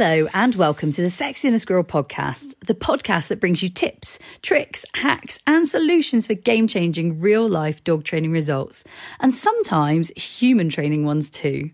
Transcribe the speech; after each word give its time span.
Hello, 0.00 0.28
and 0.32 0.54
welcome 0.54 0.92
to 0.92 1.02
the 1.02 1.08
a 1.08 1.58
Squirrel 1.58 1.82
podcast, 1.82 2.54
the 2.64 2.72
podcast 2.72 3.26
that 3.26 3.40
brings 3.40 3.64
you 3.64 3.68
tips, 3.68 4.20
tricks, 4.42 4.86
hacks, 4.94 5.40
and 5.44 5.66
solutions 5.66 6.28
for 6.28 6.34
game 6.34 6.68
changing 6.68 7.20
real 7.20 7.48
life 7.48 7.82
dog 7.82 8.04
training 8.04 8.30
results, 8.30 8.84
and 9.18 9.34
sometimes 9.34 10.10
human 10.10 10.68
training 10.68 11.04
ones 11.04 11.30
too. 11.30 11.70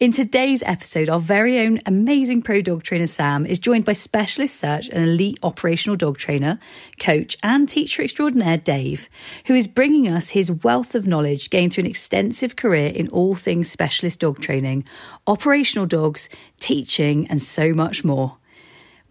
In 0.00 0.10
today's 0.10 0.62
episode, 0.64 1.08
our 1.08 1.20
very 1.20 1.58
own 1.60 1.80
amazing 1.86 2.42
pro 2.42 2.60
dog 2.60 2.82
trainer 2.82 3.06
Sam 3.06 3.46
is 3.46 3.58
joined 3.58 3.84
by 3.84 3.92
specialist 3.92 4.58
search 4.58 4.88
and 4.88 5.04
elite 5.04 5.38
operational 5.42 5.96
dog 5.96 6.18
trainer, 6.18 6.58
coach, 6.98 7.36
and 7.42 7.68
teacher 7.68 8.02
extraordinaire 8.02 8.58
Dave, 8.58 9.08
who 9.46 9.54
is 9.54 9.68
bringing 9.68 10.08
us 10.08 10.30
his 10.30 10.50
wealth 10.50 10.94
of 10.94 11.06
knowledge 11.06 11.48
gained 11.48 11.72
through 11.72 11.84
an 11.84 11.90
extensive 11.90 12.56
career 12.56 12.88
in 12.88 13.08
all 13.08 13.34
things 13.34 13.70
specialist 13.70 14.20
dog 14.20 14.40
training, 14.40 14.84
operational 15.26 15.86
dogs, 15.86 16.28
teaching, 16.58 17.26
and 17.28 17.40
so 17.40 17.72
much 17.72 18.04
more. 18.04 18.38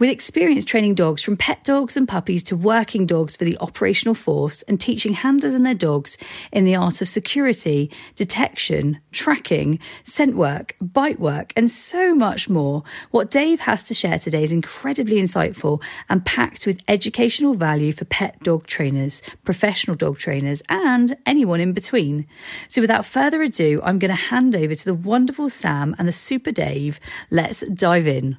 With 0.03 0.09
experience 0.09 0.65
training 0.65 0.95
dogs 0.95 1.21
from 1.21 1.37
pet 1.37 1.63
dogs 1.63 1.95
and 1.95 2.05
puppies 2.05 2.43
to 2.43 2.57
working 2.57 3.05
dogs 3.05 3.37
for 3.37 3.45
the 3.45 3.57
operational 3.59 4.13
force 4.13 4.61
and 4.63 4.77
teaching 4.77 5.13
handlers 5.13 5.55
and 5.55 5.65
their 5.65 5.73
dogs 5.73 6.17
in 6.51 6.65
the 6.65 6.75
art 6.75 7.01
of 7.01 7.07
security, 7.07 7.89
detection, 8.13 8.99
tracking, 9.13 9.79
scent 10.03 10.35
work, 10.35 10.75
bite 10.81 11.21
work, 11.21 11.53
and 11.55 11.71
so 11.71 12.13
much 12.13 12.49
more, 12.49 12.83
what 13.11 13.31
Dave 13.31 13.61
has 13.61 13.83
to 13.83 13.93
share 13.93 14.19
today 14.19 14.43
is 14.43 14.51
incredibly 14.51 15.21
insightful 15.21 15.81
and 16.09 16.25
packed 16.25 16.67
with 16.67 16.83
educational 16.89 17.53
value 17.53 17.93
for 17.93 18.03
pet 18.03 18.37
dog 18.43 18.67
trainers, 18.67 19.21
professional 19.45 19.95
dog 19.95 20.17
trainers, 20.17 20.61
and 20.67 21.15
anyone 21.25 21.61
in 21.61 21.71
between. 21.71 22.27
So 22.67 22.81
without 22.81 23.05
further 23.05 23.41
ado, 23.41 23.79
I'm 23.81 23.99
going 23.99 24.13
to 24.13 24.15
hand 24.15 24.53
over 24.53 24.75
to 24.75 24.83
the 24.83 24.93
wonderful 24.93 25.49
Sam 25.49 25.95
and 25.97 26.09
the 26.09 26.11
super 26.11 26.51
Dave. 26.51 26.99
Let's 27.31 27.65
dive 27.67 28.05
in. 28.05 28.35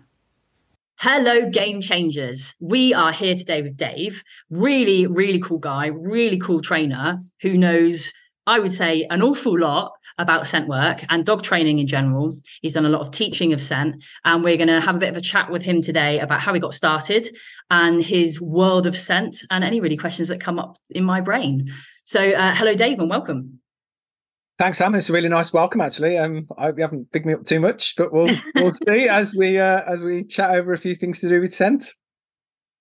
Hello, 0.98 1.50
game 1.50 1.82
changers. 1.82 2.54
We 2.60 2.94
are 2.94 3.12
here 3.12 3.34
today 3.34 3.62
with 3.62 3.76
Dave, 3.76 4.22
really, 4.48 5.06
really 5.06 5.40
cool 5.40 5.58
guy, 5.58 5.88
really 5.88 6.38
cool 6.38 6.62
trainer 6.62 7.18
who 7.42 7.58
knows, 7.58 8.12
I 8.46 8.60
would 8.60 8.72
say, 8.72 9.06
an 9.10 9.20
awful 9.20 9.58
lot 9.58 9.92
about 10.18 10.46
scent 10.46 10.68
work 10.68 11.04
and 11.10 11.26
dog 11.26 11.42
training 11.42 11.80
in 11.80 11.88
general. 11.88 12.36
He's 12.62 12.74
done 12.74 12.86
a 12.86 12.90
lot 12.90 13.00
of 13.00 13.10
teaching 13.10 13.52
of 13.52 13.60
scent, 13.60 14.02
and 14.24 14.44
we're 14.44 14.56
going 14.56 14.68
to 14.68 14.80
have 14.80 14.94
a 14.94 15.00
bit 15.00 15.10
of 15.10 15.16
a 15.16 15.20
chat 15.20 15.50
with 15.50 15.62
him 15.62 15.82
today 15.82 16.20
about 16.20 16.40
how 16.40 16.54
he 16.54 16.60
got 16.60 16.74
started 16.74 17.28
and 17.70 18.02
his 18.02 18.40
world 18.40 18.86
of 18.86 18.96
scent 18.96 19.38
and 19.50 19.64
any 19.64 19.80
really 19.80 19.96
questions 19.96 20.28
that 20.28 20.40
come 20.40 20.60
up 20.60 20.78
in 20.90 21.02
my 21.02 21.20
brain. 21.20 21.66
So, 22.04 22.20
uh, 22.20 22.54
hello, 22.54 22.74
Dave, 22.74 23.00
and 23.00 23.10
welcome. 23.10 23.58
Thanks, 24.56 24.78
Sam. 24.78 24.94
It's 24.94 25.10
a 25.10 25.12
really 25.12 25.28
nice 25.28 25.52
welcome, 25.52 25.80
actually. 25.80 26.16
Um, 26.16 26.46
I 26.56 26.66
hope 26.66 26.76
you 26.78 26.82
haven't 26.82 27.10
picked 27.10 27.26
me 27.26 27.34
up 27.34 27.44
too 27.44 27.58
much, 27.58 27.94
but 27.96 28.12
we'll 28.12 28.28
we'll 28.54 28.72
see 28.88 29.08
as 29.08 29.34
we 29.36 29.58
uh, 29.58 29.82
as 29.84 30.04
we 30.04 30.24
chat 30.24 30.50
over 30.50 30.72
a 30.72 30.78
few 30.78 30.94
things 30.94 31.20
to 31.20 31.28
do 31.28 31.40
with 31.40 31.52
scent. 31.52 31.86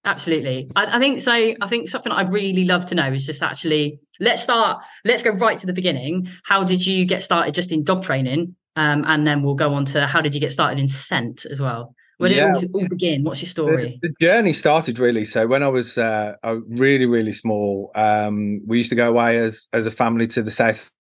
Absolutely, 0.05 0.69
I, 0.75 0.97
I, 0.97 0.99
think 0.99 1.21
so. 1.21 1.31
I 1.31 1.67
think 1.67 1.89
something 1.89 2.11
I'd 2.11 2.31
really 2.31 2.65
love 2.65 2.85
to 2.87 2.95
know 2.95 3.11
is 3.11 3.25
just 3.25 3.41
actually 3.41 3.99
let's 4.19 4.43
start. 4.43 4.83
Let's 5.03 5.23
go 5.23 5.31
right 5.31 5.57
to 5.57 5.65
the 5.65 5.73
beginning. 5.73 6.27
How 6.43 6.63
did 6.63 6.85
you 6.85 7.05
get 7.05 7.23
started 7.23 7.55
just 7.55 7.71
in 7.71 7.83
dog 7.83 8.03
training, 8.03 8.55
um, 8.75 9.03
and 9.07 9.25
then 9.25 9.41
we'll 9.41 9.55
go 9.55 9.73
on 9.73 9.85
to 9.85 10.05
how 10.05 10.21
did 10.21 10.35
you 10.35 10.41
get 10.41 10.51
started 10.51 10.79
in 10.79 10.87
scent 10.87 11.45
as 11.49 11.59
well. 11.59 11.95
Where 12.19 12.29
did 12.29 12.37
yeah. 12.37 12.55
it 12.55 12.69
all, 12.71 12.81
all 12.81 12.87
begin? 12.87 13.23
What's 13.23 13.41
your 13.41 13.49
story? 13.49 13.97
The, 14.03 14.09
the, 14.09 14.25
journey 14.25 14.53
started 14.53 14.99
really. 14.99 15.25
So 15.25 15.47
when 15.47 15.63
I 15.63 15.69
was 15.69 15.97
uh, 15.97 16.35
really 16.67 17.07
really 17.07 17.33
small, 17.33 17.89
um, 17.95 18.61
we 18.67 18.77
used 18.77 18.91
to 18.91 18.95
go 18.95 19.09
away 19.09 19.39
as 19.39 19.67
as 19.73 19.87
a 19.87 19.91
family 19.91 20.27
to 20.27 20.43
the 20.43 20.51
south 20.51 20.91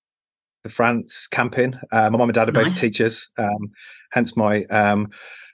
France 0.69 1.27
camping. 1.27 1.75
Uh, 1.91 2.09
my 2.09 2.17
mum 2.17 2.29
and 2.29 2.33
dad 2.33 2.49
are 2.49 2.53
both 2.53 2.67
nice. 2.67 2.79
teachers, 2.79 3.29
um, 3.37 3.71
hence 4.11 4.35
my 4.35 4.63
um, 4.65 5.09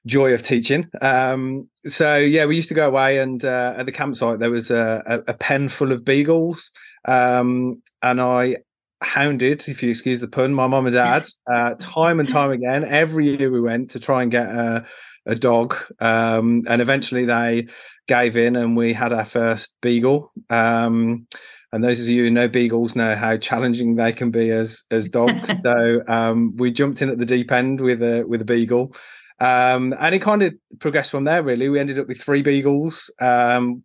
joy 0.06 0.34
of 0.34 0.44
teaching. 0.44 0.88
Um, 1.02 1.70
so 1.86 2.18
yeah, 2.18 2.46
we 2.46 2.56
used 2.56 2.70
to 2.70 2.76
go 2.76 2.88
away, 2.88 3.20
and 3.20 3.44
uh, 3.44 3.76
at 3.78 3.86
the 3.86 3.92
campsite 3.92 4.40
there 4.40 4.52
was 4.52 4.72
a, 4.72 5.04
a, 5.06 5.32
a 5.32 5.34
pen 5.34 5.70
full 5.70 5.92
of 5.92 6.06
beagles, 6.06 6.72
um, 7.06 7.82
and 8.02 8.22
I 8.22 8.58
hounded, 9.02 9.68
if 9.68 9.82
you 9.82 9.90
excuse 9.90 10.20
the 10.20 10.28
pun, 10.28 10.54
my 10.54 10.68
mum 10.68 10.86
and 10.86 10.94
dad 10.94 11.28
uh, 11.52 11.76
time 11.80 12.20
and 12.20 12.28
time 12.28 12.52
again. 12.52 12.84
Every 12.86 13.38
year 13.38 13.50
we 13.50 13.62
went 13.62 13.92
to 13.92 14.00
try 14.00 14.24
and 14.24 14.32
get 14.32 14.48
a, 14.48 14.86
a 15.26 15.36
dog, 15.36 15.76
um, 16.00 16.64
and 16.68 16.82
eventually 16.82 17.26
they 17.26 17.68
gave 18.08 18.38
in, 18.38 18.56
and 18.56 18.76
we 18.76 18.94
had 18.94 19.14
our 19.14 19.26
first 19.26 19.74
beagle. 19.82 20.32
Um, 20.50 21.28
and 21.72 21.84
those 21.84 22.00
of 22.00 22.08
you 22.08 22.24
who 22.24 22.32
know 22.32 22.48
beagles 22.48 22.96
know 22.96 23.16
how 23.16 23.38
challenging 23.38 23.96
they 23.96 24.14
can 24.14 24.32
be 24.32 24.52
as 24.52 24.84
as 24.92 25.08
dogs. 25.08 25.52
so 25.64 26.02
um, 26.08 26.56
we 26.58 26.72
jumped 26.72 27.02
in 27.02 27.10
at 27.10 27.18
the 27.18 27.26
deep 27.26 27.52
end 27.52 27.82
with 27.82 28.02
a 28.02 28.24
with 28.28 28.42
a 28.42 28.46
beagle, 28.46 28.96
um, 29.40 29.94
and 30.00 30.16
it 30.16 30.22
kind 30.22 30.44
of 30.44 30.54
progressed 30.80 31.12
from 31.12 31.24
there. 31.24 31.44
Really, 31.44 31.70
we 31.70 31.80
ended 31.80 32.00
up 32.00 32.08
with 32.08 32.22
three 32.22 32.42
beagles 32.42 33.12
um, 33.20 33.84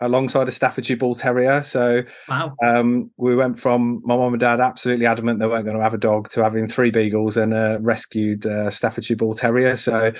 alongside 0.00 0.48
a 0.48 0.52
Staffordshire 0.52 0.96
Bull 0.96 1.14
Terrier. 1.14 1.62
So 1.62 2.02
wow. 2.28 2.54
Um, 2.64 3.10
we 3.16 3.34
went 3.34 3.58
from 3.58 4.00
my 4.04 4.16
mom 4.16 4.32
and 4.32 4.40
dad 4.40 4.60
absolutely 4.60 5.06
adamant 5.06 5.40
they 5.40 5.46
weren't 5.46 5.64
going 5.64 5.76
to 5.76 5.82
have 5.82 5.94
a 5.94 5.98
dog 5.98 6.30
to 6.30 6.42
having 6.42 6.68
three 6.68 6.90
beagles 6.90 7.36
and 7.36 7.52
a 7.52 7.78
rescued 7.82 8.46
uh, 8.46 8.70
Staffordshire 8.70 9.16
Bull 9.16 9.34
Terrier. 9.34 9.76
So 9.76 10.12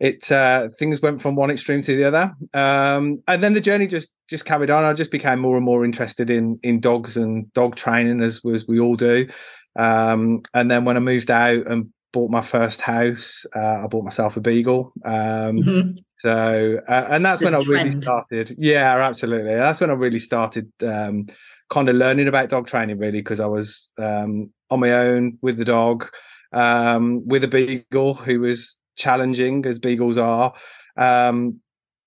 it 0.00 0.30
uh, 0.30 0.68
things 0.78 1.02
went 1.02 1.20
from 1.20 1.34
one 1.34 1.50
extreme 1.50 1.82
to 1.82 1.96
the 1.96 2.04
other, 2.04 2.34
um, 2.54 3.22
and 3.26 3.42
then 3.42 3.54
the 3.54 3.60
journey 3.60 3.86
just 3.86 4.10
just 4.28 4.44
carried 4.44 4.70
on. 4.70 4.84
I 4.84 4.92
just 4.92 5.10
became 5.10 5.40
more 5.40 5.56
and 5.56 5.64
more 5.64 5.84
interested 5.84 6.30
in 6.30 6.58
in 6.62 6.80
dogs 6.80 7.16
and 7.16 7.52
dog 7.52 7.76
training, 7.76 8.20
as 8.20 8.40
as 8.52 8.66
we 8.66 8.80
all 8.80 8.94
do. 8.94 9.28
Um, 9.76 10.42
and 10.54 10.70
then 10.70 10.84
when 10.84 10.96
I 10.96 11.00
moved 11.00 11.30
out 11.30 11.66
and 11.66 11.90
bought 12.12 12.30
my 12.30 12.40
first 12.40 12.80
house, 12.80 13.44
uh, 13.54 13.84
I 13.84 13.86
bought 13.86 14.04
myself 14.04 14.36
a 14.36 14.40
beagle. 14.40 14.92
Um, 15.04 15.58
mm-hmm. 15.58 15.90
So, 16.18 16.80
uh, 16.88 17.06
and 17.10 17.24
that's 17.24 17.40
when 17.40 17.52
trend. 17.52 17.66
I 17.66 17.70
really 17.70 18.02
started. 18.02 18.56
Yeah, 18.58 18.96
absolutely. 18.98 19.54
That's 19.54 19.80
when 19.80 19.90
I 19.90 19.94
really 19.94 20.18
started 20.18 20.70
um, 20.82 21.26
kind 21.70 21.88
of 21.88 21.96
learning 21.96 22.28
about 22.28 22.48
dog 22.48 22.66
training, 22.66 22.98
really, 22.98 23.20
because 23.20 23.40
I 23.40 23.46
was 23.46 23.90
um, 23.98 24.50
on 24.70 24.80
my 24.80 24.92
own 24.92 25.38
with 25.42 25.58
the 25.58 25.64
dog, 25.64 26.08
um, 26.52 27.26
with 27.26 27.44
a 27.44 27.48
beagle 27.48 28.14
who 28.14 28.40
was 28.40 28.76
challenging 28.98 29.64
as 29.64 29.78
beagles 29.78 30.18
are. 30.18 30.52
Um, 30.96 31.60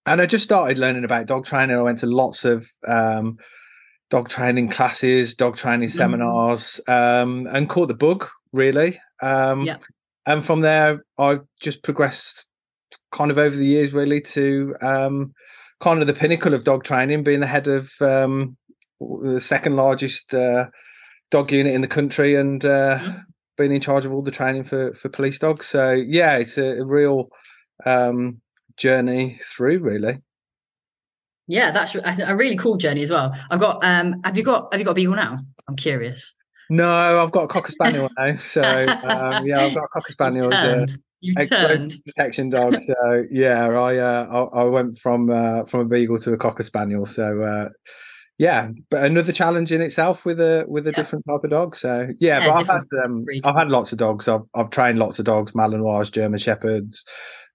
and 0.05 0.21
I 0.21 0.25
just 0.25 0.43
started 0.43 0.77
learning 0.77 1.05
about 1.05 1.27
dog 1.27 1.45
training. 1.45 1.75
I 1.75 1.81
went 1.81 1.99
to 1.99 2.07
lots 2.07 2.45
of 2.45 2.67
um, 2.87 3.37
dog 4.09 4.29
training 4.29 4.69
classes, 4.69 5.35
dog 5.35 5.55
training 5.55 5.89
mm-hmm. 5.89 5.97
seminars, 5.97 6.81
um, 6.87 7.47
and 7.51 7.69
caught 7.69 7.87
the 7.87 7.95
bug 7.95 8.27
really. 8.53 8.99
Um, 9.21 9.63
yeah. 9.63 9.77
And 10.25 10.45
from 10.45 10.61
there, 10.61 11.03
I've 11.17 11.41
just 11.59 11.83
progressed 11.83 12.45
kind 13.11 13.31
of 13.31 13.37
over 13.37 13.55
the 13.55 13.65
years 13.65 13.93
really 13.93 14.21
to 14.21 14.75
um, 14.81 15.33
kind 15.79 16.01
of 16.01 16.07
the 16.07 16.13
pinnacle 16.13 16.53
of 16.53 16.63
dog 16.63 16.83
training, 16.83 17.23
being 17.23 17.39
the 17.39 17.47
head 17.47 17.67
of 17.67 17.89
um, 18.01 18.57
the 18.99 19.39
second 19.39 19.75
largest 19.75 20.33
uh, 20.33 20.67
dog 21.31 21.51
unit 21.51 21.73
in 21.73 21.81
the 21.81 21.87
country 21.87 22.35
and 22.35 22.63
uh, 22.65 22.99
mm-hmm 22.99 23.21
been 23.61 23.71
in 23.71 23.81
charge 23.81 24.05
of 24.05 24.11
all 24.11 24.21
the 24.21 24.31
training 24.31 24.63
for 24.63 24.93
for 24.93 25.09
police 25.09 25.37
dogs. 25.37 25.67
So 25.67 25.91
yeah, 25.91 26.37
it's 26.37 26.57
a, 26.57 26.79
a 26.79 26.85
real 26.85 27.29
um, 27.85 28.41
journey 28.77 29.39
through, 29.43 29.79
really. 29.79 30.21
Yeah, 31.47 31.71
that's, 31.71 31.93
that's 31.93 32.19
a 32.19 32.35
really 32.35 32.55
cool 32.55 32.77
journey 32.77 33.03
as 33.03 33.09
well. 33.09 33.35
I've 33.49 33.59
got. 33.59 33.83
Um, 33.83 34.21
have 34.23 34.37
you 34.37 34.43
got? 34.43 34.69
Have 34.71 34.79
you 34.79 34.85
got 34.85 34.91
a 34.91 34.95
beagle 34.95 35.15
now? 35.15 35.39
I'm 35.67 35.75
curious. 35.75 36.33
No, 36.69 37.21
I've 37.21 37.31
got 37.31 37.43
a 37.43 37.47
cocker 37.47 37.71
spaniel 37.71 38.09
now. 38.17 38.37
So 38.37 38.61
um, 38.61 39.45
yeah, 39.45 39.65
I've 39.65 39.75
got 39.75 39.83
a 39.83 39.89
cocker 39.89 40.11
spaniel. 40.17 40.53
As 40.53 41.51
a, 41.51 41.89
protection 42.05 42.49
dog. 42.49 42.81
So 42.81 43.25
yeah, 43.29 43.67
I, 43.67 43.97
uh, 43.97 44.47
I, 44.55 44.61
I 44.61 44.63
went 44.63 44.97
from 44.97 45.29
uh, 45.29 45.65
from 45.65 45.81
a 45.81 45.85
beagle 45.85 46.17
to 46.19 46.33
a 46.33 46.37
cocker 46.37 46.63
spaniel. 46.63 47.05
So 47.05 47.41
uh, 47.41 47.69
yeah, 48.41 48.69
but 48.89 49.05
another 49.05 49.31
challenge 49.31 49.71
in 49.71 49.83
itself 49.83 50.25
with 50.25 50.39
a 50.39 50.65
with 50.67 50.87
a 50.87 50.89
yeah. 50.89 50.95
different 50.95 51.25
type 51.29 51.43
of 51.43 51.51
dog. 51.51 51.75
So 51.75 52.07
yeah, 52.17 52.39
yeah 52.39 52.47
but 52.47 52.59
I've 52.59 52.67
had 52.67 53.05
um, 53.05 53.23
I've 53.43 53.55
had 53.55 53.69
lots 53.69 53.91
of 53.91 53.99
dogs. 53.99 54.27
I've 54.27 54.41
I've 54.55 54.71
trained 54.71 54.97
lots 54.97 55.19
of 55.19 55.25
dogs: 55.25 55.51
Malinois, 55.51 56.11
German 56.11 56.39
Shepherds, 56.39 57.05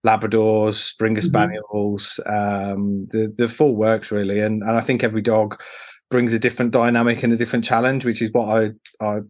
Labradors, 0.06 0.74
Springer 0.74 1.22
mm-hmm. 1.22 1.26
Spaniels, 1.26 2.20
um, 2.24 3.08
the 3.10 3.34
the 3.36 3.48
full 3.48 3.74
works 3.74 4.12
really. 4.12 4.38
And 4.38 4.62
and 4.62 4.78
I 4.78 4.80
think 4.80 5.02
every 5.02 5.22
dog 5.22 5.60
brings 6.08 6.32
a 6.34 6.38
different 6.38 6.70
dynamic 6.70 7.24
and 7.24 7.32
a 7.32 7.36
different 7.36 7.64
challenge, 7.64 8.04
which 8.04 8.22
is 8.22 8.30
what 8.30 8.46
I 8.48 8.70
I 9.04 9.22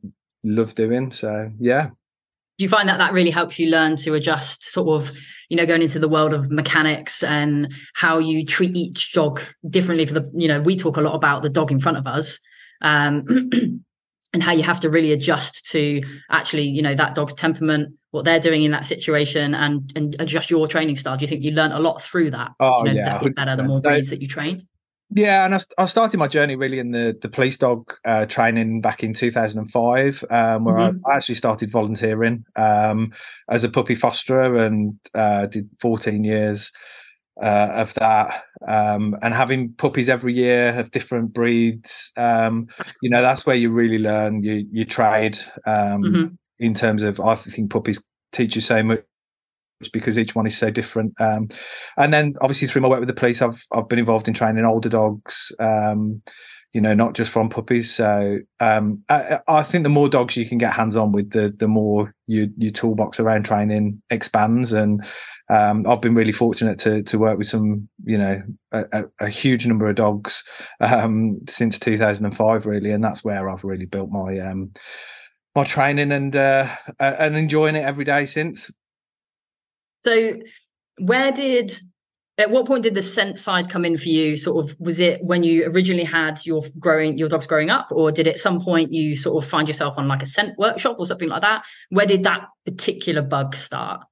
love 0.45 0.75
doing. 0.75 1.11
So 1.11 1.51
yeah. 1.59 1.89
Do 2.59 2.65
you 2.65 2.69
find 2.69 2.89
that 2.89 2.99
that 2.99 3.13
really 3.13 3.31
helps 3.31 3.59
you 3.59 3.69
learn 3.69 3.97
to 3.97 4.15
adjust 4.15 4.65
sort 4.65 5.03
of 5.03 5.17
you 5.49 5.57
know 5.57 5.67
going 5.67 5.83
into 5.83 5.99
the 5.99 6.09
world 6.09 6.33
of 6.33 6.51
mechanics 6.51 7.23
and 7.23 7.73
how 7.95 8.19
you 8.19 8.45
treat 8.45 8.75
each 8.75 9.13
dog 9.13 9.41
differently 9.69 10.07
for 10.07 10.15
the 10.15 10.31
you 10.35 10.49
know 10.49 10.61
we 10.61 10.77
talk 10.77 10.97
a 10.97 11.01
lot 11.01 11.15
about 11.15 11.43
the 11.43 11.49
dog 11.49 11.71
in 11.71 11.79
front 11.79 11.99
of 11.99 12.07
us 12.07 12.39
um, 12.83 13.25
and 14.33 14.43
how 14.43 14.53
you 14.53 14.63
have 14.63 14.81
to 14.81 14.91
really 14.91 15.13
adjust 15.13 15.67
to 15.71 16.03
actually 16.31 16.65
you 16.65 16.83
know 16.83 16.95
that 16.95 17.15
dog's 17.15 17.35
temperament 17.35 17.95
what 18.11 18.25
they're 18.25 18.41
doing 18.41 18.65
in 18.65 18.71
that 18.71 18.85
situation 18.85 19.55
and 19.55 19.93
and 19.95 20.17
adjust 20.19 20.51
your 20.51 20.67
training 20.67 20.97
style. 20.97 21.17
Do 21.17 21.23
you 21.23 21.29
think 21.29 21.45
you 21.45 21.53
learn 21.53 21.73
a 21.73 21.79
lot 21.79 22.03
through 22.03 22.31
that? 22.31 22.53
Oh 22.61 22.79
you 22.79 22.93
know, 22.93 22.93
yeah 22.93 23.19
that 23.19 23.35
better 23.35 23.57
the 23.57 23.65
more 23.65 23.81
breeds 23.81 24.11
that 24.11 24.23
you 24.23 24.27
train 24.27 24.59
Yeah, 25.11 25.45
and 25.45 25.55
I, 25.55 25.61
I, 25.79 25.87
started 25.87 26.19
my 26.19 26.27
journey 26.27 26.57
really 26.57 26.81
in 26.81 26.91
the 26.91 27.17
the 27.21 27.29
police 27.29 27.57
dog 27.57 27.95
uh, 28.05 28.27
training 28.27 28.81
back 28.81 29.05
in 29.05 29.15
2005, 29.15 30.25
um, 30.31 30.65
where 30.65 30.75
mm-hmm. 30.75 31.07
I, 31.07 31.17
actually 31.17 31.37
started 31.37 31.71
volunteering 31.71 32.45
um, 32.57 33.13
as 33.49 33.63
a 33.63 33.69
puppy 33.69 33.95
fosterer 33.95 34.67
and 34.67 34.99
uh, 35.15 35.47
did 35.47 35.71
14 35.81 36.25
years 36.25 36.73
uh, 37.41 37.69
of 37.75 37.95
that. 37.95 38.43
Um, 38.67 39.17
and 39.23 39.33
having 39.33 39.75
puppies 39.75 40.09
every 40.09 40.35
year 40.35 40.77
of 40.77 40.91
different 40.91 41.33
breeds, 41.33 42.11
um, 42.17 42.67
you 43.01 43.11
know, 43.11 43.23
that's 43.23 43.47
where 43.47 43.57
you 43.57 43.71
really 43.71 43.99
learn. 43.99 44.43
You 44.43 44.67
you 44.71 44.85
trade 44.85 45.39
um, 45.67 46.03
mm-hmm. 46.03 46.35
in 46.59 46.75
terms 46.75 47.03
of 47.03 47.21
I 47.21 47.37
think 47.37 47.71
puppies 47.71 48.03
teach 48.33 48.57
you 48.57 48.61
so 48.61 48.83
much 48.83 49.05
because 49.93 50.19
each 50.19 50.35
one 50.35 50.47
is 50.47 50.57
so 50.57 50.71
different. 50.71 51.15
Um, 51.21 51.49
and 51.97 52.13
then 52.13 52.35
obviously 52.41 52.69
through 52.69 52.83
my 52.83 52.89
work 52.89 53.01
with 53.01 53.09
the 53.09 53.15
police, 53.15 53.43
I've 53.43 53.63
I've 53.73 53.89
been 53.89 53.99
involved 53.99 54.29
in 54.29 54.35
training 54.35 54.65
older 54.65 54.89
dogs. 54.89 55.53
Um, 55.59 56.23
you 56.73 56.83
know, 56.83 56.93
not 56.93 57.15
just 57.15 57.33
from 57.33 57.49
puppies. 57.49 57.95
So 57.95 58.39
um, 58.61 59.03
I, 59.09 59.41
I, 59.49 59.63
think 59.63 59.85
the 59.85 59.89
more 59.89 60.11
dogs 60.11 60.37
you 60.37 60.47
can 60.47 60.59
get 60.59 60.75
hands 60.75 60.95
on 60.95 61.11
with, 61.11 61.31
the 61.31 61.49
the 61.49 61.69
more 61.69 62.15
your 62.27 62.49
your 62.59 62.73
toolbox 62.73 63.19
around 63.19 63.47
training 63.47 64.03
expands. 64.11 64.75
And 64.75 65.03
um, 65.49 65.87
I've 65.87 66.03
been 66.03 66.15
really 66.15 66.33
fortunate 66.33 66.81
to 66.81 67.03
to 67.05 67.19
work 67.19 67.39
with 67.39 67.47
some, 67.47 67.89
you 68.05 68.19
know, 68.19 68.43
a, 68.73 69.05
a 69.21 69.29
huge 69.29 69.67
number 69.67 69.89
of 69.89 69.97
dogs 69.97 70.45
um, 70.79 71.39
since 71.49 71.79
2005, 71.79 72.67
really, 72.67 72.91
and 72.91 73.03
that's 73.03 73.25
where 73.25 73.49
I've 73.49 73.65
really 73.65 73.87
built 73.87 74.11
my 74.11 74.39
um, 74.41 74.73
my 75.55 75.65
training 75.65 76.13
and 76.13 76.37
uh, 76.37 76.69
and 77.01 77.37
enjoying 77.37 77.77
it 77.77 77.87
every 77.87 78.05
day 78.05 78.27
since. 78.27 78.71
So, 80.07 80.35
where 80.99 81.33
did 81.33 81.77
at 82.39 82.51
what 82.51 82.67
point 82.67 82.85
did 82.85 82.95
the 82.95 83.03
scent 83.03 83.41
side 83.41 83.69
come 83.69 83.85
in 83.85 83.97
for 83.97 84.09
you? 84.09 84.37
Sort 84.37 84.65
of 84.65 84.77
was 84.79 85.01
it 85.01 85.21
when 85.25 85.43
you 85.43 85.67
originally 85.67 86.05
had 86.05 86.47
your 86.47 86.63
growing 86.79 87.19
your 87.19 87.29
dogs 87.29 87.49
growing 87.49 87.71
up, 87.71 87.89
or 87.91 88.13
did 88.13 88.29
at 88.29 88.39
some 88.39 88.61
point 88.61 88.93
you 88.93 89.17
sort 89.17 89.43
of 89.43 89.51
find 89.51 89.67
yourself 89.67 89.99
on 89.99 90.07
like 90.07 90.23
a 90.23 90.27
scent 90.27 90.57
workshop 90.59 90.97
or 91.01 91.07
something 91.07 91.29
like 91.29 91.43
that? 91.43 91.65
Where 91.91 92.07
did 92.07 92.23
that 92.23 92.43
particular 92.65 93.21
bug 93.21 93.57
start? 93.57 94.03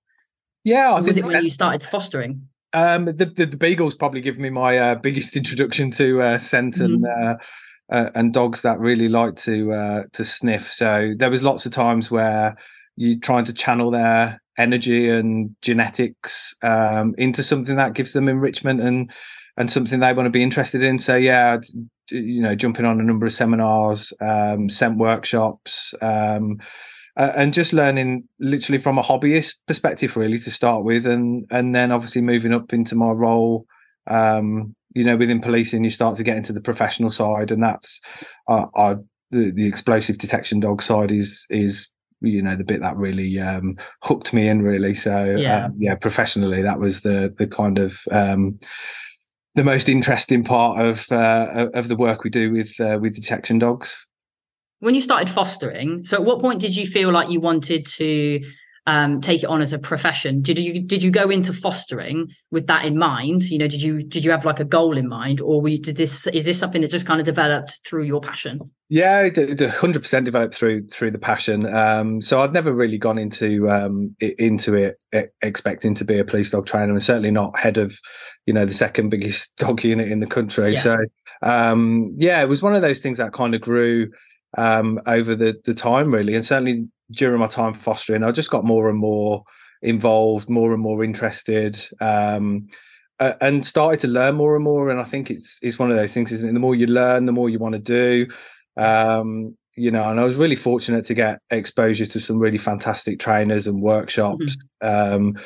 Yeah, 0.65 0.99
was 0.99 1.17
it 1.17 1.25
when 1.25 1.45
you 1.45 1.51
started 1.51 1.87
fostering? 1.87 2.49
Um, 2.73 3.05
the, 3.05 3.27
the, 3.27 3.47
the 3.47 3.57
beagles 3.57 3.95
probably 3.95 4.21
give 4.21 4.37
me 4.37 4.51
my 4.51 4.79
uh, 4.79 4.95
biggest 4.97 5.37
introduction 5.43 5.93
to 5.93 6.21
uh, 6.21 6.39
scent 6.39 6.75
mm-hmm. 6.75 7.05
and 7.05 7.07
uh, 7.07 7.35
uh, 7.89 8.11
and 8.17 8.33
dogs 8.33 8.63
that 8.63 8.81
really 8.81 9.09
like 9.09 9.37
to 9.37 9.71
uh, 9.71 10.03
to 10.15 10.25
sniff. 10.25 10.73
So 10.73 11.15
there 11.17 11.31
was 11.31 11.45
lots 11.45 11.67
of 11.67 11.73
times 11.73 12.11
where 12.11 12.57
you 12.97 13.21
trying 13.21 13.45
to 13.45 13.53
channel 13.53 13.93
their 13.93 14.41
energy 14.57 15.09
and 15.09 15.57
genetics 15.61 16.55
um, 16.63 17.15
into 17.19 17.43
something 17.43 17.77
that 17.77 17.95
gives 17.95 18.13
them 18.13 18.29
enrichment 18.29 18.81
and 18.81 19.13
and 19.57 19.71
something 19.71 20.01
they 20.01 20.13
want 20.13 20.27
to 20.27 20.31
be 20.31 20.43
interested 20.43 20.83
in. 20.83 20.99
So 20.99 21.17
yeah, 21.17 21.59
you 22.11 22.43
know, 22.43 22.55
jumping 22.55 22.85
on 22.85 23.01
a 23.01 23.05
number 23.05 23.27
of 23.27 23.33
seminars, 23.33 24.13
um, 24.21 24.69
scent 24.69 24.99
workshops, 24.99 25.95
um, 26.03 26.59
uh, 27.17 27.33
and 27.37 27.55
just 27.55 27.73
learning 27.73 28.29
literally 28.41 28.81
from 28.81 28.99
a 28.99 29.03
hobbyist 29.03 29.55
perspective, 29.67 30.17
really 30.17 30.39
to 30.39 30.51
start 30.51 30.85
with, 30.85 31.07
and 31.07 31.47
and 31.51 31.75
then 31.75 31.93
obviously 31.93 32.23
moving 32.23 32.53
up 32.53 32.73
into 32.73 32.97
my 32.97 33.11
role. 33.11 33.67
Um, 34.07 34.75
you 34.95 35.05
know, 35.05 35.17
within 35.17 35.41
policing, 35.41 35.83
you 35.83 35.91
start 35.91 36.17
to 36.17 36.23
get 36.25 36.37
into 36.37 36.53
the 36.53 36.61
professional 36.61 37.11
side, 37.11 37.51
and 37.51 37.63
that's 37.63 38.01
uh, 38.49 38.67
I, 38.77 38.97
the, 39.31 39.53
the 39.53 39.67
explosive 39.67 40.19
detection 40.19 40.61
dog 40.61 40.83
side 40.83 41.11
is 41.11 41.47
is 41.51 41.89
you 42.27 42.43
know 42.43 42.57
the 42.57 42.65
bit 42.65 42.81
that 42.81 42.97
really 42.97 43.39
um, 43.39 43.77
hooked 44.03 44.33
me 44.33 44.49
in 44.49 44.63
really 44.63 44.95
so 44.95 45.37
yeah. 45.37 45.67
Um, 45.67 45.75
yeah 45.79 45.95
professionally 45.95 46.63
that 46.63 46.79
was 46.79 47.03
the 47.03 47.35
the 47.37 47.47
kind 47.47 47.79
of 47.79 47.99
um, 48.11 48.59
the 49.55 49.65
most 49.65 49.89
interesting 49.89 50.45
part 50.45 50.85
of 50.85 51.11
uh, 51.11 51.69
of 51.75 51.89
the 51.89 51.97
work 51.97 52.25
we 52.25 52.31
do 52.31 52.51
with 52.51 52.79
uh, 52.81 52.99
with 53.01 53.15
detection 53.15 53.59
dogs 53.59 54.07
when 54.81 54.95
you 54.95 55.01
started 55.01 55.31
fostering 55.31 56.05
so 56.05 56.17
at 56.17 56.25
what 56.25 56.41
point 56.41 56.61
did 56.61 56.75
you 56.75 56.87
feel 56.87 57.13
like 57.13 57.31
you 57.31 57.41
wanted 57.41 57.87
to 57.87 58.41
um, 58.87 59.21
take 59.21 59.43
it 59.43 59.47
on 59.47 59.63
as 59.63 59.73
a 59.73 59.79
profession. 59.79 60.43
Did 60.43 60.59
you 60.59 60.83
did 60.83 61.03
you 61.03 61.11
go 61.11 61.31
into 61.31 61.53
fostering 61.53 62.29
with 62.51 62.67
that 62.67 62.85
in 62.85 62.99
mind? 62.99 63.45
You 63.45 63.59
know 63.59 63.67
did 63.67 63.83
you 63.83 64.03
did 64.03 64.25
you 64.25 64.31
have 64.31 64.45
like 64.45 64.61
a 64.61 64.65
goal 64.65 64.99
in 64.99 65.09
mind 65.09 65.41
or 65.41 65.61
we 65.63 65.79
did 65.79 65.97
this 65.97 66.27
is 66.29 66.45
this 66.45 66.59
something 66.59 66.83
that 66.83 66.91
just 66.91 67.07
kind 67.07 67.19
of 67.19 67.25
developed 67.25 67.81
through 67.87 68.05
your 68.05 68.21
passion? 68.21 68.61
Yeah 68.91 69.23
it, 69.23 69.37
100% 69.37 70.25
developed 70.25 70.55
through 70.55 70.87
through 70.89 71.13
the 71.13 71.19
passion. 71.19 71.67
Um, 71.67 72.21
so 72.21 72.41
i'd 72.41 72.53
never 72.53 72.75
really 72.75 72.99
gone 72.99 73.19
into 73.19 73.71
um, 73.71 74.15
into 74.21 74.75
it 74.75 75.01
expecting 75.41 75.95
to 75.95 76.05
be 76.05 76.19
a 76.19 76.25
police 76.25 76.51
dog 76.51 76.67
trainer 76.67 76.93
and 76.93 77.03
certainly 77.03 77.31
not 77.31 77.59
head 77.59 77.79
of 77.79 77.99
you 78.45 78.53
know 78.53 78.67
the 78.67 78.75
second 78.75 79.09
biggest 79.09 79.55
dog 79.57 79.83
unit 79.83 80.09
in 80.09 80.21
the 80.21 80.27
country. 80.27 80.75
Yeah. 80.75 80.81
so 80.81 80.99
um, 81.43 82.15
yeah 82.19 82.43
it 82.43 82.49
was 82.51 82.63
one 82.63 82.75
of 82.75 82.83
those 82.83 83.01
things 83.01 83.17
that 83.17 83.33
kind 83.33 83.55
of 83.55 83.63
grew 83.63 84.11
um, 84.59 85.01
over 85.07 85.35
the 85.35 85.59
the 85.65 85.75
time 85.75 86.13
really. 86.13 86.35
And 86.35 86.45
certainly 86.45 86.89
during 87.17 87.41
my 87.41 87.47
time 87.47 87.75
fostering, 87.75 88.25
I 88.25 88.33
just 88.33 88.51
got 88.51 88.65
more 88.65 88.91
and 88.91 88.99
more 88.99 89.45
involved, 89.83 90.49
more 90.49 90.73
and 90.73 90.83
more 90.83 91.05
interested, 91.05 91.77
um, 92.01 92.69
uh, 93.21 93.35
and 93.41 93.67
started 93.67 94.01
to 94.01 94.09
learn 94.09 94.35
more 94.35 94.57
and 94.57 94.65
more. 94.65 94.91
And 94.91 95.01
I 95.01 95.05
think 95.05 95.31
it's 95.31 95.59
it's 95.63 95.79
one 95.79 95.91
of 95.91 95.97
those 95.97 96.13
things, 96.13 96.33
isn't 96.33 96.49
it? 96.49 96.53
The 96.53 96.61
more 96.61 96.75
you 96.75 96.87
learn, 96.87 97.27
the 97.27 97.33
more 97.33 97.49
you 97.49 97.59
want 97.59 97.75
to 97.75 97.81
do. 97.81 98.27
Um, 98.77 99.57
you 99.77 99.91
know, 99.91 100.09
and 100.09 100.21
I 100.21 100.25
was 100.25 100.37
really 100.37 100.57
fortunate 100.57 101.05
to 101.07 101.15
get 101.15 101.41
exposure 101.51 102.07
to 102.07 102.21
some 102.21 102.39
really 102.39 102.59
fantastic 102.59 103.19
trainers 103.19 103.67
and 103.67 103.83
workshops. 103.83 104.57
Mm-hmm. 104.83 105.15
Um, 105.15 105.37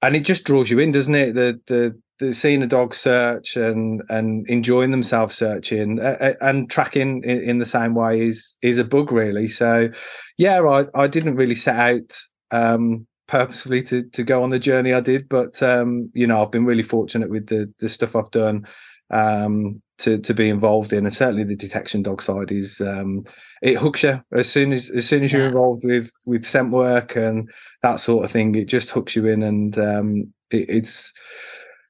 and 0.00 0.16
it 0.16 0.20
just 0.20 0.44
draws 0.44 0.70
you 0.70 0.78
in, 0.78 0.92
doesn't 0.92 1.14
it? 1.14 1.34
The 1.34 1.60
the 1.66 2.00
the 2.07 2.07
seeing 2.32 2.62
a 2.62 2.66
dog 2.66 2.94
search 2.94 3.56
and 3.56 4.02
and 4.08 4.48
enjoying 4.48 4.90
themselves 4.90 5.34
searching 5.34 6.00
uh, 6.00 6.34
and 6.40 6.70
tracking 6.70 7.22
in, 7.24 7.42
in, 7.42 7.58
the 7.58 7.66
same 7.66 7.94
way 7.94 8.20
is 8.20 8.56
is 8.62 8.78
a 8.78 8.84
bug 8.84 9.12
really. 9.12 9.48
So 9.48 9.90
yeah, 10.36 10.60
I 10.62 10.86
I 10.94 11.06
didn't 11.08 11.36
really 11.36 11.54
set 11.54 11.76
out 11.76 12.18
um, 12.50 13.06
purposefully 13.26 13.82
to 13.84 14.02
to 14.10 14.24
go 14.24 14.42
on 14.42 14.50
the 14.50 14.58
journey 14.58 14.92
I 14.92 15.00
did, 15.00 15.28
but 15.28 15.62
um, 15.62 16.10
you 16.14 16.26
know 16.26 16.42
I've 16.42 16.50
been 16.50 16.66
really 16.66 16.82
fortunate 16.82 17.30
with 17.30 17.46
the 17.46 17.72
the 17.78 17.88
stuff 17.88 18.16
I've 18.16 18.30
done 18.30 18.66
um, 19.10 19.82
to 19.98 20.18
to 20.18 20.34
be 20.34 20.48
involved 20.48 20.92
in, 20.92 21.04
and 21.04 21.14
certainly 21.14 21.44
the 21.44 21.56
detection 21.56 22.02
dog 22.02 22.22
side 22.22 22.50
is 22.50 22.80
um, 22.80 23.24
it 23.62 23.76
hooks 23.76 24.02
you 24.02 24.22
as 24.32 24.50
soon 24.50 24.72
as 24.72 24.90
as 24.90 25.08
soon 25.08 25.24
as 25.24 25.32
you're 25.32 25.46
involved 25.46 25.84
with 25.84 26.10
with 26.26 26.44
scent 26.44 26.70
work 26.70 27.16
and 27.16 27.50
that 27.82 28.00
sort 28.00 28.24
of 28.24 28.30
thing. 28.30 28.54
It 28.54 28.68
just 28.68 28.90
hooks 28.90 29.14
you 29.16 29.26
in, 29.26 29.42
and 29.42 29.78
um, 29.78 30.32
it, 30.50 30.68
it's 30.68 31.12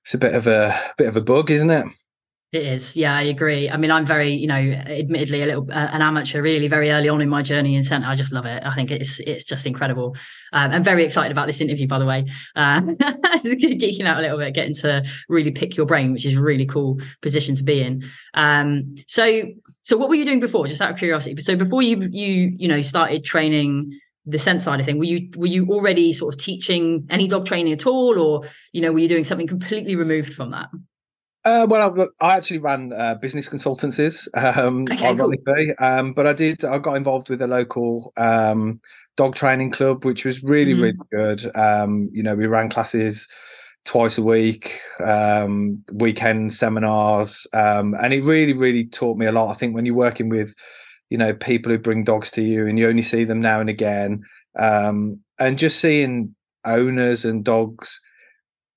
it's 0.09 0.15
a 0.15 0.19
bit 0.19 0.33
of 0.33 0.47
a 0.47 0.75
bit 0.97 1.07
of 1.07 1.17
a 1.17 1.21
bug, 1.21 1.51
isn't 1.51 1.69
it? 1.69 1.87
It 2.51 2.63
is, 2.63 2.97
yeah, 2.97 3.15
I 3.15 3.25
agree. 3.25 3.69
I 3.69 3.77
mean, 3.77 3.91
I'm 3.91 4.07
very, 4.07 4.33
you 4.33 4.47
know, 4.47 4.55
admittedly 4.55 5.43
a 5.43 5.47
little 5.47 5.71
uh, 5.71 5.89
an 5.93 6.01
amateur, 6.01 6.41
really, 6.41 6.67
very 6.67 6.91
early 6.91 7.11
on 7.11 7.21
in 7.21 7.29
my 7.29 7.43
journey 7.43 7.77
in 7.77 7.83
centre. 7.83 8.09
I 8.09 8.15
just 8.15 8.33
love 8.33 8.47
it. 8.47 8.63
I 8.65 8.75
think 8.75 8.91
it's 8.91 9.21
it's 9.21 9.45
just 9.45 9.67
incredible. 9.67 10.17
Um, 10.55 10.71
I'm 10.71 10.83
very 10.83 11.05
excited 11.05 11.31
about 11.31 11.47
this 11.47 11.61
interview, 11.61 11.87
by 11.87 11.99
the 11.99 12.07
way. 12.07 12.25
Um, 12.57 12.97
geeking 12.97 14.07
out 14.07 14.17
a 14.17 14.23
little 14.23 14.39
bit, 14.39 14.55
getting 14.55 14.75
to 14.77 15.05
really 15.29 15.51
pick 15.51 15.77
your 15.77 15.85
brain, 15.85 16.15
which 16.15 16.25
is 16.25 16.39
a 16.39 16.41
really 16.41 16.65
cool 16.65 16.99
position 17.21 17.55
to 17.57 17.63
be 17.63 17.83
in. 17.83 18.03
Um, 18.33 18.95
so, 19.07 19.43
so 19.83 19.99
what 19.99 20.09
were 20.09 20.15
you 20.15 20.25
doing 20.25 20.41
before? 20.41 20.67
Just 20.69 20.81
out 20.81 20.93
of 20.93 20.97
curiosity. 20.97 21.39
So 21.43 21.55
before 21.55 21.83
you 21.83 22.09
you 22.11 22.55
you 22.57 22.67
know 22.67 22.81
started 22.81 23.27
training 23.27 23.93
the 24.29 24.39
scent 24.39 24.63
side 24.63 24.79
of 24.79 24.87
thing 24.87 24.99
were 24.99 25.05
you 25.05 25.31
were 25.37 25.47
you 25.47 25.67
already 25.71 26.13
sort 26.13 26.35
of 26.35 26.41
teaching 26.41 27.07
any 27.11 27.27
dog 27.27 27.47
training 27.47 27.73
at 27.73 27.87
all 27.87 28.19
or 28.19 28.49
you 28.73 28.83
know 28.83 28.93
were 28.93 28.99
you 28.99 29.09
doing 29.09 29.25
something 29.25 29.47
completely 29.47 29.97
removed 29.97 30.35
from 30.35 30.51
that 30.51 30.69
uh, 31.45 31.67
well, 31.71 32.11
I, 32.21 32.27
I, 32.27 32.37
actually 32.37 32.59
ran 32.59 32.93
uh, 32.93 33.15
business 33.15 33.49
consultancies, 33.49 34.29
um, 34.35 34.87
okay, 34.91 35.07
ironically, 35.07 35.73
cool. 35.79 35.89
um, 35.89 36.13
but 36.13 36.27
I 36.27 36.35
did. 36.35 36.63
I 36.63 36.79
got 36.79 36.97
involved 36.97 37.31
with 37.31 37.41
a 37.41 37.47
local 37.47 38.13
um, 38.19 38.81
dog 39.17 39.35
training 39.35 39.71
club, 39.71 40.05
which 40.05 40.27
was 40.27 40.43
really, 40.43 40.75
mm-hmm. 40.75 40.83
really 40.83 41.37
good. 41.37 41.57
Um, 41.57 42.11
you 42.13 42.23
know, 42.23 42.35
we 42.35 42.47
ran 42.47 42.69
classes 42.69 43.29
twice 43.85 44.19
a 44.19 44.23
week, 44.23 44.81
um, 45.03 45.83
weekend 45.93 46.53
seminars, 46.53 47.47
um, 47.55 47.95
and 47.95 48.13
it 48.13 48.25
really, 48.25 48.53
really 48.53 48.85
taught 48.85 49.17
me 49.17 49.25
a 49.25 49.33
lot. 49.33 49.51
I 49.51 49.55
think 49.55 49.75
when 49.75 49.87
you're 49.87 49.95
working 49.95 50.29
with 50.29 50.55
you 51.11 51.19
know 51.19 51.35
people 51.35 51.73
who 51.73 51.79
bring 51.79 52.05
dogs 52.05 52.31
to 52.33 52.43
you 52.43 52.67
and 52.67 52.79
you 52.79 52.89
only 52.89 53.03
see 53.03 53.25
them 53.25 53.41
now 53.41 53.61
and 53.61 53.69
again. 53.69 54.23
Um, 54.59 55.21
and 55.39 55.59
just 55.59 55.81
seeing 55.81 56.35
owners 56.65 57.25
and 57.25 57.45
dogs 57.45 58.01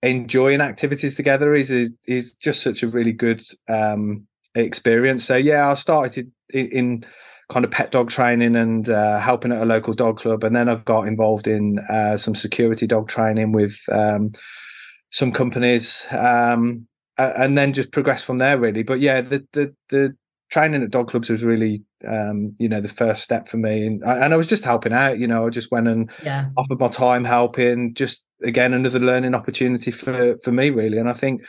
enjoying 0.03 0.61
activities 0.61 1.15
together 1.15 1.53
is 1.53 1.71
is, 1.71 1.93
is 2.07 2.33
just 2.35 2.61
such 2.61 2.83
a 2.83 2.87
really 2.87 3.13
good 3.13 3.41
um, 3.67 4.27
experience. 4.55 5.25
So 5.25 5.35
yeah 5.35 5.69
i 5.69 5.73
started 5.75 6.31
in, 6.53 6.67
in 6.69 7.05
kind 7.49 7.65
of 7.65 7.71
pet 7.71 7.91
dog 7.91 8.09
training 8.09 8.55
and 8.55 8.87
uh, 8.89 9.19
helping 9.19 9.51
at 9.51 9.61
a 9.61 9.65
local 9.65 9.93
dog 9.93 10.17
club 10.17 10.41
and 10.45 10.55
then 10.55 10.69
i've 10.69 10.85
got 10.85 11.05
involved 11.05 11.47
in 11.47 11.79
uh, 11.89 12.15
some 12.15 12.33
security 12.33 12.87
dog 12.87 13.09
training 13.09 13.51
with 13.51 13.77
um, 13.91 14.31
some 15.09 15.33
companies 15.33 16.07
um, 16.11 16.87
and 17.17 17.57
then 17.57 17.73
just 17.73 17.91
progress 17.91 18.23
from 18.23 18.37
there 18.37 18.57
really. 18.57 18.83
But 18.83 18.99
yeah 18.99 19.21
the 19.21 19.45
the 19.53 19.75
the 19.89 20.15
training 20.49 20.83
at 20.83 20.91
dog 20.91 21.09
clubs 21.09 21.29
was 21.29 21.43
really 21.43 21.83
um, 22.07 22.55
you 22.59 22.69
know 22.69 22.81
the 22.81 22.89
first 22.89 23.23
step 23.23 23.49
for 23.49 23.57
me 23.57 23.85
and, 23.85 24.03
and 24.03 24.33
i 24.33 24.37
was 24.37 24.47
just 24.47 24.63
helping 24.63 24.93
out 24.93 25.19
you 25.19 25.27
know 25.27 25.45
i 25.45 25.49
just 25.49 25.71
went 25.71 25.87
and 25.87 26.11
yeah. 26.23 26.49
offered 26.57 26.79
my 26.79 26.87
time 26.87 27.23
helping 27.23 27.93
just 27.93 28.23
again 28.43 28.73
another 28.73 28.99
learning 28.99 29.35
opportunity 29.35 29.91
for 29.91 30.37
for 30.43 30.51
me 30.51 30.69
really 30.69 30.97
and 30.97 31.09
i 31.09 31.13
think 31.13 31.41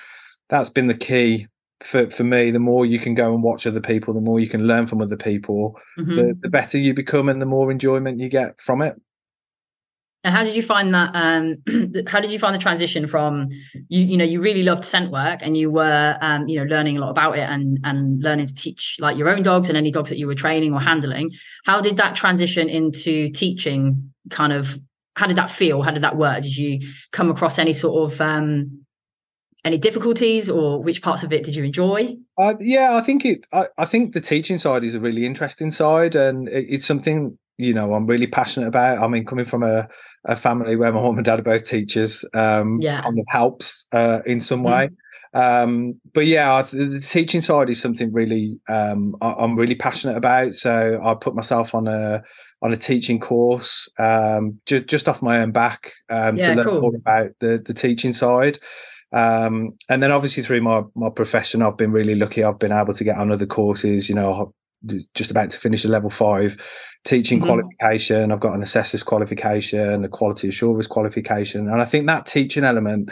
that's 0.49 0.71
been 0.71 0.87
the 0.87 0.95
key 0.95 1.47
for 1.83 2.09
for 2.11 2.25
me, 2.25 2.51
the 2.51 2.59
more 2.59 2.87
you 2.87 2.99
can 2.99 3.15
go 3.15 3.35
and 3.35 3.43
watch 3.43 3.67
other 3.67 3.81
people, 3.81 4.15
the 4.15 4.21
more 4.21 4.41
you 4.41 4.49
can 4.49 4.67
learn 4.67 4.87
from 4.87 5.03
other 5.03 5.17
people, 5.17 5.79
mm-hmm. 5.99 6.15
the, 6.15 6.39
the 6.41 6.49
better 6.49 6.79
you 6.79 6.95
become, 6.95 7.29
and 7.29 7.43
the 7.43 7.47
more 7.47 7.71
enjoyment 7.71 8.21
you 8.21 8.29
get 8.29 8.61
from 8.61 8.83
it. 8.83 9.01
And 10.25 10.35
how 10.35 10.45
did 10.45 10.55
you 10.55 10.63
find 10.63 10.95
that? 10.95 11.11
Um, 11.15 11.57
how 12.07 12.21
did 12.21 12.31
you 12.31 12.39
find 12.39 12.55
the 12.55 12.59
transition 12.59 13.09
from 13.09 13.49
you? 13.89 14.03
You 14.03 14.17
know, 14.17 14.25
you 14.25 14.41
really 14.41 14.63
loved 14.63 14.85
scent 14.85 15.11
work, 15.11 15.41
and 15.43 15.57
you 15.57 15.71
were, 15.71 16.17
um, 16.21 16.47
you 16.47 16.61
know, 16.61 16.65
learning 16.65 16.97
a 16.97 17.01
lot 17.01 17.11
about 17.11 17.37
it, 17.37 17.49
and 17.49 17.81
and 17.83 18.23
learning 18.23 18.47
to 18.47 18.55
teach 18.55 18.99
like 19.01 19.17
your 19.17 19.29
own 19.29 19.43
dogs 19.43 19.69
and 19.69 19.77
any 19.77 19.91
dogs 19.91 20.11
that 20.11 20.19
you 20.19 20.29
were 20.29 20.35
training 20.35 20.75
or 20.75 20.81
handling. 20.81 21.33
How 21.65 21.81
did 21.81 21.97
that 21.97 22.15
transition 22.15 22.69
into 22.69 23.31
teaching? 23.31 24.13
Kind 24.31 24.53
of, 24.53 24.79
how 25.17 25.27
did 25.27 25.37
that 25.37 25.51
feel? 25.51 25.83
How 25.83 25.91
did 25.91 26.03
that 26.05 26.17
work? 26.17 26.43
Did 26.43 26.57
you 26.57 26.89
come 27.11 27.29
across 27.29 27.59
any 27.59 27.73
sort 27.73 28.13
of 28.13 28.21
um, 28.21 28.85
any 29.65 29.79
difficulties, 29.79 30.49
or 30.49 30.81
which 30.81 31.03
parts 31.03 31.25
of 31.25 31.33
it 31.33 31.43
did 31.43 31.57
you 31.57 31.65
enjoy? 31.65 32.17
Uh, 32.39 32.55
yeah, 32.61 32.95
I 32.95 33.01
think 33.01 33.25
it. 33.25 33.45
I, 33.53 33.67
I, 33.77 33.87
think 33.87 34.13
the 34.13 34.21
teaching 34.21 34.59
side 34.59 34.85
is 34.85 34.95
a 34.95 35.01
really 35.01 35.27
interesting 35.27 35.73
side, 35.73 36.15
and 36.15 36.49
it, 36.49 36.67
it's 36.69 36.87
something 36.87 37.37
you 37.59 37.75
know 37.75 37.95
I'm 37.95 38.07
really 38.07 38.27
passionate 38.27 38.69
about. 38.69 38.99
I 38.99 39.09
mean, 39.09 39.25
coming 39.25 39.45
from 39.45 39.63
a 39.63 39.89
a 40.25 40.37
family 40.37 40.77
where 40.77 40.93
my 40.93 41.01
mom 41.01 41.17
and 41.17 41.25
dad 41.25 41.41
are 41.41 41.43
both 41.43 41.65
teachers 41.65 42.25
um, 42.35 42.79
yeah. 42.81 43.03
kind 43.03 43.19
of 43.19 43.25
helps 43.29 43.87
uh, 43.93 44.21
in 44.25 44.41
some 44.41 44.63
way. 44.63 44.87
Mm-hmm. 44.87 44.95
Um, 45.35 46.01
but 46.13 46.27
yeah, 46.27 46.63
the, 46.63 46.85
the, 46.85 47.01
teaching 47.01 47.41
side 47.41 47.71
is 47.71 47.81
something 47.81 48.13
really 48.13 48.61
um, 48.69 49.17
I, 49.23 49.43
am 49.43 49.57
really 49.57 49.75
passionate 49.75 50.17
about. 50.17 50.53
So 50.53 51.01
I 51.03 51.15
put 51.15 51.35
myself 51.35 51.75
on 51.75 51.89
a 51.89 52.23
on 52.61 52.73
a 52.73 52.77
teaching 52.77 53.19
course 53.19 53.89
um, 53.99 54.61
just 54.67 54.87
just 54.87 55.09
off 55.09 55.23
my 55.23 55.41
own 55.41 55.51
back 55.51 55.93
um, 56.11 56.37
yeah, 56.37 56.51
to 56.51 56.55
learn 56.57 56.65
cool. 56.67 56.81
more 56.83 56.95
about 56.95 57.31
the 57.41 57.63
the 57.65 57.75
teaching 57.75 58.13
side. 58.13 58.59
Um, 59.11 59.77
and 59.89 60.03
then 60.03 60.13
obviously 60.13 60.43
through 60.43 60.61
my 60.61 60.83
my 60.95 61.09
profession, 61.09 61.63
I've 61.63 61.79
been 61.79 61.93
really 61.93 62.15
lucky. 62.15 62.45
I've 62.45 62.59
been 62.59 62.73
able 62.73 62.95
to 62.95 63.05
get 63.05 63.17
on 63.17 63.33
other 63.33 63.47
courses. 63.47 64.11
You 64.11 64.15
know, 64.15 64.53
just 65.15 65.31
about 65.31 65.51
to 65.51 65.59
finish 65.59 65.85
a 65.85 65.89
level 65.89 66.11
five 66.11 66.57
teaching 67.05 67.39
mm-hmm. 67.39 67.49
qualification. 67.49 68.33
I've 68.33 68.41
got 68.41 68.55
an 68.55 68.63
assessor's 68.63 69.03
qualification, 69.03 70.05
a 70.05 70.09
quality 70.09 70.49
assurance 70.49 70.87
qualification, 70.87 71.69
and 71.69 71.81
I 71.81 71.85
think 71.85 72.07
that 72.07 72.27
teaching 72.27 72.65
element 72.65 73.11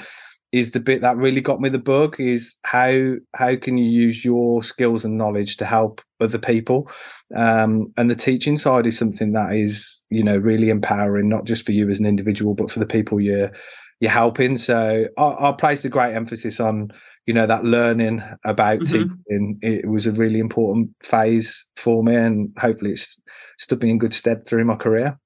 is 0.53 0.73
the 0.73 0.81
bit 0.81 1.03
that 1.03 1.17
really 1.17 1.41
got 1.41 1.61
me 1.61 1.69
the 1.69 1.79
bug. 1.79 2.21
Is 2.21 2.57
how 2.63 3.15
how 3.35 3.57
can 3.57 3.79
you 3.79 3.89
use 3.89 4.25
your 4.25 4.63
skills 4.63 5.05
and 5.05 5.19
knowledge 5.19 5.59
to 5.59 5.65
help 5.65 6.01
other 6.21 6.39
people, 6.39 6.91
um, 7.35 7.93
and 7.97 8.11
the 8.11 8.17
teaching 8.17 8.57
side 8.57 8.87
is 8.87 8.99
something 8.99 9.33
that 9.33 9.55
is 9.55 10.05
you 10.11 10.25
know 10.25 10.39
really 10.39 10.71
empowering, 10.71 11.29
not 11.29 11.45
just 11.45 11.65
for 11.65 11.73
you 11.73 11.89
as 11.89 12.01
an 12.01 12.07
individual, 12.07 12.55
but 12.55 12.71
for 12.71 12.79
the 12.79 12.87
people 12.87 13.21
you're 13.21 13.53
you're 14.01 14.11
helping. 14.11 14.57
So 14.57 15.07
I, 15.17 15.23
I 15.49 15.53
placed 15.53 15.85
a 15.85 15.89
great 15.89 16.15
emphasis 16.15 16.59
on 16.59 16.91
you 17.27 17.35
know 17.35 17.47
that 17.47 17.65
learning 17.65 18.23
about 18.45 18.81
mm-hmm. 18.81 19.15
teaching 19.27 19.59
it 19.63 19.89
was 19.89 20.07
a 20.07 20.13
really 20.13 20.41
important 20.41 20.91
phase 21.03 21.67
for 21.77 22.03
me 22.03 22.15
and 22.15 22.53
hopefully 22.59 22.93
it's 22.93 23.21
stood 23.59 23.83
me 23.83 23.91
in 23.91 23.99
good 23.99 24.15
stead 24.15 24.45
through 24.45 24.65
my 24.65 24.75
career 24.75 25.17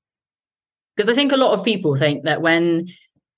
because 0.97 1.09
i 1.09 1.15
think 1.15 1.33
a 1.33 1.37
lot 1.37 1.53
of 1.53 1.65
people 1.65 1.97
think 1.97 2.25
that 2.25 2.43
when 2.43 2.87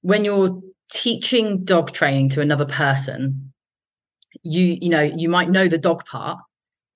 when 0.00 0.24
you're 0.24 0.60
teaching 0.90 1.64
dog 1.64 1.92
training 1.92 2.28
to 2.28 2.40
another 2.40 2.64
person 2.64 3.52
you 4.42 4.78
you 4.80 4.88
know 4.88 5.02
you 5.02 5.28
might 5.28 5.48
know 5.48 5.68
the 5.68 5.78
dog 5.78 6.04
part 6.04 6.38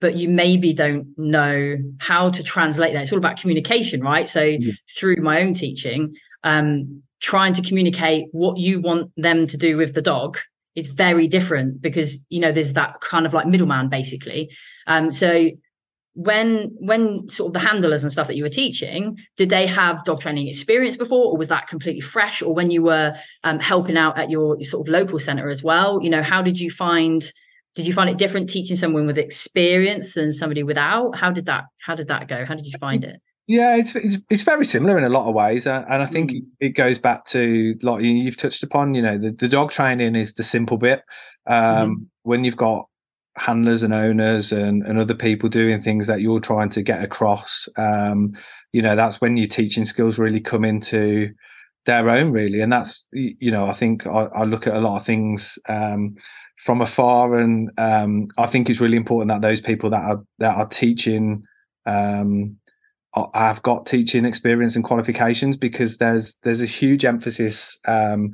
but 0.00 0.16
you 0.16 0.28
maybe 0.28 0.72
don't 0.72 1.06
know 1.18 1.76
how 1.98 2.30
to 2.30 2.42
translate 2.42 2.94
that 2.94 3.02
it's 3.02 3.12
all 3.12 3.18
about 3.18 3.36
communication 3.38 4.00
right 4.00 4.28
so 4.28 4.42
yeah. 4.42 4.72
through 4.98 5.16
my 5.16 5.40
own 5.40 5.54
teaching 5.54 6.12
um 6.42 7.02
trying 7.20 7.52
to 7.54 7.62
communicate 7.62 8.28
what 8.32 8.58
you 8.58 8.80
want 8.80 9.12
them 9.16 9.46
to 9.46 9.56
do 9.56 9.76
with 9.76 9.94
the 9.94 10.02
dog 10.02 10.38
is 10.74 10.88
very 10.88 11.26
different 11.26 11.82
because 11.82 12.18
you 12.28 12.40
know 12.40 12.52
there's 12.52 12.72
that 12.74 13.00
kind 13.00 13.26
of 13.26 13.34
like 13.34 13.46
middleman 13.46 13.88
basically. 13.88 14.50
Um 14.86 15.10
so 15.10 15.50
when 16.14 16.74
when 16.78 17.28
sort 17.28 17.48
of 17.48 17.52
the 17.52 17.66
handlers 17.66 18.02
and 18.02 18.10
stuff 18.10 18.26
that 18.26 18.36
you 18.36 18.42
were 18.42 18.48
teaching 18.48 19.16
did 19.36 19.48
they 19.48 19.66
have 19.66 20.04
dog 20.04 20.20
training 20.20 20.48
experience 20.48 20.96
before 20.96 21.26
or 21.26 21.36
was 21.36 21.48
that 21.48 21.68
completely 21.68 22.00
fresh? 22.00 22.42
Or 22.42 22.52
when 22.52 22.70
you 22.70 22.82
were 22.82 23.14
um, 23.44 23.60
helping 23.60 23.96
out 23.96 24.18
at 24.18 24.28
your, 24.28 24.60
sort 24.62 24.86
of 24.86 24.92
local 24.92 25.18
center 25.18 25.48
as 25.48 25.62
well 25.62 26.02
you 26.02 26.10
know 26.10 26.22
how 26.22 26.42
did 26.42 26.58
you 26.58 26.70
find 26.70 27.32
did 27.74 27.86
you 27.86 27.94
find 27.94 28.10
it 28.10 28.18
different 28.18 28.48
teaching 28.48 28.76
someone 28.76 29.06
with 29.06 29.18
experience 29.18 30.14
than 30.14 30.32
somebody 30.32 30.64
without? 30.64 31.16
How 31.16 31.30
did 31.30 31.46
that 31.46 31.64
how 31.78 31.94
did 31.94 32.08
that 32.08 32.26
go? 32.26 32.44
How 32.44 32.54
did 32.54 32.66
you 32.66 32.76
find 32.80 33.04
it 33.04 33.20
yeah, 33.46 33.76
it's, 33.76 33.94
it's, 33.96 34.18
it's 34.30 34.42
very 34.42 34.64
similar 34.64 34.96
in 34.98 35.04
a 35.04 35.08
lot 35.08 35.28
of 35.28 35.34
ways, 35.34 35.66
uh, 35.66 35.84
and 35.88 36.02
I 36.02 36.06
think 36.06 36.30
mm. 36.30 36.42
it 36.60 36.70
goes 36.70 36.98
back 36.98 37.24
to 37.26 37.74
like 37.82 38.02
you've 38.02 38.36
touched 38.36 38.62
upon. 38.62 38.94
You 38.94 39.02
know, 39.02 39.18
the, 39.18 39.32
the 39.32 39.48
dog 39.48 39.70
training 39.70 40.14
is 40.14 40.34
the 40.34 40.44
simple 40.44 40.76
bit. 40.76 41.02
Um, 41.46 41.56
mm. 41.56 42.06
When 42.22 42.44
you've 42.44 42.56
got 42.56 42.86
handlers 43.36 43.82
and 43.82 43.94
owners 43.94 44.52
and, 44.52 44.84
and 44.84 44.98
other 44.98 45.14
people 45.14 45.48
doing 45.48 45.80
things 45.80 46.06
that 46.08 46.20
you're 46.20 46.40
trying 46.40 46.68
to 46.70 46.82
get 46.82 47.02
across, 47.02 47.68
um, 47.76 48.34
you 48.72 48.82
know, 48.82 48.94
that's 48.94 49.20
when 49.20 49.36
your 49.36 49.48
teaching 49.48 49.84
skills 49.84 50.18
really 50.18 50.40
come 50.40 50.64
into 50.64 51.30
their 51.86 52.08
own, 52.08 52.30
really. 52.30 52.60
And 52.60 52.72
that's 52.72 53.06
you 53.12 53.50
know, 53.50 53.66
I 53.66 53.72
think 53.72 54.06
I, 54.06 54.26
I 54.26 54.44
look 54.44 54.66
at 54.66 54.74
a 54.74 54.80
lot 54.80 55.00
of 55.00 55.06
things 55.06 55.58
um, 55.68 56.14
from 56.56 56.82
afar, 56.82 57.38
and 57.38 57.70
um, 57.78 58.28
I 58.38 58.46
think 58.46 58.70
it's 58.70 58.80
really 58.80 58.96
important 58.96 59.30
that 59.30 59.42
those 59.42 59.60
people 59.60 59.90
that 59.90 60.04
are 60.04 60.22
that 60.38 60.56
are 60.56 60.68
teaching 60.68 61.42
um, 61.86 62.58
I've 63.14 63.62
got 63.62 63.86
teaching 63.86 64.24
experience 64.24 64.76
and 64.76 64.84
qualifications 64.84 65.56
because 65.56 65.96
there's 65.96 66.36
there's 66.42 66.60
a 66.60 66.66
huge 66.66 67.04
emphasis, 67.04 67.78
um, 67.86 68.32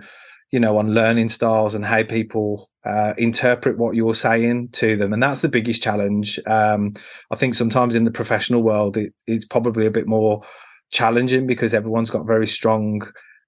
you 0.50 0.60
know, 0.60 0.76
on 0.76 0.92
learning 0.92 1.30
styles 1.30 1.74
and 1.74 1.84
how 1.84 2.02
people 2.02 2.68
uh, 2.84 3.14
interpret 3.16 3.78
what 3.78 3.96
you're 3.96 4.14
saying 4.14 4.68
to 4.72 4.96
them, 4.96 5.12
and 5.12 5.22
that's 5.22 5.40
the 5.40 5.48
biggest 5.48 5.82
challenge. 5.82 6.38
Um, 6.46 6.94
I 7.30 7.36
think 7.36 7.54
sometimes 7.54 7.94
in 7.94 8.04
the 8.04 8.10
professional 8.10 8.62
world, 8.62 8.96
it, 8.98 9.14
it's 9.26 9.46
probably 9.46 9.86
a 9.86 9.90
bit 9.90 10.06
more 10.06 10.42
challenging 10.90 11.46
because 11.46 11.72
everyone's 11.72 12.10
got 12.10 12.26
very 12.26 12.46
strong 12.46 13.00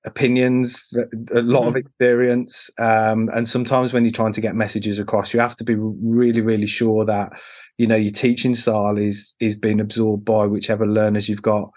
opinions, 0.06 0.90
a 1.32 1.42
lot 1.42 1.60
mm-hmm. 1.60 1.68
of 1.68 1.76
experience, 1.76 2.70
um, 2.78 3.28
and 3.34 3.46
sometimes 3.46 3.92
when 3.92 4.04
you're 4.04 4.12
trying 4.12 4.32
to 4.32 4.40
get 4.40 4.54
messages 4.54 4.98
across, 4.98 5.34
you 5.34 5.40
have 5.40 5.56
to 5.56 5.64
be 5.64 5.76
really, 5.76 6.40
really 6.40 6.66
sure 6.66 7.04
that 7.04 7.38
you 7.78 7.86
know 7.86 7.96
your 7.96 8.12
teaching 8.12 8.54
style 8.54 8.98
is 8.98 9.34
is 9.40 9.56
being 9.56 9.80
absorbed 9.80 10.24
by 10.24 10.46
whichever 10.46 10.86
learners 10.86 11.28
you've 11.28 11.42
got 11.42 11.70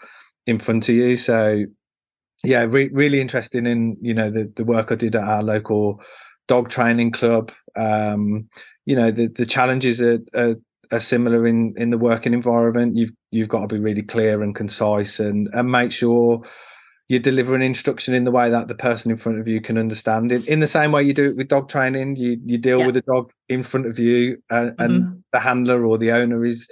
in 0.45 0.59
front 0.59 0.89
of 0.89 0.95
you 0.95 1.15
so 1.15 1.63
yeah 2.43 2.65
re- 2.67 2.89
really 2.91 3.21
interesting 3.21 3.65
in 3.65 3.95
you 4.01 4.13
know 4.13 4.29
the 4.29 4.51
the 4.55 4.65
work 4.65 4.91
i 4.91 4.95
did 4.95 5.15
at 5.15 5.23
our 5.23 5.43
local 5.43 6.01
dog 6.47 6.69
training 6.69 7.11
club 7.11 7.51
um 7.75 8.49
you 8.85 8.95
know 8.95 9.11
the 9.11 9.27
the 9.27 9.45
challenges 9.45 10.01
are, 10.01 10.19
are, 10.35 10.55
are 10.91 10.99
similar 10.99 11.45
in 11.45 11.75
in 11.77 11.91
the 11.91 11.97
working 11.97 12.33
environment 12.33 12.97
you've 12.97 13.11
you've 13.29 13.47
got 13.47 13.61
to 13.61 13.75
be 13.75 13.79
really 13.79 14.03
clear 14.03 14.41
and 14.41 14.55
concise 14.55 15.19
and 15.19 15.47
and 15.53 15.71
make 15.71 15.91
sure 15.91 16.43
you 17.11 17.19
deliver 17.19 17.55
an 17.55 17.61
instruction 17.61 18.13
in 18.13 18.23
the 18.23 18.31
way 18.31 18.49
that 18.51 18.69
the 18.69 18.75
person 18.75 19.11
in 19.11 19.17
front 19.17 19.37
of 19.37 19.45
you 19.45 19.59
can 19.59 19.77
understand 19.77 20.31
it. 20.31 20.47
In 20.47 20.61
the 20.61 20.67
same 20.67 20.93
way 20.93 21.03
you 21.03 21.13
do 21.13 21.25
it 21.25 21.35
with 21.35 21.49
dog 21.49 21.67
training, 21.67 22.15
you 22.15 22.39
you 22.45 22.57
deal 22.57 22.79
yeah. 22.79 22.85
with 22.85 22.95
a 22.95 23.01
dog 23.01 23.33
in 23.49 23.63
front 23.63 23.85
of 23.85 23.99
you, 23.99 24.41
uh, 24.49 24.71
and 24.79 25.03
mm-hmm. 25.03 25.19
The 25.31 25.39
handler 25.39 25.85
or 25.85 25.97
the 25.97 26.11
owner 26.11 26.43
is 26.43 26.69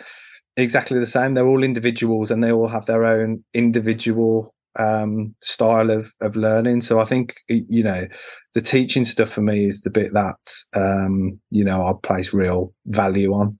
exactly 0.57 0.99
the 0.99 1.07
same. 1.07 1.33
They're 1.33 1.47
all 1.47 1.63
individuals, 1.63 2.31
and 2.31 2.43
they 2.43 2.51
all 2.51 2.67
have 2.67 2.85
their 2.85 3.05
own 3.05 3.43
individual 3.53 4.53
um, 4.77 5.35
style 5.41 5.89
of 5.89 6.13
of 6.21 6.35
learning. 6.35 6.81
So 6.81 6.99
I 6.99 7.05
think 7.05 7.35
you 7.47 7.83
know 7.83 8.07
the 8.53 8.61
teaching 8.61 9.05
stuff 9.05 9.29
for 9.29 9.41
me 9.41 9.65
is 9.65 9.81
the 9.81 9.89
bit 9.89 10.13
that 10.13 10.37
um, 10.73 11.39
you 11.49 11.63
know 11.63 11.81
I 11.83 11.93
place 12.01 12.33
real 12.33 12.73
value 12.85 13.33
on. 13.33 13.57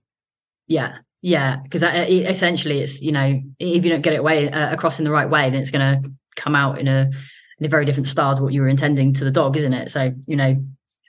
Yeah, 0.66 0.98
yeah, 1.22 1.56
because 1.62 1.82
essentially 1.82 2.80
it's 2.80 3.00
you 3.00 3.12
know 3.12 3.40
if 3.58 3.84
you 3.84 3.90
don't 3.90 4.02
get 4.02 4.14
it 4.14 4.24
way 4.24 4.50
uh, 4.50 4.72
across 4.72 4.98
in 4.98 5.04
the 5.04 5.12
right 5.12 5.28
way, 5.28 5.50
then 5.50 5.60
it's 5.60 5.70
going 5.70 6.02
to 6.02 6.10
come 6.36 6.54
out 6.54 6.78
in 6.78 6.88
a 6.88 7.10
in 7.58 7.66
a 7.66 7.68
very 7.68 7.84
different 7.84 8.06
style 8.06 8.34
to 8.36 8.42
what 8.42 8.52
you 8.52 8.62
were 8.62 8.68
intending 8.68 9.12
to 9.14 9.24
the 9.24 9.30
dog, 9.30 9.56
isn't 9.56 9.74
it? 9.74 9.90
So 9.90 10.12
you 10.26 10.36
know, 10.36 10.56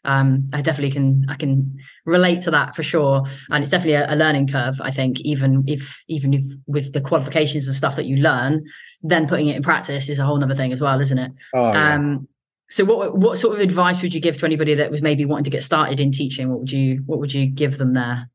um, 0.03 0.49
I 0.53 0.61
definitely 0.61 0.91
can 0.91 1.25
I 1.29 1.35
can 1.35 1.77
relate 2.05 2.41
to 2.41 2.51
that 2.51 2.75
for 2.75 2.83
sure, 2.83 3.23
and 3.49 3.63
it's 3.63 3.71
definitely 3.71 3.95
a, 3.95 4.13
a 4.13 4.15
learning 4.15 4.47
curve. 4.47 4.81
I 4.81 4.91
think 4.91 5.21
even 5.21 5.63
if 5.67 6.03
even 6.07 6.33
if 6.33 6.43
with 6.67 6.93
the 6.93 7.01
qualifications 7.01 7.67
and 7.67 7.75
stuff 7.75 7.95
that 7.97 8.05
you 8.05 8.17
learn, 8.17 8.65
then 9.03 9.27
putting 9.27 9.47
it 9.47 9.55
in 9.55 9.63
practice 9.63 10.09
is 10.09 10.19
a 10.19 10.25
whole 10.25 10.43
other 10.43 10.55
thing 10.55 10.73
as 10.73 10.81
well, 10.81 10.99
isn't 10.99 11.17
it? 11.17 11.31
Oh, 11.53 11.71
yeah. 11.71 11.95
Um, 11.95 12.27
so 12.69 12.85
what 12.85 13.17
what 13.17 13.37
sort 13.37 13.55
of 13.55 13.61
advice 13.61 14.01
would 14.01 14.13
you 14.13 14.21
give 14.21 14.37
to 14.37 14.45
anybody 14.45 14.73
that 14.75 14.89
was 14.89 15.01
maybe 15.01 15.25
wanting 15.25 15.43
to 15.43 15.49
get 15.49 15.63
started 15.63 15.99
in 15.99 16.11
teaching? 16.11 16.49
What 16.49 16.61
would 16.61 16.71
you 16.71 17.03
what 17.05 17.19
would 17.19 17.33
you 17.33 17.45
give 17.45 17.77
them 17.77 17.93
there? 17.93 18.29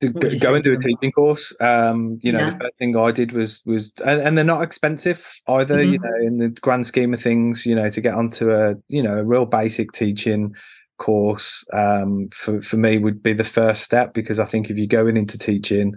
Go, 0.00 0.38
go 0.38 0.54
and 0.54 0.64
do 0.64 0.74
a 0.74 0.78
teaching 0.78 1.12
course. 1.12 1.54
Um, 1.60 2.18
you 2.22 2.32
know, 2.32 2.38
yeah. 2.40 2.50
the 2.50 2.58
first 2.58 2.78
thing 2.78 2.96
I 2.96 3.12
did 3.12 3.32
was 3.32 3.60
was, 3.66 3.92
and, 4.04 4.20
and 4.20 4.38
they're 4.38 4.44
not 4.44 4.62
expensive 4.62 5.26
either. 5.46 5.76
Mm-hmm. 5.76 5.92
You 5.92 5.98
know, 5.98 6.26
in 6.26 6.38
the 6.38 6.48
grand 6.48 6.86
scheme 6.86 7.14
of 7.14 7.20
things, 7.20 7.66
you 7.66 7.74
know, 7.74 7.90
to 7.90 8.00
get 8.00 8.14
onto 8.14 8.50
a 8.50 8.76
you 8.88 9.02
know 9.02 9.18
a 9.18 9.24
real 9.24 9.46
basic 9.46 9.92
teaching 9.92 10.54
course 10.98 11.64
um, 11.72 12.28
for 12.28 12.62
for 12.62 12.76
me 12.76 12.98
would 12.98 13.22
be 13.22 13.32
the 13.32 13.44
first 13.44 13.82
step 13.82 14.14
because 14.14 14.38
I 14.38 14.46
think 14.46 14.70
if 14.70 14.76
you're 14.76 14.86
going 14.86 15.16
into 15.16 15.38
teaching, 15.38 15.94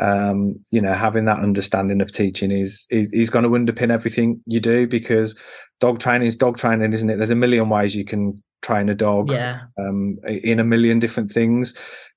um, 0.00 0.60
you 0.70 0.80
know, 0.80 0.92
having 0.92 1.24
that 1.26 1.38
understanding 1.38 2.00
of 2.00 2.12
teaching 2.12 2.50
is, 2.50 2.86
is 2.90 3.10
is 3.12 3.30
going 3.30 3.44
to 3.44 3.50
underpin 3.50 3.90
everything 3.90 4.42
you 4.46 4.60
do 4.60 4.86
because 4.86 5.40
dog 5.80 5.98
training 5.98 6.28
is 6.28 6.36
dog 6.36 6.58
training, 6.58 6.92
isn't 6.92 7.10
it? 7.10 7.16
There's 7.16 7.30
a 7.30 7.36
million 7.36 7.68
ways 7.68 7.94
you 7.94 8.04
can 8.04 8.42
train 8.62 8.88
a 8.88 8.94
dog 8.94 9.30
yeah. 9.30 9.60
um, 9.78 10.18
in 10.26 10.58
a 10.58 10.64
million 10.64 10.98
different 10.98 11.30
things 11.30 11.74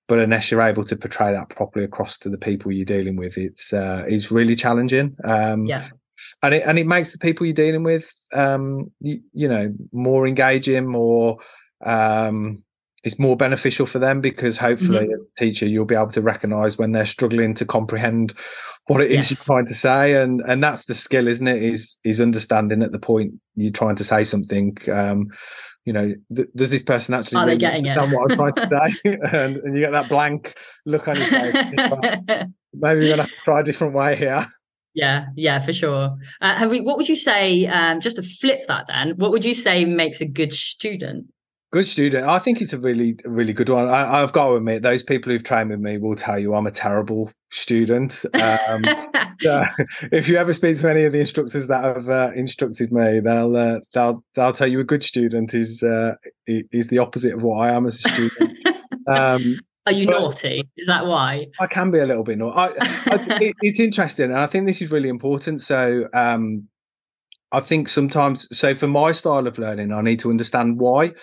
but 0.09 0.19
unless 0.19 0.51
you're 0.51 0.61
able 0.61 0.83
to 0.83 0.97
portray 0.97 1.31
that 1.31 1.49
properly 1.49 1.85
across 1.85 2.17
to 2.17 2.29
the 2.29 2.37
people 2.37 2.71
you're 2.71 2.83
dealing 2.83 3.15
with, 3.15 3.37
it's 3.37 3.71
uh, 3.71 4.03
it's 4.07 4.31
really 4.31 4.55
challenging. 4.55 5.15
Um, 5.23 5.65
yeah. 5.65 5.87
And 6.43 6.53
it 6.53 6.63
and 6.65 6.77
it 6.77 6.87
makes 6.87 7.13
the 7.13 7.19
people 7.19 7.45
you're 7.45 7.53
dealing 7.53 7.83
with, 7.83 8.11
um, 8.33 8.91
you, 8.99 9.21
you 9.31 9.47
know, 9.47 9.73
more 9.93 10.27
engaging, 10.27 10.87
more 10.87 11.37
um, 11.85 12.63
it's 13.03 13.19
more 13.19 13.37
beneficial 13.37 13.85
for 13.85 13.99
them 13.99 14.19
because 14.19 14.57
hopefully 14.57 15.05
mm-hmm. 15.05 15.13
a 15.13 15.39
teacher 15.39 15.65
you'll 15.65 15.85
be 15.85 15.95
able 15.95 16.07
to 16.07 16.21
recognize 16.21 16.77
when 16.77 16.91
they're 16.91 17.05
struggling 17.05 17.53
to 17.53 17.65
comprehend 17.65 18.33
what 18.87 19.01
it 19.01 19.11
is 19.11 19.29
yes. 19.29 19.31
you're 19.31 19.45
trying 19.45 19.67
to 19.67 19.75
say 19.75 20.21
and 20.21 20.41
and 20.41 20.63
that's 20.63 20.85
the 20.85 20.95
skill 20.95 21.27
isn't 21.27 21.47
it 21.47 21.63
is 21.63 21.97
is 22.03 22.19
understanding 22.19 22.81
at 22.81 22.91
the 22.91 22.99
point 22.99 23.35
you're 23.55 23.71
trying 23.71 23.95
to 23.95 24.03
say 24.03 24.23
something 24.23 24.75
um 24.91 25.29
you 25.89 25.93
know 25.93 26.13
th- 26.35 26.49
does 26.55 26.69
this 26.69 26.83
person 26.83 27.15
actually 27.15 27.37
are 27.37 27.45
really 27.47 27.57
they 27.57 27.59
getting 27.61 27.85
it 27.87 27.97
what 27.97 28.31
i'm 28.31 28.37
trying 28.37 28.53
to 28.53 28.69
say 28.69 29.17
and, 29.33 29.57
and 29.57 29.73
you 29.73 29.79
get 29.79 29.89
that 29.89 30.07
blank 30.07 30.55
look 30.85 31.07
on 31.07 31.17
your 31.17 31.25
face 31.25 31.55
maybe 32.73 32.99
we're 32.99 33.09
gonna 33.09 33.27
try 33.43 33.61
a 33.61 33.63
different 33.63 33.95
way 33.95 34.15
here 34.15 34.45
yeah, 34.95 35.27
yeah, 35.35 35.59
for 35.59 35.71
sure. 35.71 36.17
Uh, 36.41 36.55
have 36.55 36.71
we? 36.71 36.81
What 36.81 36.97
would 36.97 37.07
you 37.07 37.15
say? 37.15 37.67
Um, 37.67 38.01
just 38.01 38.15
to 38.15 38.23
flip 38.23 38.65
that, 38.67 38.85
then, 38.87 39.11
what 39.17 39.31
would 39.31 39.45
you 39.45 39.53
say 39.53 39.85
makes 39.85 40.19
a 40.19 40.25
good 40.25 40.51
student? 40.51 41.27
Good 41.71 41.87
student. 41.87 42.27
I 42.27 42.39
think 42.39 42.61
it's 42.61 42.73
a 42.73 42.79
really, 42.79 43.19
really 43.25 43.53
good 43.53 43.69
one. 43.69 43.87
I, 43.87 44.21
have 44.21 44.33
got 44.33 44.49
to 44.49 44.55
admit, 44.55 44.81
those 44.81 45.03
people 45.03 45.31
who've 45.31 45.43
trained 45.43 45.69
with 45.69 45.79
me 45.79 45.99
will 45.99 46.15
tell 46.15 46.39
you 46.39 46.55
I'm 46.55 46.65
a 46.65 46.71
terrible 46.71 47.31
student. 47.51 48.25
Um, 48.33 48.83
so 49.41 49.63
if 50.11 50.27
you 50.27 50.37
ever 50.37 50.51
speak 50.55 50.79
to 50.79 50.89
any 50.89 51.03
of 51.03 51.13
the 51.13 51.19
instructors 51.19 51.67
that 51.67 51.83
have 51.83 52.09
uh, 52.09 52.31
instructed 52.35 52.91
me, 52.91 53.19
they'll 53.19 53.55
uh, 53.55 53.81
they'll 53.93 54.23
they'll 54.33 54.53
tell 54.53 54.65
you 54.65 54.79
a 54.79 54.83
good 54.83 55.03
student 55.03 55.53
is 55.53 55.83
uh, 55.83 56.15
is 56.47 56.87
the 56.87 56.97
opposite 56.97 57.35
of 57.35 57.43
what 57.43 57.57
I 57.57 57.71
am 57.73 57.85
as 57.85 58.03
a 58.03 58.09
student. 58.09 58.57
Um, 59.07 59.59
Are 59.87 59.91
you 59.91 60.05
naughty? 60.05 60.69
Is 60.77 60.85
that 60.85 61.07
why? 61.07 61.47
I 61.59 61.65
can 61.65 61.89
be 61.89 61.97
a 61.97 62.05
little 62.05 62.23
bit 62.23 62.37
naughty. 62.37 62.79
I, 62.79 62.85
I, 63.11 63.37
it, 63.41 63.55
it's 63.61 63.79
interesting, 63.79 64.25
and 64.25 64.37
I 64.37 64.45
think 64.45 64.67
this 64.67 64.81
is 64.81 64.91
really 64.91 65.09
important. 65.09 65.61
So. 65.61 66.07
Um, 66.13 66.67
I 67.51 67.61
think 67.61 67.87
sometimes, 67.87 68.47
so 68.55 68.75
for 68.75 68.85
my 68.85 69.11
style 69.11 69.47
of 69.47 69.57
learning, 69.57 69.91
I 69.91 70.01
need 70.01 70.19
to 70.19 70.29
understand 70.29 70.79
why. 70.79 71.13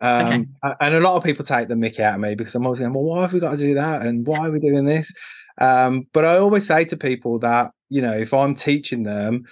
Um, 0.00 0.26
okay. 0.64 0.74
And 0.80 0.94
a 0.94 1.00
lot 1.00 1.16
of 1.16 1.24
people 1.24 1.44
take 1.44 1.68
the 1.68 1.76
mickey 1.76 2.02
out 2.02 2.16
of 2.16 2.20
me 2.20 2.34
because 2.34 2.54
I'm 2.54 2.64
always 2.64 2.80
going, 2.80 2.92
well, 2.92 3.04
why 3.04 3.22
have 3.22 3.32
we 3.32 3.40
got 3.40 3.52
to 3.52 3.56
do 3.56 3.74
that? 3.74 4.02
And 4.02 4.26
why 4.26 4.48
are 4.48 4.50
we 4.50 4.60
doing 4.60 4.84
this? 4.84 5.12
Um, 5.58 6.06
but 6.12 6.24
I 6.24 6.38
always 6.38 6.66
say 6.66 6.84
to 6.86 6.96
people 6.96 7.38
that, 7.40 7.70
you 7.88 8.02
know, 8.02 8.12
if 8.12 8.34
I'm 8.34 8.54
teaching 8.54 9.02
them 9.04 9.44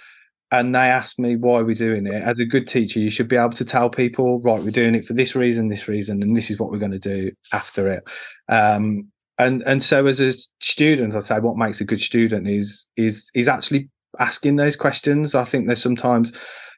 and 0.51 0.75
they 0.75 0.79
ask 0.79 1.17
me 1.17 1.35
why 1.35 1.61
we're 1.61 1.75
doing 1.75 2.05
it, 2.05 2.21
as 2.21 2.39
a 2.39 2.45
good 2.45 2.67
teacher, 2.67 2.99
you 2.99 3.09
should 3.09 3.27
be 3.27 3.37
able 3.37 3.51
to 3.51 3.65
tell 3.65 3.89
people, 3.89 4.41
right, 4.41 4.61
we're 4.61 4.71
doing 4.71 4.95
it 4.95 5.05
for 5.05 5.13
this 5.13 5.35
reason, 5.35 5.69
this 5.69 5.87
reason, 5.87 6.21
and 6.21 6.35
this 6.35 6.51
is 6.51 6.59
what 6.59 6.71
we're 6.71 6.77
going 6.77 6.91
to 6.91 6.99
do 6.99 7.31
after 7.51 7.87
it. 7.87 8.03
Um, 8.49 9.11
and 9.39 9.63
and 9.63 9.81
so 9.81 10.05
as 10.05 10.19
a 10.19 10.33
student, 10.59 11.15
I'd 11.15 11.23
say 11.23 11.39
what 11.39 11.57
makes 11.57 11.81
a 11.81 11.85
good 11.85 12.01
student 12.01 12.47
is 12.47 12.85
is 12.95 13.31
is 13.33 13.47
actually 13.47 13.89
asking 14.19 14.57
those 14.57 14.75
questions. 14.75 15.33
I 15.33 15.43
think 15.43 15.65
there's 15.65 15.81
sometimes 15.81 16.33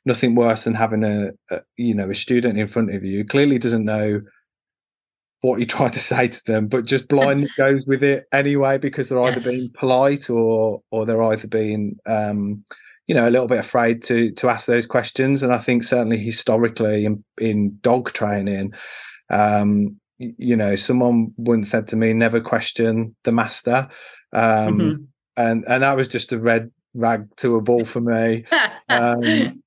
nothing 0.06 0.36
worse 0.36 0.64
than 0.64 0.74
having 0.76 1.04
a, 1.04 1.32
a, 1.50 1.62
you 1.78 1.96
know 1.96 2.10
a 2.10 2.16
student 2.16 2.60
in 2.60 2.68
front 2.68 2.94
of 2.94 3.04
you 3.04 3.20
who 3.20 3.26
clearly 3.26 3.58
doesn't 3.58 3.86
know 3.86 4.22
what 5.42 5.60
you 5.60 5.66
try 5.66 5.90
to 5.90 6.00
say 6.00 6.28
to 6.28 6.44
them, 6.46 6.68
but 6.68 6.86
just 6.86 7.08
blindly 7.08 7.50
goes 7.58 7.86
with 7.86 8.04
it 8.04 8.26
anyway 8.32 8.78
because 8.78 9.10
they're 9.10 9.22
either 9.22 9.42
yes. 9.42 9.50
being 9.50 9.70
polite 9.78 10.30
or 10.30 10.82
or 10.92 11.06
they're 11.06 11.24
either 11.24 11.48
being 11.48 11.98
um, 12.06 12.64
you 13.08 13.16
know 13.16 13.28
a 13.28 13.32
little 13.32 13.48
bit 13.48 13.60
afraid 13.60 14.04
to 14.04 14.32
to 14.32 14.50
ask 14.50 14.66
those 14.66 14.88
questions. 14.88 15.44
And 15.44 15.54
I 15.54 15.60
think 15.60 15.84
certainly 15.84 16.18
historically 16.18 17.06
in, 17.06 17.24
in 17.40 17.78
dog 17.82 18.12
training, 18.14 18.74
um, 19.30 20.00
you 20.18 20.56
know, 20.56 20.76
someone 20.76 21.34
once 21.38 21.70
said 21.70 21.88
to 21.88 21.96
me, 21.96 22.14
"Never 22.14 22.42
question 22.42 23.16
the 23.24 23.32
master," 23.32 23.90
um, 24.34 24.80
mm-hmm. 24.80 25.04
and 25.38 25.66
and 25.68 25.84
that 25.84 25.98
was 25.98 26.08
just 26.08 26.32
a 26.32 26.40
red 26.40 26.72
rag 26.94 27.28
to 27.38 27.56
a 27.56 27.62
bull 27.62 27.86
for 27.86 28.02
me. 28.02 28.46
um, 28.90 29.62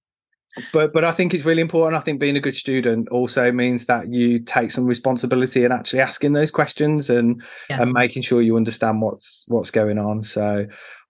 but 0.72 0.92
but 0.92 1.04
I 1.04 1.12
think 1.12 1.34
it's 1.34 1.44
really 1.44 1.62
important. 1.62 2.00
I 2.00 2.04
think 2.04 2.20
being 2.20 2.36
a 2.36 2.40
good 2.40 2.56
student 2.56 3.08
also 3.08 3.52
means 3.52 3.86
that 3.86 4.12
you 4.12 4.40
take 4.40 4.70
some 4.70 4.84
responsibility 4.84 5.64
and 5.64 5.72
actually 5.72 6.00
asking 6.00 6.32
those 6.32 6.50
questions 6.50 7.10
and 7.10 7.42
yeah. 7.68 7.82
and 7.82 7.92
making 7.92 8.22
sure 8.22 8.42
you 8.42 8.56
understand 8.56 9.00
what's 9.00 9.44
what's 9.48 9.70
going 9.70 9.98
on. 9.98 10.24
So 10.24 10.66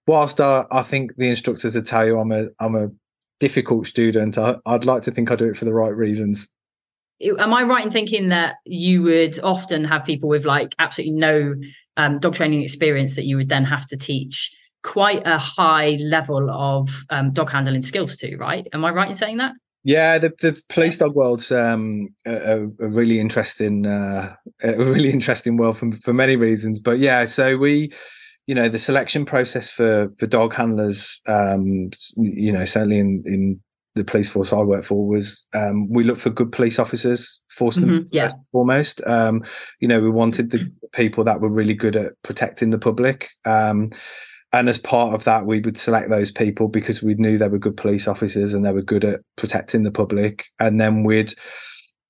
whilst 0.07 0.41
I, 0.41 0.65
I 0.71 0.83
think 0.83 1.15
the 1.15 1.29
instructors 1.29 1.75
would 1.75 1.85
tell 1.85 2.05
you 2.05 2.19
I'm 2.19 2.31
a 2.31 2.47
I'm 2.59 2.75
a 2.75 2.89
difficult 3.39 3.87
student, 3.87 4.37
I, 4.37 4.57
I'd 4.65 4.85
like 4.85 5.03
to 5.03 5.11
think 5.11 5.31
I 5.31 5.35
do 5.35 5.45
it 5.45 5.57
for 5.57 5.65
the 5.65 5.73
right 5.73 5.95
reasons. 5.95 6.49
Am 7.21 7.53
I 7.53 7.63
right 7.63 7.83
in 7.83 7.91
thinking 7.91 8.29
that 8.29 8.55
you 8.65 9.03
would 9.03 9.39
often 9.41 9.83
have 9.83 10.05
people 10.05 10.29
with 10.29 10.45
like 10.45 10.73
absolutely 10.79 11.19
no 11.19 11.55
um, 11.97 12.19
dog 12.19 12.35
training 12.35 12.61
experience 12.61 13.15
that 13.15 13.25
you 13.25 13.35
would 13.35 13.49
then 13.49 13.65
have 13.65 13.85
to 13.87 13.97
teach 13.97 14.51
quite 14.83 15.25
a 15.25 15.37
high 15.37 15.97
level 16.01 16.49
of 16.49 16.89
um, 17.09 17.31
dog 17.31 17.49
handling 17.49 17.81
skills 17.81 18.15
too, 18.15 18.37
right? 18.37 18.67
Am 18.73 18.85
I 18.85 18.91
right 18.91 19.09
in 19.09 19.15
saying 19.15 19.37
that? 19.37 19.53
Yeah, 19.83 20.17
the, 20.17 20.33
the 20.41 20.61
police 20.67 20.97
dog 20.97 21.15
world's 21.15 21.51
um, 21.51 22.09
a, 22.25 22.63
a, 22.63 22.89
really 22.89 23.19
interesting, 23.19 23.85
uh, 23.85 24.35
a 24.61 24.75
really 24.75 25.09
interesting 25.13 25.57
world 25.57 25.77
for, 25.77 25.91
for 26.03 26.13
many 26.13 26.35
reasons. 26.35 26.79
But 26.79 26.99
yeah, 26.99 27.25
so 27.25 27.57
we, 27.57 27.91
you 28.45 28.55
know, 28.55 28.67
the 28.67 28.79
selection 28.79 29.25
process 29.25 29.69
for 29.69 30.11
for 30.17 30.27
dog 30.27 30.53
handlers, 30.53 31.21
um, 31.27 31.91
you 32.17 32.51
know, 32.51 32.65
certainly 32.65 32.99
in 32.99 33.23
in 33.25 33.61
the 33.95 34.03
police 34.03 34.29
force 34.29 34.53
I 34.53 34.61
work 34.61 34.85
for 34.85 35.07
was 35.07 35.45
um, 35.53 35.89
we 35.89 36.03
look 36.03 36.19
for 36.19 36.29
good 36.29 36.51
police 36.51 36.79
officers, 36.79 37.41
force 37.49 37.75
them 37.75 37.89
mm-hmm, 37.89 38.07
yeah. 38.11 38.31
foremost. 38.51 39.01
Um, 39.05 39.43
you 39.79 39.87
know, 39.87 40.01
we 40.01 40.09
wanted 40.09 40.51
the 40.51 40.71
people 40.93 41.23
that 41.25 41.41
were 41.41 41.51
really 41.51 41.73
good 41.73 41.95
at 41.95 42.13
protecting 42.23 42.69
the 42.69 42.79
public. 42.79 43.29
Um, 43.45 43.91
and 44.51 44.67
as 44.67 44.77
part 44.77 45.13
of 45.13 45.25
that, 45.25 45.45
we 45.45 45.59
would 45.59 45.77
select 45.77 46.09
those 46.09 46.31
people 46.31 46.67
because 46.67 47.03
we 47.03 47.13
knew 47.15 47.37
they 47.37 47.47
were 47.47 47.59
good 47.59 47.77
police 47.77 48.07
officers 48.07 48.53
and 48.53 48.65
they 48.65 48.71
were 48.71 48.81
good 48.81 49.05
at 49.05 49.21
protecting 49.37 49.83
the 49.83 49.91
public. 49.91 50.45
And 50.59 50.81
then 50.81 51.03
we'd 51.03 51.33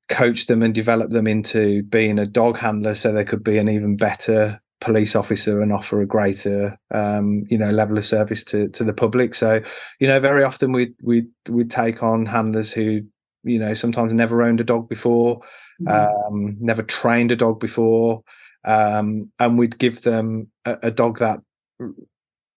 coach 0.07 0.47
them 0.47 0.63
and 0.63 0.73
develop 0.73 1.11
them 1.11 1.27
into 1.27 1.83
being 1.83 2.17
a 2.17 2.25
dog 2.25 2.57
handler 2.57 2.95
so 2.95 3.11
they 3.11 3.25
could 3.25 3.43
be 3.43 3.57
an 3.57 3.67
even 3.67 3.97
better 3.97 4.61
police 4.81 5.15
officer 5.15 5.59
and 5.59 5.73
offer 5.73 6.01
a 6.01 6.07
greater 6.07 6.77
um, 6.91 7.43
you 7.49 7.57
know 7.57 7.69
level 7.69 7.97
of 7.97 8.05
service 8.05 8.45
to 8.45 8.69
to 8.69 8.85
the 8.85 8.93
public 8.93 9.35
so 9.35 9.61
you 9.99 10.07
know 10.07 10.21
very 10.21 10.41
often 10.41 10.71
we 10.71 10.93
we 11.03 11.27
we 11.49 11.65
take 11.65 12.01
on 12.01 12.25
handlers 12.25 12.71
who 12.71 13.01
you 13.43 13.59
know 13.59 13.73
sometimes 13.73 14.13
never 14.13 14.41
owned 14.41 14.61
a 14.61 14.63
dog 14.63 14.87
before 14.87 15.41
mm-hmm. 15.81 16.33
um, 16.33 16.55
never 16.61 16.81
trained 16.81 17.31
a 17.31 17.35
dog 17.35 17.59
before 17.59 18.23
um, 18.63 19.29
and 19.37 19.57
we'd 19.59 19.77
give 19.77 20.01
them 20.01 20.47
a, 20.65 20.77
a 20.83 20.91
dog 20.91 21.19
that 21.19 21.41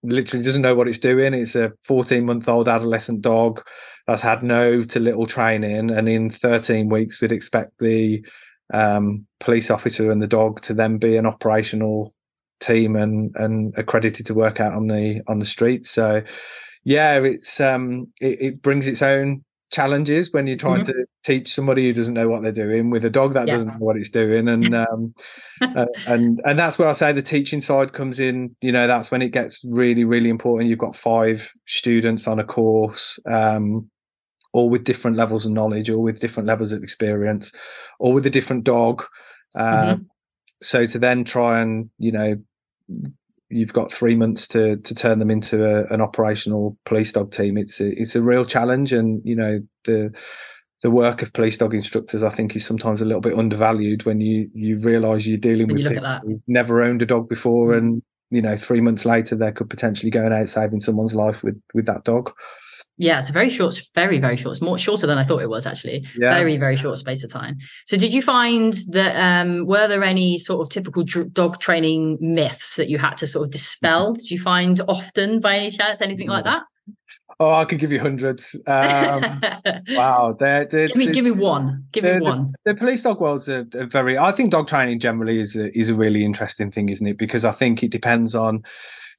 literally 0.03 0.45
doesn't 0.45 0.62
know 0.62 0.75
what 0.75 0.88
it's 0.88 0.99
doing. 0.99 1.35
It's 1.35 1.55
a 1.55 1.73
14 1.85 2.25
month 2.25 2.49
old 2.49 2.69
adolescent 2.69 3.23
dog 3.23 3.65
that's 4.07 4.23
had 4.23 4.43
no 4.43 4.83
to 4.83 5.01
little 5.01 5.27
training. 5.27 5.91
And 5.91 6.09
in 6.09 6.31
13 6.31 6.88
weeks, 6.88 7.21
we'd 7.21 7.33
expect 7.33 7.79
the 7.79 8.25
um, 8.73 9.27
police 9.41 9.71
officer 9.71 10.11
and 10.11 10.23
the 10.23 10.27
dog 10.27 10.61
to 10.62 10.75
then 10.75 10.99
be 10.99 11.17
an 11.17 11.27
operational 11.27 12.12
team 12.61 12.97
and, 12.97 13.33
and 13.35 13.75
accredited 13.77 14.27
to 14.27 14.35
work 14.35 14.61
out 14.61 14.73
on 14.73 14.87
the, 14.87 15.23
on 15.29 15.38
the 15.38 15.47
streets. 15.47 15.91
So 15.91 16.23
yeah, 16.85 17.19
it's, 17.19 17.61
um, 17.61 18.12
it, 18.21 18.41
it 18.41 18.62
brings 18.62 18.87
its 18.87 19.03
own 19.03 19.45
challenges 19.73 20.33
when 20.33 20.47
you're 20.47 20.57
trying 20.57 20.83
mm-hmm. 20.83 20.93
to 20.93 21.07
teach 21.25 21.53
somebody 21.53 21.87
who 21.87 21.93
doesn't 21.93 22.15
know 22.15 22.29
what 22.29 22.43
they're 22.43 22.53
doing 22.53 22.91
with 22.91 23.05
a 23.05 23.11
dog 23.11 23.33
that 23.33 23.49
yeah. 23.49 23.55
doesn't 23.55 23.69
know 23.69 23.79
what 23.79 23.97
it's 23.97 24.11
doing 24.11 24.47
and 24.49 24.75
um, 24.75 25.15
uh, 25.61 25.87
and 26.07 26.41
and 26.45 26.59
that's 26.59 26.79
where 26.79 26.89
i 26.89 26.93
say 26.93 27.13
the 27.13 27.23
teaching 27.23 27.61
side 27.61 27.93
comes 27.93 28.21
in 28.21 28.55
you 28.61 28.71
know 28.71 28.87
that's 28.87 29.11
when 29.11 29.23
it 29.23 29.31
gets 29.31 29.65
really 29.65 30.05
really 30.05 30.29
important 30.29 30.69
you've 30.69 30.79
got 30.79 30.95
five 30.95 31.51
students 31.67 32.29
on 32.29 32.39
a 32.39 32.45
course 32.45 33.19
um, 33.27 33.91
all 34.53 34.69
with 34.69 34.85
different 34.85 35.17
levels 35.17 35.47
of 35.47 35.53
knowledge 35.53 35.89
or 35.89 36.01
with 36.01 36.21
different 36.21 36.47
levels 36.47 36.73
of 36.73 36.83
experience 36.83 37.53
or 37.99 38.13
with 38.13 38.27
a 38.27 38.31
different 38.31 38.65
dog 38.65 39.03
uh, 39.55 39.95
mm-hmm. 39.95 40.03
so 40.61 40.87
to 40.87 40.99
then 40.99 41.25
try 41.25 41.61
and 41.61 41.89
you 41.99 42.13
know 42.13 42.37
you've 43.53 43.73
got 43.73 43.93
three 43.93 44.17
months 44.17 44.49
to 44.49 44.77
to 44.79 44.95
turn 44.95 45.19
them 45.19 45.31
into 45.31 45.65
a, 45.65 45.93
an 45.93 46.01
operational 46.01 46.77
police 46.85 47.12
dog 47.12 47.31
team. 47.31 47.57
It's 47.57 47.81
a, 47.81 47.87
it's 47.87 48.17
a 48.17 48.23
real 48.23 48.45
challenge, 48.45 48.93
and 48.93 49.21
you 49.25 49.37
know 49.37 49.61
the 49.85 50.12
the 50.83 50.91
work 50.91 51.23
of 51.23 51.33
police 51.33 51.57
dog 51.57 51.75
instructors, 51.75 52.23
I 52.23 52.31
think, 52.31 52.57
is 52.57 52.67
sometimes 52.67 53.01
a 53.01 53.05
little 53.05 53.21
bit 53.21 53.38
undervalued 53.38 54.05
when 54.05 54.21
you 54.21 54.51
you 54.53 54.81
realise 54.81 55.27
you're 55.27 55.38
dealing 55.38 55.69
when 55.69 55.77
with 55.77 55.85
you 55.85 55.91
people 55.91 56.19
who've 56.25 56.43
never 56.47 56.83
owned 56.83 57.03
a 57.03 57.07
dog 57.07 57.29
before, 57.29 57.69
mm-hmm. 57.69 57.79
and 57.79 58.03
you 58.31 58.43
know 58.43 58.57
three 58.57 58.81
months 58.81 59.05
later 59.05 59.37
they 59.37 59.53
could 59.53 59.71
potentially 59.71 60.11
go 60.11 60.27
out 60.27 60.49
saving 60.49 60.81
someone's 60.81 61.15
life 61.15 61.43
with 61.43 61.61
with 61.75 61.87
that 61.87 62.05
dog. 62.05 62.33
Yeah, 63.03 63.19
it's 63.19 63.31
a 63.31 63.33
very 63.33 63.51
short, 63.51 63.81
very, 63.97 64.21
very 64.21 64.37
short. 64.37 64.53
It's 64.53 64.62
more 64.62 64.79
shorter 64.79 65.09
than 65.09 65.19
I 65.19 65.25
thought 65.25 65.43
it 65.43 65.51
was 65.51 65.67
actually. 65.67 66.07
Yeah. 66.17 66.35
Very, 66.35 66.57
very 66.57 66.77
short 66.77 66.97
space 66.99 67.25
of 67.25 67.31
time. 67.31 67.59
So, 67.87 67.97
did 67.97 68.15
you 68.15 68.23
find 68.23 68.75
that 68.91 69.17
um, 69.17 69.67
were 69.67 69.88
there 69.88 70.05
any 70.05 70.38
sort 70.38 70.61
of 70.61 70.69
typical 70.69 71.03
dr- 71.03 71.33
dog 71.33 71.59
training 71.59 72.19
myths 72.21 72.77
that 72.77 72.88
you 72.88 72.99
had 72.99 73.17
to 73.17 73.27
sort 73.27 73.47
of 73.47 73.53
dispel? 73.53 74.15
Did 74.15 74.31
you 74.31 74.38
find 74.38 74.81
often, 74.87 75.41
by 75.41 75.57
any 75.57 75.71
chance, 75.71 76.01
anything 76.01 76.29
like 76.29 76.45
that? 76.45 76.62
Oh, 77.41 77.51
I 77.51 77.65
could 77.65 77.81
give 77.81 77.91
you 77.91 77.99
hundreds. 77.99 78.55
Um, 78.69 79.43
wow, 79.91 80.37
they're, 80.38 80.65
they're, 80.65 80.87
give 80.87 80.97
me 80.97 81.11
give 81.11 81.25
me 81.25 81.33
one. 81.33 81.85
Give 81.91 82.05
me 82.05 82.21
one. 82.21 82.55
The, 82.65 82.73
the, 82.73 82.79
police 82.79 83.03
dog 83.03 83.21
world's 83.21 83.49
a, 83.49 83.67
a, 83.75 83.87
very. 83.87 84.17
I 84.17 84.31
think 84.31 84.53
dog 84.53 84.69
training 84.69 85.01
generally 85.01 85.41
is 85.41 85.57
a, 85.57 85.77
is 85.77 85.88
a 85.88 85.95
really 85.95 86.25
interesting 86.25 86.71
thing, 86.71 86.88
isn't 86.88 87.07
it? 87.07 87.19
Because 87.19 87.45
I 87.45 87.51
think 87.51 87.83
it 87.83 87.91
depends 87.91 88.37
on, 88.37 88.62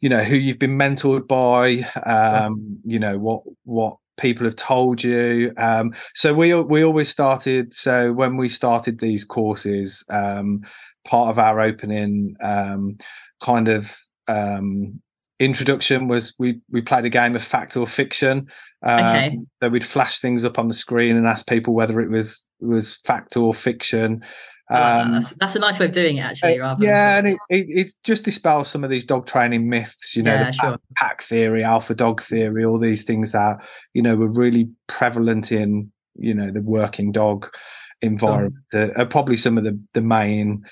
you 0.04 0.10
know, 0.10 0.22
who 0.22 0.36
you've 0.36 0.60
been 0.60 0.78
mentored 0.78 1.30
by. 1.30 1.88
Um, 2.06 2.82
you 2.84 3.00
know 3.00 3.18
what 3.18 3.44
what 3.64 3.96
people 4.18 4.46
have 4.46 4.58
told 4.58 5.02
you. 5.02 5.54
Um, 5.56 5.94
so 6.14 6.34
we 6.34 6.54
we 6.54 6.84
always 6.84 7.08
started. 7.08 7.72
So 7.72 8.12
when 8.12 8.36
we 8.36 8.50
started 8.50 9.00
these 9.00 9.24
courses, 9.24 10.04
um, 10.10 10.64
part 11.06 11.30
of 11.30 11.40
our 11.40 11.62
opening 11.62 12.36
um, 12.42 12.98
kind 13.42 13.70
of 13.70 13.96
um, 14.28 15.02
introduction 15.40 16.10
was 16.10 16.34
we 16.38 16.60
we 16.70 16.82
played 16.82 17.06
a 17.06 17.10
game 17.10 17.38
of 17.38 17.44
fact 17.44 17.78
or 17.78 17.88
fiction. 17.88 18.50
Um, 18.82 19.06
okay. 19.06 19.40
So 19.62 19.70
we'd 19.70 19.86
flash 19.86 20.20
things 20.20 20.44
up 20.44 20.60
on 20.60 20.68
the 20.68 20.74
screen 20.74 21.16
and 21.16 21.26
ask 21.26 21.48
people 21.48 21.74
whether 21.74 22.02
it 22.02 22.10
was 22.10 22.44
was 22.60 22.98
fact 23.06 23.38
or 23.38 23.54
fiction. 23.54 24.22
Um, 24.70 25.14
that's, 25.14 25.32
that's, 25.32 25.56
a 25.56 25.60
nice 25.60 25.80
way 25.80 25.88
of 25.88 25.92
doing 25.92 26.18
it, 26.18 26.22
actually. 26.22 26.60
Uh, 26.60 26.76
yeah, 26.80 27.18
and 27.18 27.28
it, 27.28 27.38
it, 27.50 27.66
it, 27.70 27.94
just 28.04 28.24
dispels 28.24 28.70
some 28.70 28.84
of 28.84 28.90
these 28.90 29.04
dog 29.04 29.28
training 29.28 29.68
myths. 29.68 30.16
You 30.16 30.24
know, 30.24 30.34
yeah, 30.34 30.52
sure. 30.52 30.78
pack 30.96 31.22
theory, 31.22 31.64
alpha 31.64 31.94
dog 31.94 32.22
theory, 32.22 32.64
all 32.64 32.80
these 32.80 33.04
things 33.04 33.34
that 33.34 33.58
you 33.94 34.02
know 34.02 34.16
were 34.16 34.32
really 34.32 34.70
prevalent 34.88 35.52
in 35.52 35.92
you 36.16 36.34
know 36.34 36.50
the 36.50 36.62
working 36.62 37.12
dog 37.12 37.54
environment. 38.02 38.56
Oh. 38.74 38.90
are 38.96 39.06
probably 39.06 39.38
some 39.38 39.58
of 39.58 39.66
the 39.66 39.80
the 39.94 40.02
main 40.02 40.64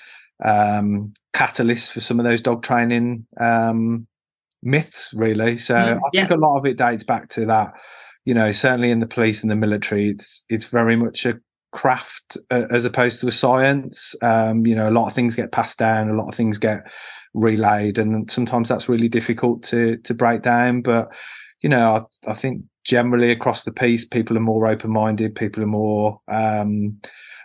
um, 0.42 1.12
catalysts 1.34 1.92
for 1.92 2.00
some 2.00 2.18
of 2.18 2.24
those 2.24 2.40
dog 2.40 2.62
training 2.62 3.26
um, 3.38 4.06
myths, 4.62 5.12
really. 5.14 5.58
So 5.58 5.74
mm, 5.74 5.96
I 5.96 6.00
yeah. 6.12 6.22
think 6.22 6.32
a 6.32 6.36
lot 6.36 6.58
of 6.58 6.66
it 6.66 6.78
dates 6.78 7.04
back 7.04 7.28
to 7.30 7.46
that. 7.46 7.74
You 8.24 8.34
know, 8.34 8.52
certainly 8.52 8.90
in 8.90 9.00
the 9.00 9.06
police 9.06 9.42
and 9.42 9.50
the 9.50 9.56
military, 9.56 10.08
it's 10.08 10.44
it's 10.48 10.66
very 10.66 10.96
much 10.96 11.26
a 11.26 11.40
craft 11.72 12.36
uh, 12.50 12.66
as 12.70 12.84
opposed 12.84 13.20
to 13.20 13.26
a 13.26 13.32
science. 13.32 14.14
Um, 14.22 14.64
you 14.66 14.74
know, 14.74 14.88
a 14.88 14.92
lot 14.92 15.08
of 15.08 15.14
things 15.14 15.34
get 15.34 15.52
passed 15.52 15.78
down, 15.78 16.08
a 16.08 16.14
lot 16.14 16.28
of 16.28 16.34
things 16.34 16.58
get 16.58 16.90
relayed, 17.34 17.98
and 17.98 18.30
sometimes 18.30 18.68
that's 18.68 18.88
really 18.88 19.08
difficult 19.08 19.64
to 19.64 19.96
to 19.98 20.14
break 20.14 20.42
down. 20.42 20.82
But 20.82 21.12
you 21.62 21.68
know, 21.68 22.06
I, 22.26 22.30
I 22.30 22.34
think 22.34 22.62
generally 22.84 23.32
across 23.32 23.64
the 23.64 23.72
piece, 23.72 24.04
people 24.04 24.36
are 24.36 24.40
more 24.40 24.66
open 24.66 24.92
minded. 24.92 25.34
People 25.34 25.62
are 25.62 25.66
more 25.66 26.20
um, 26.28 27.00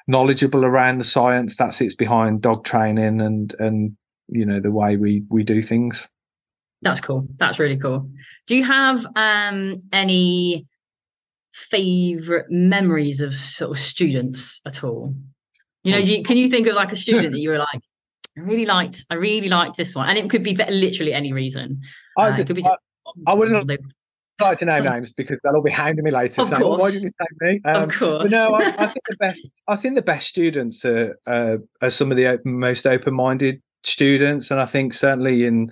knowledgeable 0.07 0.65
around 0.65 0.99
the 0.99 1.03
science 1.03 1.57
that 1.57 1.73
sits 1.73 1.95
behind 1.95 2.41
dog 2.41 2.63
training 2.63 3.21
and 3.21 3.55
and 3.59 3.97
you 4.27 4.45
know 4.45 4.59
the 4.59 4.71
way 4.71 4.97
we 4.97 5.23
we 5.29 5.43
do 5.43 5.61
things. 5.61 6.07
That's 6.81 7.01
cool. 7.01 7.27
That's 7.37 7.59
really 7.59 7.77
cool. 7.77 8.09
Do 8.45 8.55
you 8.55 8.63
have 8.63 9.05
um 9.15 9.81
any 9.91 10.67
favorite 11.70 12.46
memories 12.50 13.22
of 13.22 13.34
sort 13.34 13.72
of 13.72 13.80
students 13.80 14.62
at 14.65 14.84
all? 14.84 15.13
You 15.84 15.93
know, 15.93 15.98
you, 15.98 16.24
can 16.24 16.38
you 16.38 16.50
think 16.50 16.67
of 16.67 16.76
like 16.76 16.91
a 16.91 16.98
student 16.98 17.32
that 17.32 17.39
you 17.41 17.50
were 17.50 17.58
like, 17.58 17.82
I 18.38 18.41
really 18.41 18.65
liked, 18.65 19.06
I 19.10 19.15
really 19.15 19.50
liked 19.50 19.78
this 19.78 19.96
one, 19.96 20.10
and 20.10 20.17
it 20.17 20.30
could 20.30 20.43
be 20.43 20.56
literally 20.56 21.13
any 21.13 21.34
reason. 21.34 21.82
I, 22.17 22.30
uh, 22.30 22.36
just, 22.36 22.52
I, 22.52 22.76
I, 23.26 23.34
wouldn't 23.34 23.82
like 24.39 24.60
to 24.60 24.65
name 24.65 24.84
names 24.84 25.12
because 25.12 25.39
they'll 25.43 25.56
all 25.56 25.62
be 25.62 25.72
hounding 25.72 26.04
me 26.04 26.12
later 26.12 26.41
of 26.41 26.48
saying, 26.48 26.62
oh, 26.63 26.78
"Why 26.78 26.91
didn't 26.91 27.04
you 27.04 27.12
take 27.20 27.41
me?" 27.41 27.62
Um, 27.65 27.84
of 27.84 27.96
course. 27.96 28.30
no, 28.30 28.54
I, 28.54 28.67
I, 28.67 28.88
think 28.88 29.06
the 29.10 29.17
best. 29.20 29.48
I 29.67 29.76
think 29.76 29.96
the 29.96 30.02
best 30.02 30.28
students 30.28 30.86
are 30.86 31.17
uh, 31.26 31.58
are 31.82 31.89
some 31.89 32.12
of 32.12 32.17
the 32.17 32.28
open, 32.28 32.60
most 32.60 32.86
open-minded 32.86 33.62
students, 33.84 34.52
and 34.52 34.60
I 34.60 34.65
think 34.65 34.93
certainly 34.93 35.46
in 35.46 35.72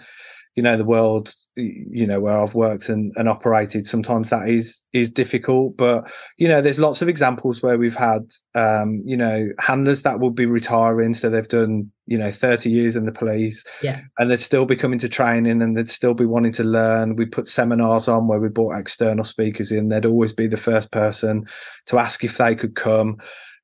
you 0.56 0.64
know 0.64 0.78
the 0.78 0.86
world 0.86 1.34
you 1.58 2.08
know 2.08 2.20
where 2.20 2.38
I've 2.38 2.56
worked 2.56 2.90
and, 2.90 3.14
and 3.16 3.30
operated 3.30 3.86
sometimes 3.88 4.30
that 4.30 4.48
is 4.50 4.82
is 4.94 5.10
difficult. 5.10 5.78
But 5.78 6.12
you 6.38 6.48
know 6.48 6.62
there's 6.62 6.80
lots 6.80 7.02
of 7.02 7.10
examples 7.10 7.62
where 7.62 7.78
we've 7.78 7.96
had 7.96 8.32
um, 8.56 9.04
you 9.06 9.18
know 9.18 9.50
handlers 9.60 10.04
that 10.04 10.20
will 10.20 10.32
be 10.32 10.46
retiring 10.46 11.14
so 11.14 11.30
they've 11.30 11.48
done 11.48 11.92
you 12.08 12.18
know 12.18 12.32
30 12.32 12.70
years 12.70 12.96
in 12.96 13.06
the 13.06 13.12
police 13.12 13.66
yeah. 13.82 14.02
and 14.18 14.32
they'd 14.32 14.40
still 14.40 14.66
be 14.66 14.76
coming 14.76 15.00
to 15.00 15.10
training 15.10 15.62
and 15.62 15.76
they'd 15.76 15.90
still 15.90 16.14
be 16.14 16.26
wanting 16.26 16.54
to 16.54 16.64
learn. 16.64 17.16
We 17.16 17.26
put 17.26 17.48
seminars 17.48 18.08
on 18.08 18.28
where 18.28 18.40
we 18.40 18.50
brought 18.50 18.78
external 18.78 19.26
speakers 19.26 19.72
in. 19.72 19.90
They'd 19.90 20.06
always 20.06 20.34
be 20.34 20.48
the 20.48 20.58
first 20.58 20.92
person 20.92 21.48
to 21.88 22.00
ask 22.00 22.24
if 22.24 22.38
they 22.38 22.56
could 22.56 22.76
come. 22.76 23.18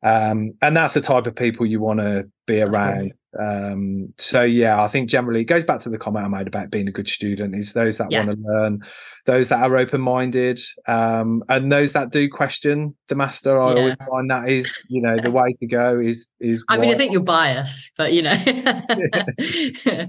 Um, 0.03 0.53
and 0.61 0.75
that's 0.75 0.95
the 0.95 1.01
type 1.01 1.27
of 1.27 1.35
people 1.35 1.65
you 1.65 1.79
want 1.79 1.99
to 1.99 2.29
be 2.47 2.57
that's 2.57 2.75
around 2.75 3.13
um, 3.39 4.13
so 4.17 4.43
yeah, 4.43 4.81
I 4.83 4.87
think 4.87 5.09
generally 5.09 5.41
it 5.41 5.45
goes 5.45 5.63
back 5.63 5.79
to 5.81 5.89
the 5.89 5.97
comment 5.97 6.25
I 6.25 6.27
made 6.27 6.47
about 6.47 6.69
being 6.69 6.87
a 6.87 6.91
good 6.91 7.07
student 7.07 7.55
is 7.55 7.73
those 7.73 7.97
that 7.97 8.11
yeah. 8.11 8.25
want 8.25 8.31
to 8.31 8.45
learn, 8.45 8.81
those 9.25 9.49
that 9.49 9.61
are 9.61 9.77
open 9.77 10.01
minded, 10.01 10.59
um, 10.87 11.43
and 11.47 11.71
those 11.71 11.93
that 11.93 12.11
do 12.11 12.29
question 12.29 12.95
the 13.07 13.15
master. 13.15 13.59
I 13.59 13.73
yeah. 13.73 13.79
always 13.79 13.95
find 14.09 14.29
that 14.29 14.49
is, 14.49 14.75
you 14.89 15.01
know, 15.01 15.17
the 15.17 15.31
way 15.37 15.55
to 15.59 15.67
go 15.67 15.99
is 15.99 16.27
is 16.39 16.63
I 16.67 16.77
mean, 16.77 16.91
I 16.91 16.95
think 16.95 17.13
you're 17.13 17.21
biased, 17.21 17.91
but 17.97 18.11
you 18.11 18.21
know. 18.21 18.35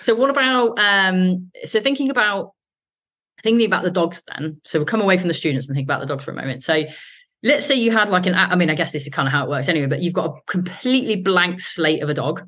so 0.00 0.14
what 0.14 0.30
about 0.30 0.78
um 0.78 1.50
so 1.64 1.80
thinking 1.80 2.10
about 2.10 2.52
thinking 3.44 3.66
about 3.66 3.84
the 3.84 3.90
dogs 3.90 4.22
then. 4.34 4.60
So 4.64 4.78
we'll 4.80 4.86
come 4.86 5.02
away 5.02 5.18
from 5.18 5.28
the 5.28 5.34
students 5.34 5.68
and 5.68 5.76
think 5.76 5.86
about 5.86 6.00
the 6.00 6.06
dogs 6.06 6.24
for 6.24 6.30
a 6.32 6.34
moment. 6.34 6.64
So 6.64 6.84
let's 7.44 7.66
say 7.66 7.74
you 7.74 7.92
had 7.92 8.08
like 8.08 8.26
an 8.26 8.34
i 8.34 8.56
mean 8.56 8.70
i 8.70 8.74
guess 8.74 8.90
this 8.90 9.06
is 9.06 9.12
kind 9.12 9.28
of 9.28 9.32
how 9.32 9.44
it 9.44 9.50
works 9.50 9.68
anyway 9.68 9.86
but 9.86 10.02
you've 10.02 10.14
got 10.14 10.26
a 10.26 10.40
completely 10.50 11.16
blank 11.16 11.60
slate 11.60 12.02
of 12.02 12.08
a 12.08 12.14
dog. 12.14 12.42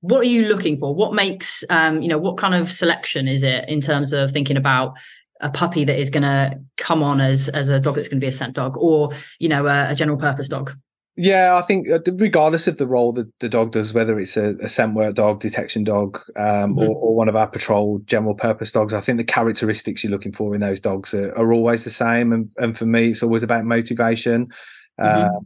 What 0.00 0.22
are 0.22 0.28
you 0.28 0.46
looking 0.46 0.78
for? 0.78 0.92
What 0.92 1.14
makes 1.14 1.62
um, 1.70 2.02
you 2.02 2.08
know 2.08 2.18
what 2.18 2.36
kind 2.36 2.54
of 2.54 2.70
selection 2.72 3.28
is 3.28 3.44
it 3.44 3.68
in 3.68 3.80
terms 3.80 4.12
of 4.12 4.32
thinking 4.32 4.56
about 4.56 4.94
a 5.40 5.48
puppy 5.48 5.84
that 5.84 5.98
is 5.98 6.10
going 6.10 6.24
to 6.24 6.58
come 6.76 7.02
on 7.02 7.20
as 7.20 7.48
as 7.50 7.68
a 7.68 7.78
dog 7.78 7.94
that's 7.94 8.08
going 8.08 8.20
to 8.20 8.24
be 8.24 8.28
a 8.28 8.32
scent 8.32 8.54
dog 8.54 8.76
or 8.76 9.12
you 9.38 9.48
know 9.48 9.66
a, 9.66 9.90
a 9.90 9.94
general 9.94 10.18
purpose 10.18 10.48
dog 10.48 10.72
yeah, 11.16 11.56
I 11.56 11.62
think 11.62 11.90
uh, 11.90 11.98
regardless 12.14 12.68
of 12.68 12.78
the 12.78 12.86
role 12.86 13.12
that 13.14 13.28
the 13.38 13.48
dog 13.48 13.72
does, 13.72 13.92
whether 13.92 14.18
it's 14.18 14.36
a, 14.38 14.56
a 14.62 14.68
scent 14.68 14.94
work 14.94 15.14
dog, 15.14 15.40
detection 15.40 15.84
dog, 15.84 16.18
um, 16.36 16.74
mm-hmm. 16.74 16.78
or, 16.78 16.96
or, 16.96 17.14
one 17.14 17.28
of 17.28 17.36
our 17.36 17.48
patrol 17.48 17.98
general 18.06 18.34
purpose 18.34 18.72
dogs, 18.72 18.94
I 18.94 19.02
think 19.02 19.18
the 19.18 19.24
characteristics 19.24 20.02
you're 20.02 20.10
looking 20.10 20.32
for 20.32 20.54
in 20.54 20.62
those 20.62 20.80
dogs 20.80 21.12
are, 21.12 21.36
are 21.36 21.52
always 21.52 21.84
the 21.84 21.90
same. 21.90 22.32
And, 22.32 22.50
and 22.56 22.76
for 22.76 22.86
me, 22.86 23.10
it's 23.10 23.22
always 23.22 23.42
about 23.42 23.66
motivation. 23.66 24.48
Mm-hmm. 24.98 25.36
Uh, 25.36 25.40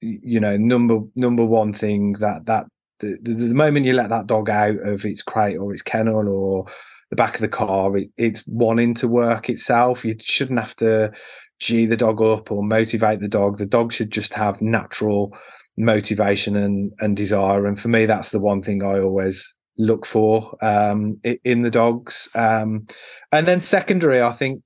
you 0.00 0.40
know, 0.40 0.56
number 0.56 1.00
number 1.14 1.44
one 1.44 1.72
thing 1.72 2.12
that 2.20 2.46
that 2.46 2.66
the, 3.00 3.18
the, 3.20 3.32
the, 3.32 3.54
moment 3.54 3.86
you 3.86 3.92
let 3.92 4.10
that 4.10 4.26
dog 4.26 4.48
out 4.48 4.78
of 4.78 5.04
its 5.04 5.22
crate 5.22 5.58
or 5.58 5.72
its 5.72 5.82
kennel 5.82 6.28
or 6.28 6.66
the 7.10 7.16
back 7.16 7.34
of 7.34 7.40
the 7.40 7.48
car, 7.48 7.96
it, 7.96 8.10
it's 8.16 8.44
wanting 8.46 8.94
to 8.94 9.08
work 9.08 9.50
itself. 9.50 10.04
You 10.04 10.14
shouldn't 10.20 10.60
have 10.60 10.76
to 10.76 11.12
G 11.60 11.86
the 11.86 11.96
dog 11.96 12.20
up 12.20 12.50
or 12.50 12.62
motivate 12.62 13.20
the 13.20 13.28
dog. 13.28 13.58
The 13.58 13.66
dog 13.66 13.92
should 13.92 14.10
just 14.10 14.34
have 14.34 14.60
natural 14.60 15.36
motivation 15.76 16.56
and, 16.56 16.92
and 16.98 17.16
desire. 17.16 17.66
And 17.66 17.80
for 17.80 17.88
me, 17.88 18.06
that's 18.06 18.30
the 18.30 18.40
one 18.40 18.62
thing 18.62 18.82
I 18.82 19.00
always 19.00 19.54
look 19.78 20.06
for 20.06 20.56
um, 20.62 21.20
in 21.44 21.62
the 21.62 21.70
dogs. 21.70 22.28
Um, 22.34 22.86
and 23.30 23.46
then 23.46 23.60
secondary, 23.60 24.20
I 24.20 24.32
think, 24.32 24.62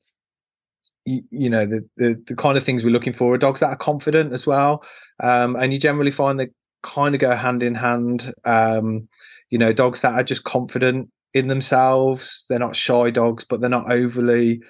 you, 1.04 1.22
you 1.30 1.50
know, 1.50 1.66
the, 1.66 1.88
the, 1.96 2.22
the, 2.26 2.36
kind 2.36 2.56
of 2.56 2.64
things 2.64 2.82
we're 2.82 2.90
looking 2.90 3.12
for 3.12 3.34
are 3.34 3.38
dogs 3.38 3.60
that 3.60 3.70
are 3.70 3.76
confident 3.76 4.32
as 4.32 4.46
well. 4.46 4.84
Um, 5.22 5.56
and 5.56 5.72
you 5.72 5.78
generally 5.78 6.10
find 6.10 6.40
they 6.40 6.48
kind 6.82 7.14
of 7.14 7.20
go 7.20 7.34
hand 7.34 7.62
in 7.62 7.74
hand. 7.74 8.32
Um, 8.44 9.08
you 9.50 9.58
know, 9.58 9.72
dogs 9.72 10.00
that 10.00 10.14
are 10.14 10.24
just 10.24 10.44
confident 10.44 11.10
in 11.34 11.48
themselves. 11.48 12.46
They're 12.48 12.58
not 12.58 12.76
shy 12.76 13.10
dogs, 13.10 13.44
but 13.44 13.60
they're 13.60 13.70
not 13.70 13.90
overly 13.90 14.62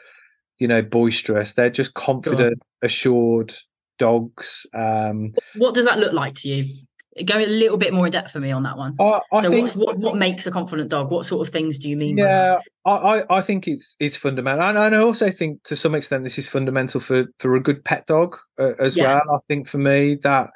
you 0.64 0.68
know, 0.68 0.81
boisterous. 0.81 1.53
They're 1.53 1.68
just 1.68 1.92
confident, 1.92 2.62
assured 2.81 3.55
dogs. 3.98 4.64
Um, 4.72 5.35
what 5.57 5.74
does 5.74 5.85
that 5.85 5.98
look 5.98 6.14
like 6.14 6.37
to 6.37 6.48
you? 6.48 6.87
Go 7.22 7.37
a 7.37 7.44
little 7.44 7.77
bit 7.77 7.92
more 7.92 8.07
in 8.07 8.12
depth 8.12 8.31
for 8.31 8.40
me 8.40 8.50
on 8.50 8.62
that 8.62 8.79
one. 8.79 8.94
I, 8.98 9.20
I 9.31 9.42
so, 9.42 9.50
think, 9.50 9.70
what 9.72 9.98
what 9.98 10.16
makes 10.16 10.46
a 10.46 10.50
confident 10.50 10.88
dog? 10.88 11.11
What 11.11 11.27
sort 11.27 11.46
of 11.46 11.53
things 11.53 11.77
do 11.77 11.90
you 11.90 11.98
mean? 11.98 12.16
Yeah, 12.16 12.61
I, 12.87 13.24
I 13.29 13.42
think 13.42 13.68
it's 13.68 13.94
it's 14.00 14.16
fundamental, 14.16 14.64
and, 14.64 14.79
I 14.79 14.98
also 15.00 15.31
think 15.31 15.62
to 15.64 15.77
some 15.77 15.94
extent 15.94 16.24
this 16.24 16.38
is 16.38 16.48
fundamental 16.48 16.98
for 16.98 17.27
for 17.40 17.55
a 17.57 17.61
good 17.61 17.85
pet 17.85 18.07
dog 18.07 18.38
uh, 18.59 18.72
as 18.79 18.96
yeah. 18.96 19.18
well. 19.18 19.37
I 19.37 19.38
think 19.48 19.68
for 19.68 19.77
me 19.77 20.14
that 20.22 20.48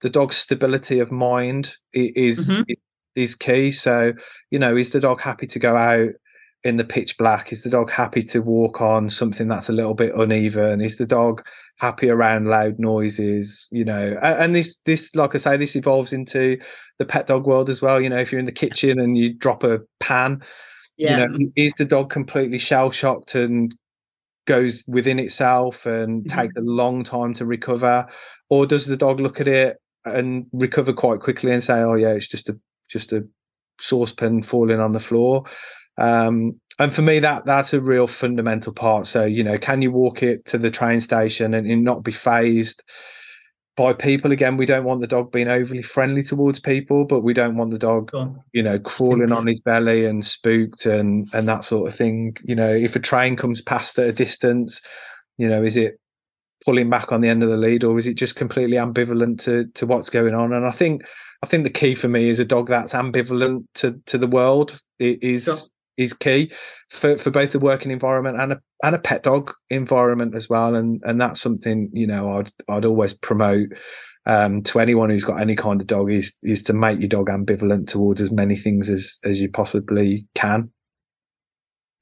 the 0.00 0.10
dog's 0.10 0.38
stability 0.38 0.98
of 0.98 1.12
mind 1.12 1.76
is 1.92 2.48
mm-hmm. 2.48 2.62
is 3.14 3.36
key. 3.36 3.70
So 3.70 4.12
you 4.50 4.58
know, 4.58 4.76
is 4.76 4.90
the 4.90 4.98
dog 4.98 5.20
happy 5.20 5.46
to 5.46 5.60
go 5.60 5.76
out? 5.76 6.10
In 6.64 6.76
the 6.76 6.84
pitch 6.84 7.18
black? 7.18 7.52
Is 7.52 7.62
the 7.62 7.70
dog 7.70 7.90
happy 7.90 8.22
to 8.24 8.40
walk 8.40 8.80
on 8.80 9.08
something 9.08 9.48
that's 9.48 9.68
a 9.68 9.72
little 9.72 9.94
bit 9.94 10.14
uneven? 10.14 10.80
Is 10.80 10.96
the 10.96 11.06
dog 11.06 11.44
happy 11.78 12.08
around 12.08 12.46
loud 12.46 12.78
noises? 12.78 13.68
You 13.70 13.84
know, 13.84 14.18
and 14.22 14.54
this 14.54 14.78
this 14.84 15.14
like 15.14 15.34
I 15.34 15.38
say, 15.38 15.56
this 15.56 15.76
evolves 15.76 16.12
into 16.12 16.58
the 16.98 17.06
pet 17.06 17.26
dog 17.26 17.46
world 17.46 17.68
as 17.68 17.82
well. 17.82 18.00
You 18.00 18.08
know, 18.08 18.18
if 18.18 18.32
you're 18.32 18.38
in 18.38 18.46
the 18.46 18.52
kitchen 18.52 19.00
and 19.00 19.16
you 19.16 19.34
drop 19.34 19.64
a 19.64 19.80
pan, 19.98 20.42
yeah. 20.96 21.18
you 21.18 21.38
know, 21.38 21.52
is 21.56 21.72
the 21.76 21.84
dog 21.84 22.10
completely 22.10 22.58
shell 22.58 22.90
shocked 22.90 23.34
and 23.34 23.74
goes 24.46 24.84
within 24.86 25.18
itself 25.18 25.86
and 25.86 26.24
mm-hmm. 26.24 26.40
take 26.40 26.50
a 26.56 26.60
long 26.60 27.04
time 27.04 27.34
to 27.34 27.46
recover, 27.46 28.06
or 28.48 28.66
does 28.66 28.86
the 28.86 28.96
dog 28.96 29.20
look 29.20 29.40
at 29.40 29.48
it 29.48 29.78
and 30.04 30.46
recover 30.52 30.92
quite 30.92 31.20
quickly 31.20 31.52
and 31.52 31.62
say, 31.62 31.80
"Oh 31.80 31.94
yeah, 31.94 32.12
it's 32.12 32.28
just 32.28 32.48
a 32.48 32.58
just 32.88 33.12
a 33.12 33.26
saucepan 33.80 34.42
falling 34.42 34.80
on 34.80 34.92
the 34.92 35.00
floor"? 35.00 35.44
Um, 35.98 36.60
and 36.78 36.92
for 36.92 37.02
me 37.02 37.18
that 37.18 37.44
that's 37.44 37.74
a 37.74 37.80
real 37.80 38.06
fundamental 38.06 38.72
part. 38.72 39.06
So 39.06 39.24
you 39.24 39.44
know 39.44 39.58
can 39.58 39.82
you 39.82 39.92
walk 39.92 40.22
it 40.22 40.46
to 40.46 40.58
the 40.58 40.70
train 40.70 41.00
station 41.00 41.54
and, 41.54 41.66
and 41.66 41.84
not 41.84 42.02
be 42.02 42.12
phased 42.12 42.82
by 43.76 43.92
people? 43.92 44.32
Again 44.32 44.56
we 44.56 44.66
don't 44.66 44.84
want 44.84 45.00
the 45.00 45.06
dog 45.06 45.32
being 45.32 45.48
overly 45.48 45.82
friendly 45.82 46.22
towards 46.22 46.60
people 46.60 47.04
but 47.04 47.20
we 47.20 47.34
don't 47.34 47.56
want 47.56 47.70
the 47.70 47.78
dog 47.78 48.10
you 48.52 48.62
know 48.62 48.78
crawling 48.78 49.28
spooked. 49.28 49.40
on 49.40 49.46
his 49.46 49.60
belly 49.60 50.06
and 50.06 50.24
spooked 50.24 50.86
and 50.86 51.28
and 51.34 51.48
that 51.48 51.64
sort 51.64 51.88
of 51.88 51.94
thing. 51.94 52.36
You 52.42 52.56
know 52.56 52.70
if 52.72 52.96
a 52.96 53.00
train 53.00 53.36
comes 53.36 53.60
past 53.60 53.98
at 53.98 54.08
a 54.08 54.12
distance 54.12 54.80
you 55.36 55.48
know 55.48 55.62
is 55.62 55.76
it 55.76 55.98
pulling 56.64 56.88
back 56.88 57.12
on 57.12 57.20
the 57.20 57.28
end 57.28 57.42
of 57.42 57.48
the 57.50 57.56
lead 57.56 57.84
or 57.84 57.98
is 57.98 58.06
it 58.06 58.14
just 58.14 58.36
completely 58.36 58.76
ambivalent 58.76 59.40
to 59.40 59.66
to 59.74 59.86
what's 59.86 60.10
going 60.10 60.34
on? 60.34 60.54
And 60.54 60.64
i 60.64 60.70
think 60.70 61.02
i 61.42 61.46
think 61.46 61.64
the 61.64 61.70
key 61.70 61.94
for 61.94 62.08
me 62.08 62.30
is 62.30 62.38
a 62.38 62.44
dog 62.46 62.68
that's 62.68 62.94
ambivalent 62.94 63.66
to 63.74 64.00
to 64.06 64.16
the 64.16 64.28
world 64.28 64.80
it 64.98 65.22
is 65.22 65.68
is 65.96 66.12
key 66.12 66.52
for, 66.90 67.18
for 67.18 67.30
both 67.30 67.52
the 67.52 67.58
working 67.58 67.90
environment 67.90 68.38
and 68.38 68.52
a 68.52 68.60
and 68.82 68.94
a 68.94 68.98
pet 68.98 69.22
dog 69.22 69.52
environment 69.70 70.34
as 70.34 70.48
well. 70.48 70.74
And 70.74 71.02
and 71.04 71.20
that's 71.20 71.40
something 71.40 71.90
you 71.92 72.06
know 72.06 72.30
I'd 72.30 72.50
I'd 72.68 72.84
always 72.84 73.12
promote 73.12 73.68
um, 74.26 74.62
to 74.62 74.78
anyone 74.78 75.10
who's 75.10 75.24
got 75.24 75.40
any 75.40 75.56
kind 75.56 75.80
of 75.80 75.86
dog 75.86 76.10
is 76.10 76.36
is 76.42 76.64
to 76.64 76.72
make 76.72 77.00
your 77.00 77.08
dog 77.08 77.28
ambivalent 77.28 77.88
towards 77.88 78.20
as 78.20 78.30
many 78.30 78.56
things 78.56 78.88
as 78.88 79.18
as 79.24 79.40
you 79.40 79.50
possibly 79.50 80.26
can. 80.34 80.70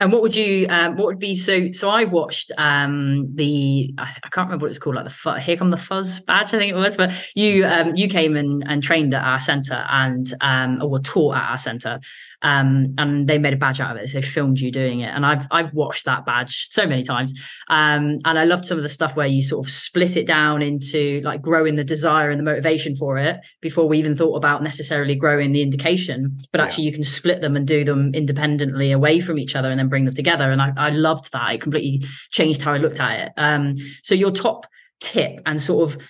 And 0.00 0.12
what 0.12 0.22
would 0.22 0.34
you, 0.34 0.66
um, 0.70 0.96
what 0.96 1.06
would 1.06 1.18
be 1.18 1.36
so? 1.36 1.72
So 1.72 1.90
I 1.90 2.04
watched 2.04 2.52
um, 2.56 3.30
the, 3.34 3.92
I, 3.98 4.04
I, 4.24 4.28
can't 4.30 4.46
remember 4.46 4.64
what 4.64 4.70
it's 4.70 4.78
called, 4.78 4.96
like 4.96 5.06
the 5.06 5.40
Here 5.40 5.58
Come 5.58 5.70
the 5.70 5.76
Fuzz 5.76 6.20
badge, 6.20 6.54
I 6.54 6.58
think 6.58 6.72
it 6.72 6.76
was. 6.76 6.96
But 6.96 7.12
you, 7.34 7.66
um, 7.66 7.94
you 7.96 8.08
came 8.08 8.34
and, 8.34 8.64
and 8.66 8.82
trained 8.82 9.12
at 9.12 9.22
our 9.22 9.40
centre 9.40 9.84
and 9.90 10.32
um, 10.40 10.82
or 10.82 10.88
were 10.88 11.00
taught 11.00 11.36
at 11.36 11.50
our 11.50 11.58
centre, 11.58 12.00
um, 12.42 12.94
and 12.96 13.28
they 13.28 13.38
made 13.38 13.52
a 13.52 13.56
badge 13.56 13.80
out 13.80 13.96
of 13.96 14.02
it. 14.02 14.08
So 14.08 14.20
they 14.20 14.26
filmed 14.26 14.60
you 14.60 14.70
doing 14.70 15.00
it, 15.00 15.14
and 15.14 15.26
I've 15.26 15.46
I've 15.50 15.72
watched 15.74 16.06
that 16.06 16.24
badge 16.24 16.68
so 16.70 16.86
many 16.86 17.02
times, 17.02 17.32
um, 17.68 18.18
and 18.24 18.38
I 18.38 18.44
loved 18.44 18.64
some 18.64 18.78
of 18.78 18.82
the 18.82 18.88
stuff 18.88 19.16
where 19.16 19.26
you 19.26 19.42
sort 19.42 19.66
of 19.66 19.70
split 19.70 20.16
it 20.16 20.26
down 20.26 20.62
into 20.62 21.20
like 21.22 21.42
growing 21.42 21.76
the 21.76 21.84
desire 21.84 22.30
and 22.30 22.38
the 22.38 22.44
motivation 22.44 22.96
for 22.96 23.18
it 23.18 23.40
before 23.60 23.88
we 23.88 23.98
even 23.98 24.16
thought 24.16 24.36
about 24.36 24.62
necessarily 24.62 25.14
growing 25.14 25.52
the 25.52 25.62
indication. 25.62 26.38
But 26.52 26.60
actually, 26.60 26.84
yeah. 26.84 26.90
you 26.90 26.94
can 26.96 27.04
split 27.04 27.40
them 27.40 27.56
and 27.56 27.66
do 27.66 27.84
them 27.84 28.12
independently 28.14 28.92
away 28.92 29.20
from 29.20 29.38
each 29.38 29.54
other, 29.54 29.70
and 29.70 29.78
then 29.78 29.89
bring 29.90 30.05
them 30.05 30.14
together. 30.14 30.50
And 30.50 30.62
I, 30.62 30.72
I 30.76 30.90
loved 30.90 31.33
that. 31.33 31.55
It 31.55 31.61
completely 31.61 32.09
changed 32.31 32.62
how 32.62 32.72
I 32.72 32.79
looked 32.79 33.00
at 33.00 33.26
it. 33.26 33.33
Um, 33.37 33.76
so 34.03 34.14
your 34.14 34.31
top 34.31 34.66
tip 35.00 35.40
and 35.46 35.61
sort 35.61 35.90
of 35.90 36.03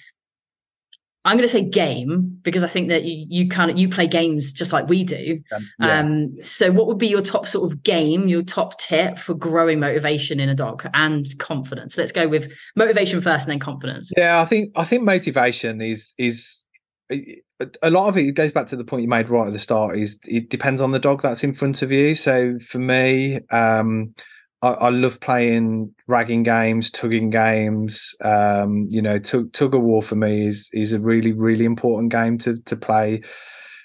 I'm 1.24 1.36
going 1.36 1.46
to 1.46 1.52
say 1.52 1.62
game 1.62 2.38
because 2.42 2.64
I 2.64 2.66
think 2.66 2.88
that 2.88 3.04
you, 3.04 3.26
you 3.28 3.48
kind 3.48 3.70
of 3.70 3.78
you 3.78 3.90
play 3.90 4.06
games 4.06 4.54
just 4.54 4.72
like 4.72 4.88
we 4.88 5.04
do. 5.04 5.42
Um, 5.52 5.66
yeah. 5.78 6.00
um, 6.00 6.40
so, 6.40 6.72
what 6.72 6.86
would 6.86 6.96
be 6.96 7.08
your 7.08 7.20
top 7.20 7.46
sort 7.46 7.70
of 7.70 7.82
game, 7.82 8.26
your 8.26 8.40
top 8.40 8.78
tip 8.78 9.18
for 9.18 9.34
growing 9.34 9.80
motivation 9.80 10.40
in 10.40 10.48
a 10.48 10.54
dog 10.54 10.88
and 10.94 11.26
confidence? 11.38 11.98
Let's 11.98 12.10
go 12.10 12.26
with 12.26 12.50
motivation 12.74 13.20
first, 13.20 13.46
and 13.46 13.52
then 13.52 13.58
confidence. 13.58 14.10
Yeah, 14.16 14.40
I 14.40 14.46
think 14.46 14.70
I 14.76 14.84
think 14.84 15.02
motivation 15.02 15.82
is 15.82 16.14
is 16.16 16.59
a 17.10 17.90
lot 17.90 18.08
of 18.08 18.16
it 18.16 18.32
goes 18.32 18.52
back 18.52 18.68
to 18.68 18.76
the 18.76 18.84
point 18.84 19.02
you 19.02 19.08
made 19.08 19.28
right 19.28 19.46
at 19.46 19.52
the 19.52 19.58
start. 19.58 19.96
Is 19.96 20.18
it 20.26 20.48
depends 20.48 20.80
on 20.80 20.92
the 20.92 20.98
dog 20.98 21.22
that's 21.22 21.44
in 21.44 21.54
front 21.54 21.82
of 21.82 21.92
you. 21.92 22.14
So 22.14 22.58
for 22.58 22.78
me, 22.78 23.40
um, 23.50 24.14
I, 24.62 24.68
I, 24.68 24.88
love 24.90 25.20
playing 25.20 25.94
ragging 26.06 26.42
games, 26.42 26.90
tugging 26.90 27.30
games. 27.30 28.14
Um, 28.22 28.86
you 28.88 29.02
know, 29.02 29.18
tug, 29.18 29.52
tug 29.52 29.74
of 29.74 29.82
war 29.82 30.02
for 30.02 30.16
me 30.16 30.46
is 30.46 30.68
is 30.72 30.92
a 30.92 31.00
really 31.00 31.32
really 31.32 31.64
important 31.64 32.12
game 32.12 32.38
to 32.38 32.60
to 32.66 32.76
play. 32.76 33.22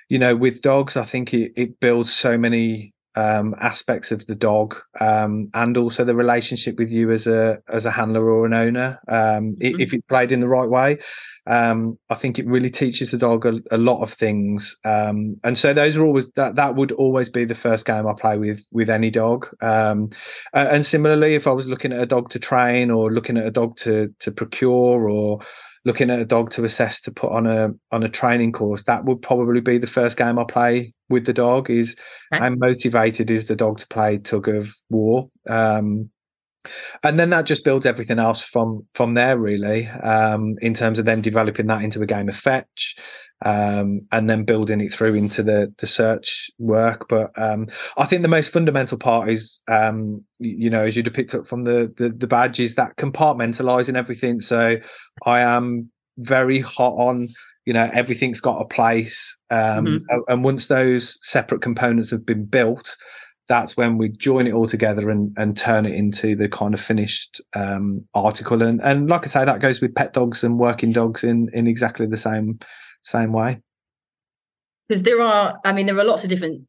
You 0.10 0.20
know, 0.20 0.36
with 0.36 0.62
dogs, 0.62 0.98
I 0.98 1.04
think 1.04 1.34
it, 1.34 1.54
it 1.56 1.80
builds 1.80 2.14
so 2.14 2.38
many 2.38 2.94
um, 3.16 3.56
aspects 3.60 4.12
of 4.12 4.26
the 4.26 4.36
dog 4.36 4.76
um, 5.00 5.50
and 5.54 5.78
also 5.78 6.04
the 6.04 6.16
relationship 6.16 6.78
with 6.78 6.90
you 6.90 7.12
as 7.12 7.28
a 7.28 7.62
as 7.68 7.86
a 7.86 7.92
handler 7.92 8.30
or 8.30 8.46
an 8.46 8.54
owner. 8.54 9.00
Um, 9.08 9.54
mm-hmm. 9.54 9.82
If 9.82 9.94
it's 9.94 10.06
played 10.08 10.32
in 10.32 10.42
the 10.42 10.48
right 10.48 10.70
way, 10.70 11.00
um, 11.48 11.98
I 12.10 12.16
think 12.16 12.40
it 12.40 12.48
really 12.48 12.70
teaches 12.70 13.12
the 13.12 13.18
dog 13.18 13.46
a, 13.46 13.62
a 13.72 13.78
lot 13.78 14.02
of 14.02 14.14
things. 14.14 14.78
Um, 14.84 15.38
and 15.44 15.58
so 15.58 15.74
those 15.74 15.98
are 15.98 16.06
always 16.06 16.32
that 16.32 16.56
that 16.56 16.76
would 16.76 16.92
always 16.92 17.30
be 17.30 17.46
the 17.46 17.56
first 17.56 17.86
game 17.86 18.08
I 18.08 18.14
play 18.14 18.38
with 18.38 18.66
with 18.72 18.90
any 18.90 19.12
dog. 19.12 19.48
Um, 19.62 20.10
and 20.54 20.86
similarly, 20.86 21.36
if 21.36 21.48
I 21.48 21.52
was 21.52 21.68
looking 21.68 21.94
at 21.94 22.02
a 22.02 22.06
dog 22.06 22.32
to 22.32 22.40
train 22.40 22.92
or 22.92 23.12
looking 23.12 23.38
at 23.38 23.46
a 23.46 23.52
dog 23.52 23.78
to 23.78 24.14
to 24.20 24.32
procure 24.32 25.10
or 25.10 25.40
looking 25.86 26.10
at 26.10 26.20
a 26.20 26.26
dog 26.26 26.50
to 26.50 26.64
assess 26.64 27.02
to 27.02 27.12
put 27.12 27.32
on 27.32 27.46
a 27.46 27.70
on 27.92 28.04
a 28.04 28.10
training 28.10 28.52
course, 28.52 28.84
that 28.86 29.06
would 29.06 29.22
probably 29.22 29.62
be 29.62 29.78
the 29.78 29.88
first 29.88 30.18
game 30.18 30.40
I 30.40 30.44
play 30.44 30.95
with 31.10 31.26
the 31.26 31.34
dog. 31.34 31.70
Is 31.70 31.96
okay. 32.34 32.44
how 32.44 32.50
motivated 32.50 33.30
is 33.30 33.48
the 33.48 33.56
dog 33.56 33.80
to 33.80 33.88
play 33.88 34.18
tug 34.18 34.48
of 34.48 34.68
war? 34.90 35.30
Um, 35.48 36.10
and 37.04 37.20
then 37.20 37.30
that 37.32 37.46
just 37.46 37.64
builds 37.64 37.86
everything 37.86 38.20
else 38.20 38.42
from 38.42 38.86
from 38.94 39.14
there 39.14 39.38
really 39.38 39.88
um, 39.88 40.56
in 40.62 40.74
terms 40.74 41.00
of 41.00 41.06
then 41.06 41.22
developing 41.22 41.68
that 41.68 41.84
into 41.84 42.02
a 42.02 42.06
game 42.06 42.30
of 42.30 42.36
fetch 42.36 42.96
um, 43.44 44.02
and 44.12 44.30
then 44.30 44.46
building 44.46 44.82
it 44.82 44.92
through 44.92 45.14
into 45.14 45.44
the 45.44 45.74
the 45.78 45.88
search 45.88 46.50
work 46.58 47.08
but 47.10 47.32
um, 47.38 47.68
i 47.98 48.06
think 48.06 48.22
the 48.22 48.28
most 48.28 48.52
fundamental 48.52 48.98
part 48.98 49.30
is 49.30 49.62
um, 49.68 50.24
you 50.40 50.70
know 50.70 50.84
as 50.84 50.96
you'd 50.96 51.06
have 51.06 51.16
picked 51.16 51.36
up 51.36 51.46
from 51.46 51.64
the, 51.64 51.94
the 51.98 52.10
the 52.10 52.28
badge 52.28 52.60
is 52.60 52.76
that 52.76 52.96
compartmentalizing 52.98 53.96
everything 53.96 54.40
so 54.40 54.78
i 55.26 55.42
am 55.42 55.90
very 56.18 56.60
hot 56.60 56.94
on 56.94 57.28
you 57.66 57.74
know 57.74 57.90
everything's 57.94 58.42
got 58.42 58.62
a 58.62 58.66
place 58.66 59.38
um, 59.50 59.86
mm-hmm. 59.86 60.20
and 60.28 60.44
once 60.44 60.68
those 60.68 61.18
separate 61.22 61.62
components 61.62 62.12
have 62.12 62.26
been 62.26 62.46
built 62.46 62.96
that's 63.48 63.78
when 63.78 63.98
we 63.98 64.10
join 64.10 64.48
it 64.48 64.54
all 64.54 64.68
together 64.68 65.10
and, 65.10 65.36
and 65.38 65.56
turn 65.56 65.86
it 65.86 65.94
into 65.94 66.36
the 66.36 66.50
kind 66.50 66.74
of 66.74 66.82
finished 66.82 67.42
um, 67.54 68.04
article. 68.14 68.64
And, 68.64 68.82
and 68.82 69.08
like 69.08 69.24
I 69.24 69.28
say, 69.28 69.46
that 69.46 69.62
goes 69.62 69.82
with 69.82 69.94
pet 69.94 70.14
dogs 70.14 70.44
and 70.44 70.58
working 70.58 70.92
dogs 70.92 71.24
in, 71.24 71.50
in 71.54 71.68
exactly 71.68 72.08
the 72.08 72.18
same 72.18 72.60
same 73.04 73.34
way. 73.34 73.62
Because 74.88 75.04
there 75.04 75.22
are, 75.22 75.60
I 75.64 75.74
mean, 75.74 75.86
there 75.86 75.98
are 75.98 76.04
lots 76.04 76.24
of 76.24 76.30
different 76.30 76.64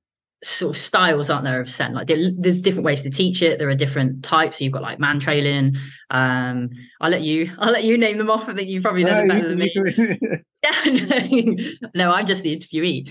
sort 0.45 0.77
of 0.77 0.79
styles, 0.79 1.31
aren't 1.31 1.45
there, 1.45 1.61
of 1.61 1.69
scent? 1.69 1.95
Like 1.95 2.09
there, 2.09 2.19
there's 2.39 2.59
different 2.59 2.85
ways 2.85 3.03
to 3.03 3.11
teach 3.11 3.41
it. 3.41 3.59
There 3.59 3.69
are 3.69 3.75
different 3.75 4.23
types. 4.23 4.59
So 4.59 4.65
you've 4.65 4.73
got 4.73 4.83
like 4.83 4.99
man 4.99 5.19
trailing. 5.19 5.77
Um, 6.11 6.71
I'll 7.01 7.11
let 7.11 7.23
you, 7.23 7.51
I'll 7.59 7.73
let 7.73 7.85
you 7.85 7.97
name 7.97 8.19
them 8.19 8.31
off. 8.31 8.49
I 8.49 8.55
think 8.55 8.69
you 8.69 8.83
probably 8.83 9.05
know 9.05 9.17
them 9.17 9.29
better 9.29 9.49
than 9.49 9.59
me. 9.59 10.19
no, 11.95 12.13
I'm 12.13 12.27
just 12.27 12.43
the 12.43 12.57
interviewee. 12.57 13.11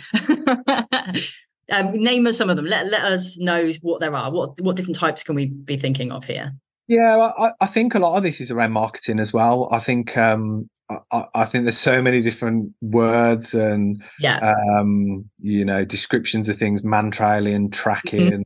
Um, 1.72 1.94
name 1.94 2.28
us 2.28 2.38
some 2.38 2.52
of 2.52 2.58
them. 2.58 2.65
Let 2.65 2.86
let 2.91 3.02
us 3.06 3.39
know 3.39 3.72
what 3.82 4.00
there 4.00 4.15
are. 4.15 4.32
What 4.32 4.62
what 4.62 4.76
different 4.76 5.00
types 5.00 5.24
can 5.24 5.34
we 5.34 5.48
be 5.48 5.78
thinking 5.78 6.12
of 6.12 6.24
here? 6.24 6.54
Yeah, 6.88 7.32
I, 7.36 7.54
I 7.60 7.65
think 7.65 7.96
a 7.96 8.00
lot 8.00 8.18
of 8.18 8.22
this 8.22 8.39
is 8.39 8.52
around 8.52 8.72
marketing 8.72 9.20
as 9.20 9.34
well. 9.34 9.68
I 9.72 9.80
think 9.80 10.15
um, 10.15 10.70
I, 10.89 11.26
I, 11.34 11.46
think 11.46 11.63
there's 11.63 11.80
so 11.80 12.02
many 12.02 12.22
different 12.22 12.74
words 12.82 13.56
and 13.56 14.04
yeah. 14.20 14.54
um, 14.72 15.28
you 15.39 15.65
know 15.65 15.84
descriptions 15.84 16.48
of 16.50 16.58
things, 16.58 16.84
man 16.84 17.10
trailing, 17.10 17.72
tracking, 17.72 18.46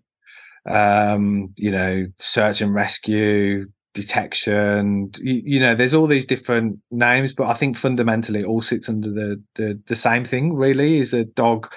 mm-hmm. 0.65 0.73
um, 0.73 1.53
you 1.57 1.71
know, 1.71 2.05
search 2.17 2.61
and 2.61 2.73
rescue, 2.73 3.67
detection. 3.99 5.11
You, 5.19 5.41
you, 5.45 5.59
know, 5.59 5.75
there's 5.75 5.93
all 5.93 6.07
these 6.07 6.25
different 6.25 6.79
names, 6.91 7.33
but 7.33 7.47
I 7.47 7.53
think 7.53 7.77
fundamentally 7.77 8.41
it 8.41 8.45
all 8.45 8.61
sits 8.61 8.89
under 8.89 9.11
the 9.11 9.43
the, 9.55 9.81
the 9.87 9.95
same 9.95 10.25
thing. 10.25 10.55
Really, 10.55 10.99
is 10.99 11.13
a 11.13 11.25
dog 11.25 11.71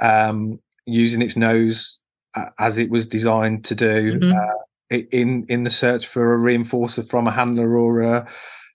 um, 0.00 0.58
using 0.86 1.22
its 1.22 1.36
nose 1.36 2.00
uh, 2.34 2.46
as 2.58 2.78
it 2.78 2.90
was 2.90 3.06
designed 3.06 3.64
to 3.66 3.74
do 3.74 4.18
mm-hmm. 4.18 4.36
uh, 4.36 4.98
in 5.10 5.46
in 5.48 5.62
the 5.62 5.70
search 5.70 6.06
for 6.06 6.34
a 6.34 6.38
reinforcer 6.38 7.08
from 7.08 7.26
a 7.26 7.32
handler 7.32 7.76
or 7.76 8.02
a, 8.02 8.28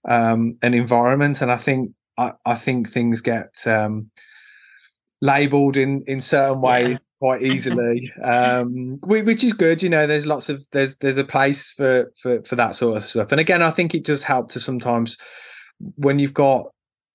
um, 0.07 0.57
an 0.61 0.73
environment. 0.73 1.41
And 1.41 1.51
I 1.51 1.57
think 1.57 1.91
I, 2.17 2.33
I 2.45 2.55
think 2.55 2.89
things 2.89 3.21
get 3.21 3.65
um, 3.65 4.11
labelled 5.21 5.77
in 5.77 6.03
in 6.07 6.21
certain 6.21 6.61
ways. 6.61 6.99
Quite 7.19 7.43
easily. 7.43 8.11
Um, 8.21 8.99
which 9.01 9.43
is 9.43 9.53
good 9.53 9.81
you 9.81 9.89
know 9.89 10.05
there's 10.05 10.25
lots 10.25 10.49
of 10.49 10.65
there's 10.71 10.97
there's 10.97 11.17
a 11.17 11.23
place 11.23 11.71
for 11.71 12.11
for 12.21 12.43
for 12.43 12.55
that 12.57 12.75
sort 12.75 12.97
of 12.97 13.05
stuff. 13.05 13.31
And 13.31 13.39
again 13.39 13.61
i 13.61 13.71
think 13.71 13.95
it 13.95 14.03
does 14.03 14.21
help 14.21 14.51
to 14.51 14.59
sometimes 14.59 15.17
when 15.95 16.19
you've 16.19 16.33
got 16.33 16.67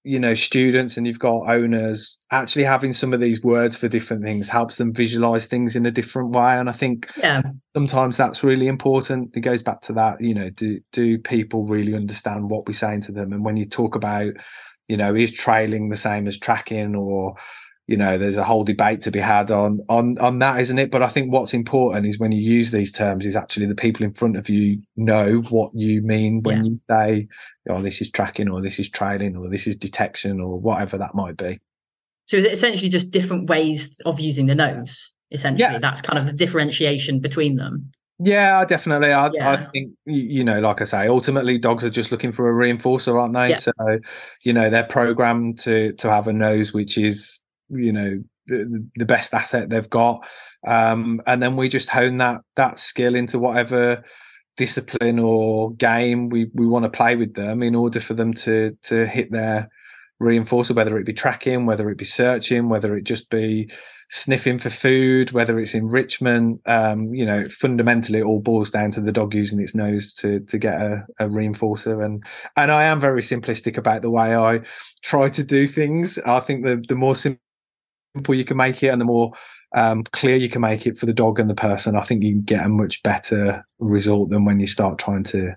you 0.02 0.18
know 0.18 0.34
students 0.34 0.96
and 0.96 1.06
you've 1.06 1.18
got 1.18 1.50
owners 1.50 2.16
actually 2.30 2.64
having 2.64 2.94
some 2.94 3.12
of 3.12 3.20
these 3.20 3.42
words 3.42 3.76
for 3.76 3.88
different 3.88 4.24
things 4.24 4.48
helps 4.48 4.78
them 4.78 4.94
visualize 4.94 5.46
things 5.46 5.76
in 5.76 5.84
a 5.84 5.90
different 5.90 6.30
way. 6.30 6.52
And 6.58 6.70
i 6.70 6.72
think 6.72 7.10
yeah. 7.16 7.42
sometimes 7.76 8.16
that's 8.16 8.42
really 8.42 8.68
important. 8.68 9.36
It 9.36 9.40
goes 9.40 9.62
back 9.62 9.82
to 9.82 9.92
that 9.94 10.22
you 10.22 10.34
know 10.34 10.48
do 10.50 10.80
do 10.92 11.18
people 11.18 11.66
really 11.66 11.94
understand 11.94 12.48
what 12.48 12.66
we're 12.66 12.72
saying 12.72 13.02
to 13.02 13.12
them? 13.12 13.32
And 13.32 13.44
when 13.44 13.58
you 13.58 13.66
talk 13.66 13.96
about 13.96 14.32
you 14.88 14.96
know 14.96 15.14
is 15.14 15.32
trailing 15.32 15.90
the 15.90 15.96
same 15.96 16.26
as 16.26 16.38
tracking 16.38 16.96
or 16.96 17.36
you 17.90 17.96
know 17.96 18.18
there's 18.18 18.36
a 18.36 18.44
whole 18.44 18.62
debate 18.62 19.00
to 19.00 19.10
be 19.10 19.18
had 19.18 19.50
on 19.50 19.80
on 19.88 20.16
on 20.18 20.38
that 20.38 20.60
isn't 20.60 20.78
it 20.78 20.92
but 20.92 21.02
i 21.02 21.08
think 21.08 21.32
what's 21.32 21.52
important 21.52 22.06
is 22.06 22.20
when 22.20 22.30
you 22.30 22.40
use 22.40 22.70
these 22.70 22.92
terms 22.92 23.26
is 23.26 23.34
actually 23.34 23.66
the 23.66 23.74
people 23.74 24.06
in 24.06 24.14
front 24.14 24.36
of 24.36 24.48
you 24.48 24.80
know 24.96 25.42
what 25.50 25.72
you 25.74 26.00
mean 26.00 26.40
when 26.42 26.64
yeah. 26.64 26.70
you 26.70 26.80
say 26.88 27.28
oh 27.68 27.82
this 27.82 28.00
is 28.00 28.08
tracking 28.08 28.48
or 28.48 28.62
this 28.62 28.78
is 28.78 28.88
trailing 28.88 29.36
or 29.36 29.50
this 29.50 29.66
is 29.66 29.74
detection 29.74 30.40
or 30.40 30.60
whatever 30.60 30.96
that 30.98 31.16
might 31.16 31.36
be 31.36 31.58
so 32.26 32.36
is 32.36 32.44
it 32.44 32.52
essentially 32.52 32.88
just 32.88 33.10
different 33.10 33.50
ways 33.50 33.98
of 34.06 34.20
using 34.20 34.46
the 34.46 34.54
nose 34.54 35.12
essentially 35.32 35.72
yeah. 35.72 35.78
that's 35.80 36.00
kind 36.00 36.18
of 36.18 36.26
the 36.26 36.32
differentiation 36.32 37.18
between 37.18 37.56
them 37.56 37.90
Yeah, 38.22 38.66
definitely. 38.66 39.14
I, 39.14 39.30
yeah. 39.32 39.50
I, 39.52 39.66
think 39.70 39.94
you 40.04 40.44
know, 40.44 40.60
like 40.60 40.82
I 40.82 40.84
say, 40.84 41.08
ultimately 41.08 41.56
dogs 41.56 41.84
are 41.84 41.90
just 41.90 42.12
looking 42.12 42.32
for 42.32 42.50
a 42.50 42.52
reinforcer, 42.52 43.18
aren't 43.18 43.32
they? 43.32 43.48
Yeah. 43.48 43.56
So, 43.56 43.72
you 44.42 44.52
know, 44.52 44.68
they're 44.68 44.84
programmed 44.84 45.60
to 45.60 45.94
to 45.94 46.10
have 46.10 46.28
a 46.28 46.34
nose 46.34 46.70
which 46.74 46.98
is, 46.98 47.40
you 47.70 47.92
know, 47.92 48.22
the, 48.46 48.86
the 48.96 49.06
best 49.06 49.32
asset 49.34 49.70
they've 49.70 49.90
got, 49.90 50.26
um, 50.66 51.20
and 51.26 51.42
then 51.42 51.56
we 51.56 51.68
just 51.68 51.88
hone 51.88 52.18
that 52.18 52.42
that 52.56 52.78
skill 52.78 53.14
into 53.14 53.38
whatever 53.38 54.04
discipline 54.56 55.18
or 55.18 55.72
game 55.74 56.28
we 56.28 56.50
we 56.54 56.66
want 56.66 56.84
to 56.84 56.90
play 56.90 57.16
with 57.16 57.34
them 57.34 57.62
in 57.62 57.74
order 57.74 58.00
for 58.00 58.14
them 58.14 58.34
to 58.34 58.76
to 58.82 59.06
hit 59.06 59.30
their 59.32 59.68
reinforcer, 60.20 60.74
whether 60.74 60.98
it 60.98 61.06
be 61.06 61.12
tracking, 61.12 61.66
whether 61.66 61.88
it 61.90 61.98
be 61.98 62.04
searching, 62.04 62.68
whether 62.68 62.96
it 62.96 63.04
just 63.04 63.30
be 63.30 63.70
sniffing 64.10 64.58
for 64.58 64.70
food, 64.70 65.30
whether 65.30 65.58
it's 65.58 65.74
enrichment, 65.74 66.60
um, 66.66 67.14
you 67.14 67.24
know, 67.24 67.48
fundamentally 67.48 68.18
it 68.18 68.24
all 68.24 68.40
boils 68.40 68.70
down 68.70 68.90
to 68.90 69.00
the 69.00 69.12
dog 69.12 69.34
using 69.34 69.60
its 69.60 69.74
nose 69.74 70.14
to 70.14 70.40
to 70.40 70.58
get 70.58 70.80
a, 70.80 71.06
a, 71.18 71.28
reinforcer. 71.28 72.04
And 72.04 72.24
and 72.56 72.70
I 72.70 72.84
am 72.84 73.00
very 73.00 73.22
simplistic 73.22 73.78
about 73.78 74.02
the 74.02 74.10
way 74.10 74.36
I 74.36 74.60
try 75.02 75.28
to 75.30 75.44
do 75.44 75.66
things. 75.66 76.18
I 76.18 76.40
think 76.40 76.64
the 76.64 76.82
the 76.86 76.96
more 76.96 77.14
simple 77.14 77.40
you 78.14 78.44
can 78.44 78.56
make 78.56 78.82
it, 78.82 78.88
and 78.88 79.00
the 79.00 79.06
more 79.06 79.32
um, 79.74 80.04
clear 80.04 80.36
you 80.36 80.48
can 80.48 80.60
make 80.60 80.86
it 80.86 80.96
for 80.96 81.06
the 81.06 81.14
dog 81.14 81.38
and 81.38 81.48
the 81.48 81.54
person, 81.54 81.96
I 81.96 82.04
think 82.04 82.22
you 82.22 82.32
can 82.32 82.42
get 82.42 82.66
a 82.66 82.68
much 82.68 83.02
better 83.02 83.64
result 83.78 84.30
than 84.30 84.44
when 84.44 84.60
you 84.60 84.66
start 84.66 84.98
trying 84.98 85.24
to 85.24 85.54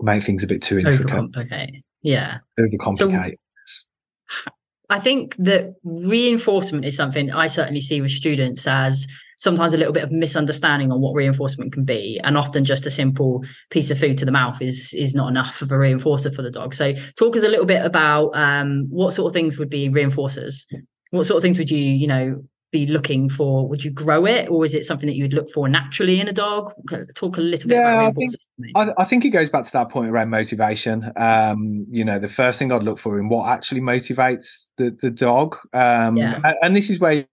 make 0.00 0.22
things 0.22 0.44
a 0.44 0.46
bit 0.46 0.62
too 0.62 0.78
intricate. 0.78 1.06
Overcomplicate. 1.06 1.82
Yeah. 2.02 2.38
Overcomplicate. 2.58 3.36
So, 3.66 4.50
I 4.90 4.98
think 4.98 5.36
that 5.36 5.76
reinforcement 5.84 6.84
is 6.84 6.96
something 6.96 7.30
I 7.30 7.46
certainly 7.46 7.80
see 7.80 8.00
with 8.00 8.10
students 8.10 8.66
as 8.66 9.06
sometimes 9.38 9.72
a 9.72 9.76
little 9.76 9.92
bit 9.92 10.02
of 10.02 10.10
misunderstanding 10.10 10.90
on 10.90 11.00
what 11.00 11.14
reinforcement 11.14 11.72
can 11.72 11.84
be, 11.84 12.20
and 12.24 12.36
often 12.36 12.64
just 12.64 12.86
a 12.86 12.90
simple 12.90 13.44
piece 13.70 13.90
of 13.90 13.98
food 13.98 14.18
to 14.18 14.24
the 14.24 14.32
mouth 14.32 14.60
is 14.60 14.92
is 14.94 15.14
not 15.14 15.28
enough 15.28 15.62
of 15.62 15.70
a 15.70 15.76
reinforcer 15.76 16.34
for 16.34 16.42
the 16.42 16.50
dog. 16.50 16.74
So, 16.74 16.92
talk 17.16 17.36
us 17.36 17.44
a 17.44 17.48
little 17.48 17.66
bit 17.66 17.86
about 17.86 18.30
um, 18.34 18.86
what 18.90 19.12
sort 19.12 19.30
of 19.30 19.32
things 19.32 19.58
would 19.58 19.70
be 19.70 19.88
reinforcers. 19.88 20.66
What 21.10 21.26
sort 21.26 21.38
of 21.38 21.42
things 21.42 21.58
would 21.58 21.70
you, 21.70 21.78
you 21.78 22.06
know, 22.06 22.42
be 22.72 22.86
looking 22.86 23.28
for? 23.28 23.68
Would 23.68 23.84
you 23.84 23.90
grow 23.90 24.26
it, 24.26 24.48
or 24.48 24.64
is 24.64 24.74
it 24.74 24.84
something 24.84 25.06
that 25.06 25.16
you 25.16 25.24
would 25.24 25.32
look 25.32 25.50
for 25.50 25.68
naturally 25.68 26.20
in 26.20 26.28
a 26.28 26.32
dog? 26.32 26.72
Talk 27.14 27.36
a 27.36 27.40
little 27.40 27.68
bit 27.68 27.76
yeah, 27.76 28.08
about 28.08 28.10
I 28.10 28.12
think, 28.12 28.30
I, 28.76 29.02
I, 29.02 29.04
think 29.04 29.24
it 29.24 29.30
goes 29.30 29.48
back 29.48 29.64
to 29.64 29.72
that 29.72 29.90
point 29.90 30.10
around 30.10 30.30
motivation. 30.30 31.10
Um, 31.16 31.86
you 31.90 32.04
know, 32.04 32.18
the 32.18 32.28
first 32.28 32.58
thing 32.58 32.70
I'd 32.72 32.82
look 32.82 32.98
for 32.98 33.18
in 33.18 33.28
what 33.28 33.48
actually 33.48 33.80
motivates 33.80 34.68
the 34.76 34.96
the 35.00 35.10
dog, 35.10 35.56
um, 35.72 36.16
yeah. 36.16 36.40
and, 36.44 36.56
and 36.62 36.76
this 36.76 36.90
is 36.90 37.00
where 37.00 37.26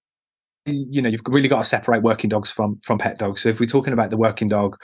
you 0.65 1.01
know 1.01 1.09
you've 1.09 1.21
really 1.27 1.49
got 1.49 1.59
to 1.59 1.65
separate 1.65 2.01
working 2.01 2.29
dogs 2.29 2.51
from 2.51 2.79
from 2.83 2.97
pet 2.97 3.19
dogs. 3.19 3.41
So 3.41 3.49
if 3.49 3.59
we're 3.59 3.67
talking 3.67 3.93
about 3.93 4.09
the 4.09 4.17
working 4.17 4.47
dog 4.47 4.75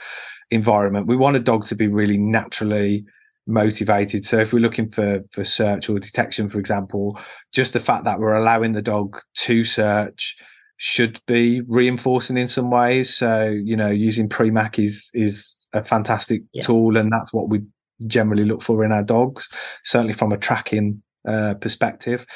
environment, 0.50 1.06
we 1.06 1.16
want 1.16 1.36
a 1.36 1.40
dog 1.40 1.66
to 1.66 1.74
be 1.74 1.88
really 1.88 2.18
naturally 2.18 3.04
motivated. 3.46 4.24
So 4.24 4.38
if 4.38 4.52
we're 4.52 4.60
looking 4.60 4.90
for 4.90 5.22
for 5.30 5.44
search 5.44 5.88
or 5.88 5.98
detection, 5.98 6.48
for 6.48 6.58
example, 6.58 7.18
just 7.52 7.72
the 7.72 7.80
fact 7.80 8.04
that 8.04 8.18
we're 8.18 8.34
allowing 8.34 8.72
the 8.72 8.82
dog 8.82 9.20
to 9.36 9.64
search 9.64 10.36
should 10.76 11.20
be 11.26 11.62
reinforcing 11.68 12.36
in 12.36 12.48
some 12.48 12.70
ways. 12.70 13.14
So 13.16 13.48
you 13.48 13.76
know, 13.76 13.90
using 13.90 14.28
Premack 14.28 14.82
is 14.82 15.10
is 15.14 15.54
a 15.72 15.82
fantastic 15.84 16.42
yeah. 16.52 16.62
tool, 16.62 16.96
and 16.96 17.10
that's 17.10 17.32
what 17.32 17.48
we 17.48 17.62
generally 18.06 18.44
look 18.44 18.62
for 18.62 18.84
in 18.84 18.92
our 18.92 19.04
dogs. 19.04 19.48
Certainly 19.84 20.14
from 20.14 20.32
a 20.32 20.38
tracking 20.38 21.02
uh, 21.26 21.54
perspective. 21.54 22.26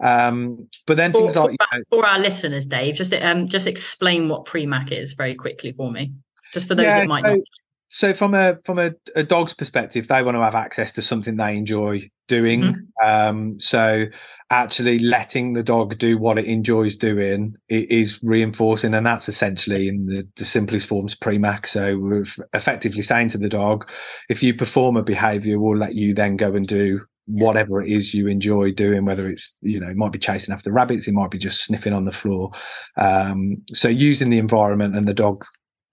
Um, 0.00 0.68
but 0.86 0.96
then 0.96 1.12
for, 1.12 1.20
things 1.20 1.34
for, 1.34 1.50
you 1.50 1.56
know, 1.72 1.82
for 1.90 2.06
our 2.06 2.18
listeners, 2.18 2.66
Dave, 2.66 2.94
just 2.94 3.12
um, 3.14 3.48
just 3.48 3.66
explain 3.66 4.28
what 4.28 4.44
Premack 4.44 4.92
is 4.92 5.14
very 5.14 5.34
quickly 5.34 5.72
for 5.72 5.90
me, 5.90 6.12
just 6.52 6.68
for 6.68 6.74
those 6.74 6.84
yeah, 6.84 7.00
that 7.00 7.08
might 7.08 7.24
so, 7.24 7.34
not. 7.34 7.38
So 7.88 8.14
from 8.14 8.34
a 8.34 8.58
from 8.64 8.78
a, 8.78 8.94
a, 9.14 9.22
dog's 9.22 9.54
perspective, 9.54 10.08
they 10.08 10.22
want 10.22 10.36
to 10.36 10.42
have 10.42 10.56
access 10.56 10.92
to 10.92 11.02
something 11.02 11.36
they 11.36 11.56
enjoy 11.56 12.10
doing. 12.26 12.62
Mm-hmm. 12.62 13.06
Um, 13.06 13.60
so 13.60 14.06
actually 14.50 14.98
letting 14.98 15.52
the 15.52 15.62
dog 15.62 15.96
do 15.96 16.18
what 16.18 16.38
it 16.38 16.46
enjoys 16.46 16.96
doing 16.96 17.54
is 17.68 18.18
reinforcing, 18.22 18.94
and 18.94 19.06
that's 19.06 19.28
essentially 19.28 19.88
in 19.88 20.06
the, 20.06 20.28
the 20.36 20.44
simplest 20.44 20.88
forms 20.88 21.14
Premack. 21.14 21.66
So 21.66 21.96
we're 21.96 22.26
effectively 22.52 23.02
saying 23.02 23.28
to 23.28 23.38
the 23.38 23.48
dog, 23.48 23.88
if 24.28 24.42
you 24.42 24.54
perform 24.54 24.96
a 24.96 25.04
behaviour, 25.04 25.58
we'll 25.60 25.78
let 25.78 25.94
you 25.94 26.12
then 26.12 26.36
go 26.36 26.54
and 26.54 26.66
do 26.66 27.02
whatever 27.26 27.82
it 27.82 27.88
is 27.88 28.14
you 28.14 28.28
enjoy 28.28 28.72
doing, 28.72 29.04
whether 29.04 29.28
it's, 29.28 29.54
you 29.60 29.80
know, 29.80 29.88
it 29.88 29.96
might 29.96 30.12
be 30.12 30.18
chasing 30.18 30.54
after 30.54 30.72
rabbits, 30.72 31.08
it 31.08 31.14
might 31.14 31.30
be 31.30 31.38
just 31.38 31.64
sniffing 31.64 31.92
on 31.92 32.04
the 32.04 32.12
floor. 32.12 32.52
Um, 32.96 33.62
so 33.72 33.88
using 33.88 34.30
the 34.30 34.38
environment 34.38 34.96
and 34.96 35.08
the 35.08 35.14
dog 35.14 35.44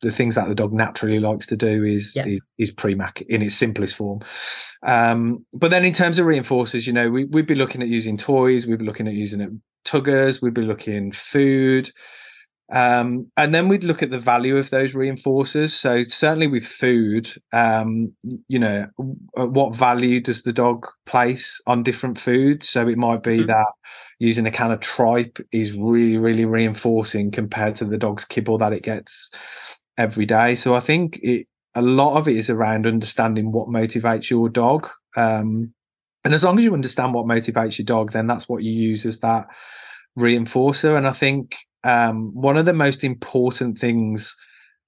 the 0.04 0.12
things 0.12 0.36
that 0.36 0.48
the 0.48 0.54
dog 0.54 0.72
naturally 0.74 1.20
likes 1.20 1.48
to 1.48 1.58
do 1.58 1.84
is 1.84 2.16
yeah. 2.16 2.28
is, 2.28 2.42
is 2.60 2.76
Premack 2.76 3.22
in 3.24 3.42
its 3.42 3.56
simplest 3.56 3.96
form. 3.96 4.20
Um, 4.86 5.46
but 5.54 5.72
then 5.72 5.84
in 5.84 5.94
terms 5.94 6.20
of 6.20 6.28
reinforcers, 6.28 6.86
you 6.86 6.94
know, 6.94 7.10
we, 7.10 7.26
we'd 7.26 7.48
be 7.48 7.56
looking 7.56 7.82
at 7.82 7.88
using 7.88 8.18
toys, 8.18 8.68
we'd 8.68 8.80
be 8.80 8.86
looking 8.86 9.08
at 9.08 9.14
using 9.14 9.42
it 9.42 9.50
tuggers, 9.86 10.42
we'd 10.42 10.54
be 10.54 10.62
looking 10.62 11.12
food. 11.12 11.90
Um, 12.72 13.32
and 13.38 13.54
then 13.54 13.68
we'd 13.68 13.84
look 13.84 14.02
at 14.02 14.10
the 14.10 14.20
value 14.20 14.58
of 14.58 14.70
those 14.70 14.94
reinforcers. 14.94 15.72
So 15.72 16.04
certainly 16.04 16.48
with 16.48 16.66
food, 16.66 17.30
um, 17.52 18.14
you 18.48 18.60
know, 18.60 18.88
what 19.36 19.76
value 19.76 20.22
does 20.22 20.44
the 20.44 20.54
dog 20.54 20.88
place 21.06 21.62
on 21.68 21.84
different 21.84 22.20
foods? 22.20 22.70
So 22.70 22.88
it 22.88 22.98
might 22.98 23.22
be 23.22 23.40
mm-hmm. 23.40 23.48
that 23.48 23.74
using 24.18 24.48
a 24.48 24.52
can 24.52 24.72
of 24.72 24.80
tripe 24.80 25.40
is 25.52 25.74
really, 25.74 26.18
really 26.18 26.46
reinforcing 26.46 27.32
compared 27.32 27.76
to 27.76 27.86
the 27.86 27.98
dog's 27.98 28.26
kibble 28.26 28.58
that 28.60 28.74
it 28.74 28.82
gets 28.82 29.30
every 29.98 30.26
day. 30.26 30.56
So 30.56 30.74
I 30.74 30.80
think 30.80 31.20
it, 31.22 31.48
a 31.76 31.82
lot 31.82 32.18
of 32.18 32.28
it 32.28 32.38
is 32.38 32.50
around 32.50 32.88
understanding 32.88 33.52
what 33.52 33.68
motivates 33.68 34.30
your 34.30 34.50
dog. 34.50 34.90
Um, 35.16 35.74
and 36.24 36.34
as 36.34 36.44
long 36.44 36.58
as 36.58 36.64
you 36.64 36.74
understand 36.74 37.14
what 37.14 37.26
motivates 37.26 37.78
your 37.78 37.86
dog, 37.86 38.12
then 38.12 38.28
that's 38.28 38.48
what 38.48 38.64
you 38.64 38.72
use 38.72 39.06
as 39.06 39.20
that 39.20 39.48
reinforcer. 40.18 40.98
And 40.98 41.08
I 41.08 41.12
think 41.12 41.56
um, 41.84 42.34
one 42.34 42.58
of 42.58 42.66
the 42.66 42.74
most 42.74 43.04
important 43.04 43.78
things 43.78 44.36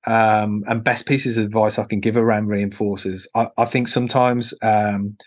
um, 0.06 0.64
and 0.68 0.84
best 0.84 1.08
pieces 1.08 1.38
of 1.38 1.46
advice 1.46 1.80
I 1.80 1.86
can 1.86 2.00
give 2.00 2.16
around 2.16 2.48
reinforcers, 2.48 3.28
I, 3.36 3.50
I 3.58 3.66
think 3.66 3.88
sometimes 3.88 4.54
um, 4.62 5.18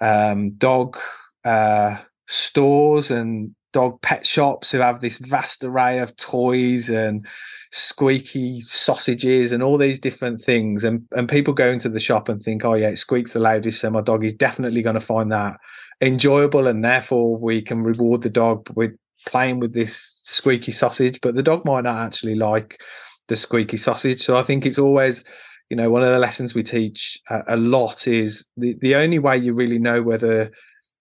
um, 0.00 0.52
dog 0.52 0.96
uh, 1.44 1.98
stores 2.28 3.10
and 3.10 3.54
dog 3.72 4.00
pet 4.00 4.24
shops 4.24 4.70
who 4.70 4.78
have 4.78 5.00
this 5.00 5.18
vast 5.18 5.64
array 5.64 5.98
of 5.98 6.16
toys 6.16 6.88
and 6.88 7.26
squeaky 7.70 8.60
sausages 8.60 9.52
and 9.52 9.62
all 9.62 9.76
these 9.76 9.98
different 9.98 10.40
things. 10.40 10.84
And 10.84 11.06
and 11.12 11.28
people 11.28 11.54
go 11.54 11.70
into 11.70 11.88
the 11.88 12.00
shop 12.00 12.28
and 12.28 12.42
think 12.42 12.64
oh 12.64 12.74
yeah 12.74 12.88
it 12.88 12.98
squeaks 12.98 13.32
the 13.32 13.40
loudest 13.40 13.80
so 13.80 13.90
my 13.90 14.00
dog 14.00 14.24
is 14.24 14.34
definitely 14.34 14.82
going 14.82 14.94
to 14.94 15.00
find 15.00 15.32
that 15.32 15.58
enjoyable 16.00 16.66
and 16.66 16.84
therefore 16.84 17.36
we 17.36 17.62
can 17.62 17.82
reward 17.82 18.22
the 18.22 18.30
dog 18.30 18.68
with 18.74 18.92
playing 19.26 19.58
with 19.58 19.74
this 19.74 20.20
squeaky 20.22 20.72
sausage. 20.72 21.20
But 21.20 21.34
the 21.34 21.42
dog 21.42 21.64
might 21.64 21.84
not 21.84 22.04
actually 22.04 22.36
like 22.36 22.80
the 23.28 23.36
squeaky 23.36 23.76
sausage. 23.76 24.22
So 24.22 24.36
i 24.36 24.42
think 24.42 24.66
it's 24.66 24.78
always 24.78 25.24
you 25.70 25.76
know 25.76 25.90
one 25.90 26.02
of 26.02 26.08
the 26.08 26.18
lessons 26.18 26.54
we 26.54 26.62
teach 26.62 27.18
a, 27.28 27.42
a 27.48 27.56
lot 27.56 28.06
is 28.06 28.46
the 28.56 28.76
the 28.80 28.96
only 28.96 29.18
way 29.18 29.36
you 29.36 29.52
really 29.52 29.78
know 29.78 30.02
whether 30.02 30.50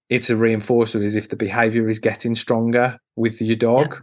it's 0.10 0.30
a 0.30 0.36
reinforcer 0.36 1.02
is 1.02 1.16
if 1.16 1.30
the 1.30 1.36
behavior 1.36 1.88
is 1.88 2.00
getting 2.00 2.36
stronger 2.36 2.98
with 3.16 3.42
your 3.42 3.56
dog 3.56 4.02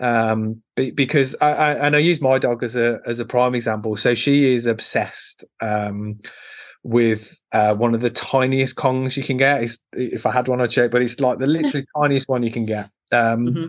um, 0.00 0.62
be, 0.76 0.90
because 0.90 1.34
I, 1.40 1.52
I, 1.52 1.72
and 1.86 1.96
I 1.96 1.98
use 1.98 2.20
my 2.20 2.38
dog 2.38 2.62
as 2.62 2.76
a 2.76 3.00
as 3.06 3.18
a 3.18 3.24
prime 3.24 3.54
example. 3.54 3.96
So 3.96 4.14
she 4.14 4.54
is 4.54 4.66
obsessed 4.66 5.44
um, 5.60 6.20
with 6.82 7.38
uh, 7.52 7.74
one 7.74 7.94
of 7.94 8.00
the 8.00 8.10
tiniest 8.10 8.76
kongs 8.76 9.16
you 9.16 9.22
can 9.22 9.36
get. 9.36 9.62
If 9.92 10.26
I 10.26 10.32
had 10.32 10.48
one, 10.48 10.60
I'd 10.60 10.76
it, 10.76 10.90
but 10.90 11.02
it's 11.02 11.20
like 11.20 11.38
the 11.38 11.46
literally 11.58 11.86
tiniest 11.96 12.28
one 12.28 12.42
you 12.42 12.50
can 12.50 12.66
get. 12.66 12.90
Um, 13.10 13.46
mm-hmm. 13.46 13.66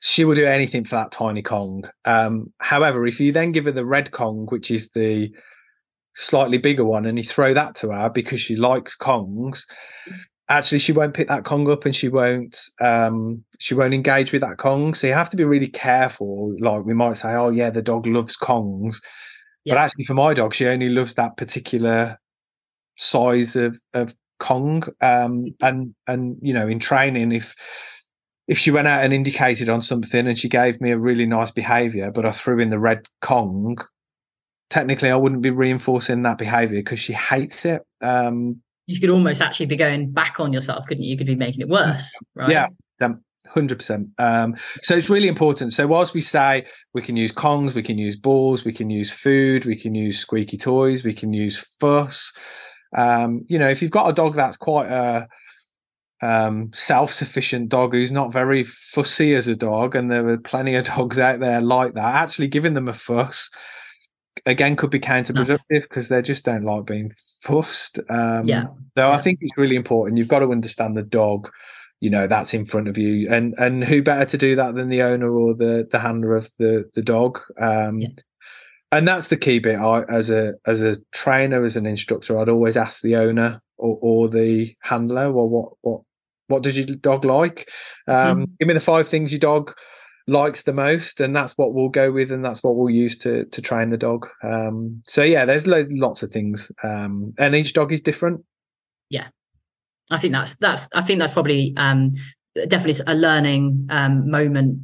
She 0.00 0.24
will 0.24 0.36
do 0.36 0.46
anything 0.46 0.84
for 0.84 0.96
that 0.96 1.10
tiny 1.10 1.42
kong. 1.42 1.88
Um, 2.04 2.52
however, 2.58 3.04
if 3.06 3.20
you 3.20 3.32
then 3.32 3.52
give 3.52 3.64
her 3.64 3.72
the 3.72 3.84
red 3.84 4.12
kong, 4.12 4.46
which 4.48 4.70
is 4.70 4.90
the 4.90 5.34
slightly 6.14 6.58
bigger 6.58 6.84
one, 6.84 7.04
and 7.06 7.18
you 7.18 7.24
throw 7.24 7.54
that 7.54 7.76
to 7.76 7.90
her 7.90 8.10
because 8.10 8.40
she 8.40 8.56
likes 8.56 8.96
kongs, 8.96 9.62
actually 10.48 10.78
she 10.78 10.92
won't 10.92 11.14
pick 11.14 11.28
that 11.28 11.44
kong 11.44 11.68
up 11.70 11.84
and 11.86 11.94
she 11.94 12.08
won't 12.08 12.60
um 12.80 13.44
she 13.58 13.74
won't 13.74 13.94
engage 13.94 14.32
with 14.32 14.42
that 14.42 14.58
kong. 14.58 14.94
So 14.94 15.06
you 15.06 15.12
have 15.12 15.30
to 15.30 15.36
be 15.36 15.44
really 15.44 15.68
careful. 15.68 16.54
Like 16.58 16.84
we 16.84 16.94
might 16.94 17.16
say 17.16 17.34
oh 17.34 17.50
yeah 17.50 17.70
the 17.70 17.82
dog 17.82 18.06
loves 18.06 18.36
kongs. 18.36 18.96
Yeah. 19.64 19.74
but 19.74 19.80
actually 19.80 20.04
for 20.04 20.14
my 20.14 20.34
dog 20.34 20.54
she 20.54 20.66
only 20.66 20.88
loves 20.88 21.16
that 21.16 21.36
particular 21.36 22.18
size 22.96 23.56
of 23.56 23.78
of 23.92 24.14
kong. 24.38 24.84
Um 25.00 25.54
and 25.60 25.94
and 26.06 26.36
you 26.42 26.54
know 26.54 26.68
in 26.68 26.78
training 26.78 27.32
if 27.32 27.54
if 28.46 28.58
she 28.58 28.70
went 28.70 28.86
out 28.86 29.02
and 29.02 29.12
indicated 29.12 29.68
on 29.68 29.82
something 29.82 30.28
and 30.28 30.38
she 30.38 30.48
gave 30.48 30.80
me 30.80 30.92
a 30.92 30.98
really 30.98 31.26
nice 31.26 31.50
behavior 31.50 32.12
but 32.12 32.24
i 32.24 32.30
threw 32.30 32.60
in 32.60 32.70
the 32.70 32.78
red 32.78 33.04
kong 33.20 33.76
technically 34.70 35.10
i 35.10 35.16
wouldn't 35.16 35.42
be 35.42 35.50
reinforcing 35.50 36.22
that 36.22 36.38
behavior 36.38 36.78
because 36.78 37.00
she 37.00 37.12
hates 37.12 37.64
it. 37.64 37.82
Um 38.00 38.62
you 38.86 39.00
could 39.00 39.12
almost 39.12 39.42
actually 39.42 39.66
be 39.66 39.76
going 39.76 40.12
back 40.12 40.40
on 40.40 40.52
yourself, 40.52 40.86
couldn't 40.86 41.04
you? 41.04 41.10
You 41.10 41.18
could 41.18 41.26
be 41.26 41.34
making 41.34 41.60
it 41.60 41.68
worse, 41.68 42.14
right? 42.34 42.50
Yeah. 42.50 42.68
Um, 43.00 43.22
Hundred 43.48 43.78
percent. 43.78 44.08
Um, 44.18 44.56
so 44.82 44.96
it's 44.96 45.08
really 45.08 45.28
important. 45.28 45.72
So 45.72 45.86
whilst 45.86 46.14
we 46.14 46.20
say 46.20 46.66
we 46.94 47.02
can 47.02 47.16
use 47.16 47.30
Kongs, 47.32 47.74
we 47.74 47.82
can 47.82 47.96
use 47.96 48.16
balls, 48.16 48.64
we 48.64 48.72
can 48.72 48.90
use 48.90 49.10
food, 49.10 49.64
we 49.64 49.76
can 49.76 49.94
use 49.94 50.18
squeaky 50.18 50.56
toys, 50.56 51.04
we 51.04 51.14
can 51.14 51.32
use 51.32 51.56
fuss. 51.80 52.32
Um, 52.96 53.44
you 53.48 53.58
know, 53.58 53.68
if 53.68 53.82
you've 53.82 53.92
got 53.92 54.10
a 54.10 54.14
dog 54.14 54.34
that's 54.34 54.56
quite 54.56 54.88
a 54.88 55.28
um, 56.22 56.70
self-sufficient 56.74 57.68
dog 57.68 57.92
who's 57.92 58.10
not 58.10 58.32
very 58.32 58.64
fussy 58.64 59.34
as 59.34 59.48
a 59.48 59.56
dog, 59.56 59.94
and 59.94 60.10
there 60.10 60.26
are 60.28 60.38
plenty 60.38 60.74
of 60.74 60.86
dogs 60.86 61.18
out 61.18 61.40
there 61.40 61.60
like 61.60 61.94
that. 61.94 62.14
Actually, 62.16 62.48
giving 62.48 62.74
them 62.74 62.88
a 62.88 62.92
fuss 62.92 63.50
again 64.46 64.76
could 64.76 64.90
be 64.90 65.00
counterproductive 65.00 65.58
because 65.82 66.08
they 66.08 66.22
just 66.22 66.44
don't 66.44 66.64
like 66.64 66.86
being 66.86 67.12
fussed. 67.42 67.98
Um, 68.08 68.46
yeah. 68.46 68.66
So 68.66 69.08
yeah. 69.08 69.10
I 69.10 69.20
think 69.20 69.38
it's 69.42 69.58
really 69.58 69.76
important. 69.76 70.18
You've 70.18 70.28
got 70.28 70.38
to 70.38 70.50
understand 70.50 70.96
the 70.96 71.02
dog. 71.02 71.50
You 71.98 72.10
know 72.10 72.26
that's 72.26 72.52
in 72.52 72.66
front 72.66 72.88
of 72.88 72.98
you, 72.98 73.30
and 73.30 73.54
and 73.58 73.82
who 73.82 74.02
better 74.02 74.26
to 74.26 74.38
do 74.38 74.56
that 74.56 74.74
than 74.74 74.90
the 74.90 75.02
owner 75.02 75.30
or 75.30 75.54
the 75.54 75.88
the 75.90 75.98
handler 75.98 76.36
of 76.36 76.50
the 76.58 76.90
the 76.94 77.02
dog. 77.02 77.40
Um, 77.58 78.00
yeah. 78.00 78.08
And 78.92 79.08
that's 79.08 79.28
the 79.28 79.36
key 79.36 79.58
bit. 79.58 79.76
I, 79.76 80.04
as 80.04 80.30
a 80.30 80.54
as 80.66 80.82
a 80.82 80.98
trainer, 81.12 81.62
as 81.64 81.76
an 81.76 81.86
instructor, 81.86 82.38
I'd 82.38 82.48
always 82.48 82.76
ask 82.76 83.02
the 83.02 83.16
owner 83.16 83.60
or, 83.78 83.98
or 84.00 84.28
the 84.28 84.74
handler, 84.80 85.32
well, 85.32 85.48
what 85.48 85.72
what 85.80 86.00
what 86.48 86.62
does 86.62 86.76
your 86.76 86.86
dog 86.86 87.24
like? 87.24 87.68
Um, 88.06 88.42
mm. 88.42 88.50
Give 88.58 88.68
me 88.68 88.74
the 88.74 88.80
five 88.80 89.08
things 89.08 89.32
your 89.32 89.40
dog 89.40 89.74
likes 90.26 90.62
the 90.62 90.72
most, 90.72 91.20
and 91.20 91.34
that's 91.34 91.56
what 91.56 91.74
we'll 91.74 91.88
go 91.88 92.10
with, 92.12 92.32
and 92.32 92.44
that's 92.44 92.62
what 92.62 92.76
we'll 92.76 92.90
use 92.90 93.16
to 93.18 93.44
to 93.46 93.62
train 93.62 93.90
the 93.90 93.96
dog. 93.96 94.26
Um, 94.42 95.02
so 95.06 95.22
yeah, 95.22 95.44
there's 95.44 95.66
lo- 95.66 95.86
lots 95.90 96.22
of 96.22 96.30
things, 96.30 96.70
um, 96.82 97.32
and 97.38 97.54
each 97.54 97.72
dog 97.72 97.92
is 97.92 98.00
different. 98.00 98.44
Yeah, 99.08 99.28
I 100.10 100.18
think 100.18 100.32
that's 100.32 100.56
that's 100.56 100.88
I 100.94 101.02
think 101.02 101.18
that's 101.18 101.32
probably 101.32 101.74
um, 101.76 102.12
definitely 102.68 103.04
a 103.06 103.14
learning 103.14 103.86
um, 103.90 104.30
moment 104.30 104.80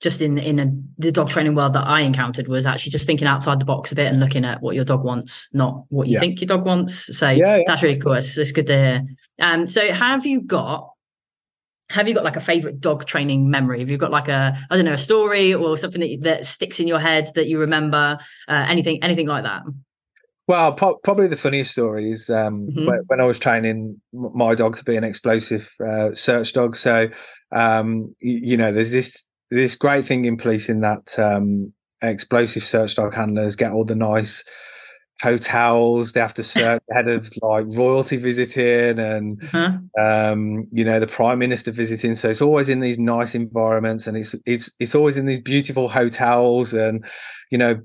just 0.00 0.20
in 0.20 0.38
in 0.38 0.58
a, 0.58 0.66
the 0.98 1.10
dog 1.10 1.28
training 1.28 1.54
world 1.54 1.72
that 1.72 1.86
I 1.86 2.02
encountered 2.02 2.48
was 2.48 2.66
actually 2.66 2.92
just 2.92 3.06
thinking 3.06 3.26
outside 3.26 3.60
the 3.60 3.64
box 3.64 3.92
a 3.92 3.94
bit 3.94 4.06
and 4.06 4.20
looking 4.20 4.44
at 4.44 4.60
what 4.60 4.74
your 4.74 4.84
dog 4.84 5.04
wants, 5.04 5.48
not 5.52 5.84
what 5.88 6.06
you 6.06 6.14
yeah. 6.14 6.20
think 6.20 6.40
your 6.40 6.48
dog 6.48 6.66
wants. 6.66 7.16
So 7.16 7.30
yeah, 7.30 7.56
yeah. 7.56 7.62
that's 7.66 7.82
really 7.82 7.98
cool. 7.98 8.12
It's, 8.12 8.36
it's 8.36 8.52
good 8.52 8.66
to 8.66 8.76
hear. 8.76 9.02
Um, 9.38 9.66
so 9.66 9.92
have 9.92 10.26
you 10.26 10.42
got 10.42 10.90
have 11.90 12.08
you 12.08 12.14
got 12.14 12.24
like 12.24 12.36
a 12.36 12.40
favorite 12.40 12.80
dog 12.80 13.04
training 13.06 13.50
memory? 13.50 13.80
Have 13.80 13.90
you 13.90 13.98
got 13.98 14.10
like 14.10 14.28
a 14.28 14.56
I 14.70 14.76
don't 14.76 14.84
know 14.84 14.92
a 14.92 14.98
story 14.98 15.54
or 15.54 15.76
something 15.76 16.00
that 16.00 16.18
that 16.22 16.46
sticks 16.46 16.80
in 16.80 16.88
your 16.88 16.98
head 16.98 17.30
that 17.34 17.46
you 17.46 17.58
remember? 17.58 18.18
Uh, 18.48 18.66
anything 18.68 19.02
anything 19.02 19.26
like 19.26 19.44
that? 19.44 19.62
Well, 20.48 20.72
po- 20.74 21.00
probably 21.02 21.26
the 21.26 21.36
funniest 21.36 21.72
story 21.72 22.10
is 22.10 22.30
um, 22.30 22.68
mm-hmm. 22.68 22.86
when, 22.86 23.00
when, 23.08 23.20
I 23.20 23.24
was 23.24 23.40
training 23.40 24.00
my 24.12 24.54
dog 24.54 24.76
to 24.76 24.84
be 24.84 24.96
an 24.96 25.02
explosive 25.02 25.68
uh, 25.84 26.14
search 26.14 26.52
dog. 26.52 26.76
So, 26.76 27.08
um, 27.50 28.14
you, 28.20 28.50
you 28.50 28.56
know, 28.56 28.70
there's 28.70 28.92
this 28.92 29.24
this 29.50 29.74
great 29.74 30.06
thing 30.06 30.24
in 30.24 30.36
policing 30.36 30.80
that 30.80 31.18
um, 31.18 31.72
explosive 32.02 32.64
search 32.64 32.94
dog 32.94 33.14
handlers 33.14 33.56
get 33.56 33.72
all 33.72 33.84
the 33.84 33.96
nice 33.96 34.44
hotels 35.22 36.12
they 36.12 36.20
have 36.20 36.34
to 36.34 36.44
search 36.44 36.82
ahead 36.90 37.08
of 37.08 37.30
like 37.40 37.64
royalty 37.68 38.18
visiting 38.18 38.98
and 38.98 39.42
uh-huh. 39.44 39.78
um, 39.98 40.66
you 40.72 40.84
know 40.84 41.00
the 41.00 41.06
prime 41.06 41.38
minister 41.38 41.70
visiting 41.70 42.14
so 42.14 42.28
it's 42.28 42.42
always 42.42 42.68
in 42.68 42.80
these 42.80 42.98
nice 42.98 43.34
environments 43.34 44.06
and 44.06 44.16
it's 44.16 44.34
it's 44.44 44.70
it's 44.78 44.94
always 44.94 45.16
in 45.16 45.24
these 45.24 45.40
beautiful 45.40 45.88
hotels 45.88 46.74
and 46.74 47.06
you 47.50 47.56
know 47.56 47.80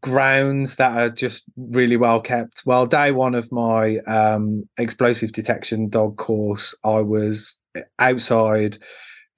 grounds 0.00 0.76
that 0.76 0.96
are 0.98 1.10
just 1.10 1.44
really 1.56 1.96
well 1.96 2.20
kept 2.20 2.62
well 2.66 2.86
day 2.86 3.12
one 3.12 3.34
of 3.34 3.50
my 3.50 3.98
um, 4.06 4.64
explosive 4.78 5.32
detection 5.32 5.88
dog 5.88 6.16
course 6.16 6.74
i 6.84 7.00
was 7.00 7.58
outside 7.98 8.78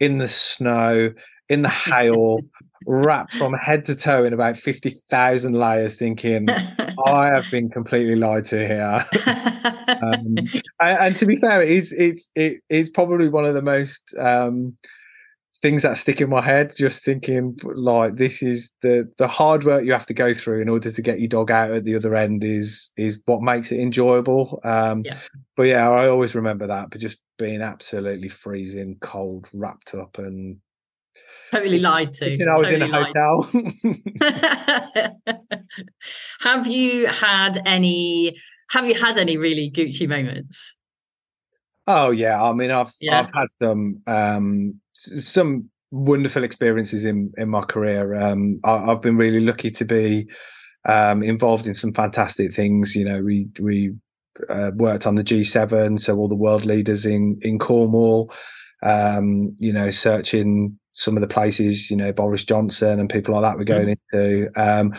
in 0.01 0.19
the 0.19 0.29
snow 0.29 1.13
in 1.49 1.63
the 1.63 1.69
hail, 1.91 2.41
wrapped 2.87 3.33
from 3.33 3.53
head 3.53 3.85
to 3.87 3.97
toe 3.97 4.25
in 4.25 4.33
about 4.33 4.57
50,000 4.57 5.53
layers, 5.53 5.97
thinking, 5.97 6.49
I 7.07 7.27
have 7.27 7.51
been 7.51 7.69
completely 7.69 8.17
lied 8.17 8.47
to 8.47 8.67
here. 8.67 9.05
um, 10.03 10.37
and, 10.81 10.99
and, 10.99 11.17
to 11.17 11.27
be 11.27 11.37
fair, 11.37 11.63
it 11.63 11.71
is, 11.71 11.93
it's, 11.93 12.31
it 12.35 12.63
is 12.69 12.89
probably 12.91 13.29
one 13.29 13.45
of 13.45 13.55
the 13.55 13.63
most 13.63 14.15
um, 14.17 14.77
things 15.61 15.83
that 15.83 15.97
stick 15.97 16.21
in 16.21 16.31
my 16.31 16.41
head, 16.41 16.75
just 16.77 17.05
thinking, 17.05 17.59
like, 17.65 18.15
this 18.15 18.41
is 18.43 18.73
the, 18.83 19.11
the 19.19 19.27
hard 19.27 19.65
work 19.65 19.85
you 19.85 19.93
have 19.93 20.07
to 20.07 20.15
go 20.15 20.33
through 20.33 20.63
in 20.63 20.69
order 20.69 20.93
to 20.93 21.03
get 21.03 21.19
your 21.19 21.29
dog 21.29 21.51
out 21.51 21.73
at 21.73 21.85
the 21.85 21.97
other 21.97 22.15
end 22.15 22.45
is, 22.45 22.93
is 22.97 23.21
what 23.27 23.43
makes 23.43 23.73
it 23.73 23.81
enjoyable. 23.81 24.61
Um, 24.63 25.03
yeah. 25.05 25.19
But 25.57 25.65
yeah, 25.65 25.91
I 25.91 26.09
always 26.09 26.37
remember 26.37 26.69
that, 26.69 26.91
but 26.91 27.01
just 27.01 27.19
being 27.37 27.63
absolutely 27.63 28.29
freezing 28.29 28.99
cold, 29.01 29.49
wrapped 29.53 29.95
up 29.95 30.19
and 30.19 30.59
Totally 31.51 31.79
lied 31.79 32.13
to. 32.15 32.31
You 32.31 32.45
know, 32.45 32.53
I 32.53 32.61
was 32.61 32.71
totally 32.71 32.89
in 32.89 32.95
a 32.95 33.05
hotel. 33.05 33.51
have 36.41 36.67
you 36.67 37.07
had 37.07 37.63
any? 37.65 38.37
Have 38.71 38.87
you 38.87 38.95
had 38.95 39.17
any 39.17 39.37
really 39.37 39.71
Gucci 39.71 40.09
moments? 40.09 40.75
Oh 41.87 42.11
yeah, 42.11 42.43
I 42.43 42.53
mean, 42.53 42.71
I've 42.71 42.93
yeah. 43.01 43.21
I've 43.21 43.31
had 43.33 43.47
some 43.63 44.03
um, 44.07 44.81
some 44.93 45.71
wonderful 45.93 46.43
experiences 46.43 47.05
in 47.05 47.33
in 47.37 47.49
my 47.49 47.63
career. 47.63 48.15
Um, 48.15 48.59
I, 48.65 48.87
have 48.87 49.03
been 49.03 49.17
really 49.17 49.41
lucky 49.41 49.71
to 49.71 49.85
be 49.85 50.29
um, 50.85 51.23
involved 51.23 51.67
in 51.67 51.75
some 51.75 51.93
fantastic 51.93 52.55
things. 52.55 52.97
You 52.97 53.05
know, 53.05 53.23
we 53.23 53.49
we 53.61 53.95
uh, 54.49 54.73
worked 54.75 55.07
on 55.07 55.15
the 55.15 55.25
G7, 55.25 56.01
so 56.01 56.17
all 56.17 56.29
the 56.29 56.35
world 56.35 56.65
leaders 56.65 57.07
in 57.07 57.39
in 57.43 57.59
Cornwall. 57.59 58.35
Um, 58.83 59.55
you 59.59 59.73
know, 59.73 59.91
searching 59.91 60.79
some 60.97 61.17
of 61.17 61.21
the 61.21 61.29
places, 61.29 61.91
you 61.91 61.97
know, 61.97 62.13
Boris 62.13 62.45
Johnson 62.45 62.99
and 62.99 63.09
people 63.09 63.35
like 63.35 63.43
that 63.43 63.59
were 63.59 63.65
going 63.65 63.97
into. 64.13 64.51
Um, 64.57 64.95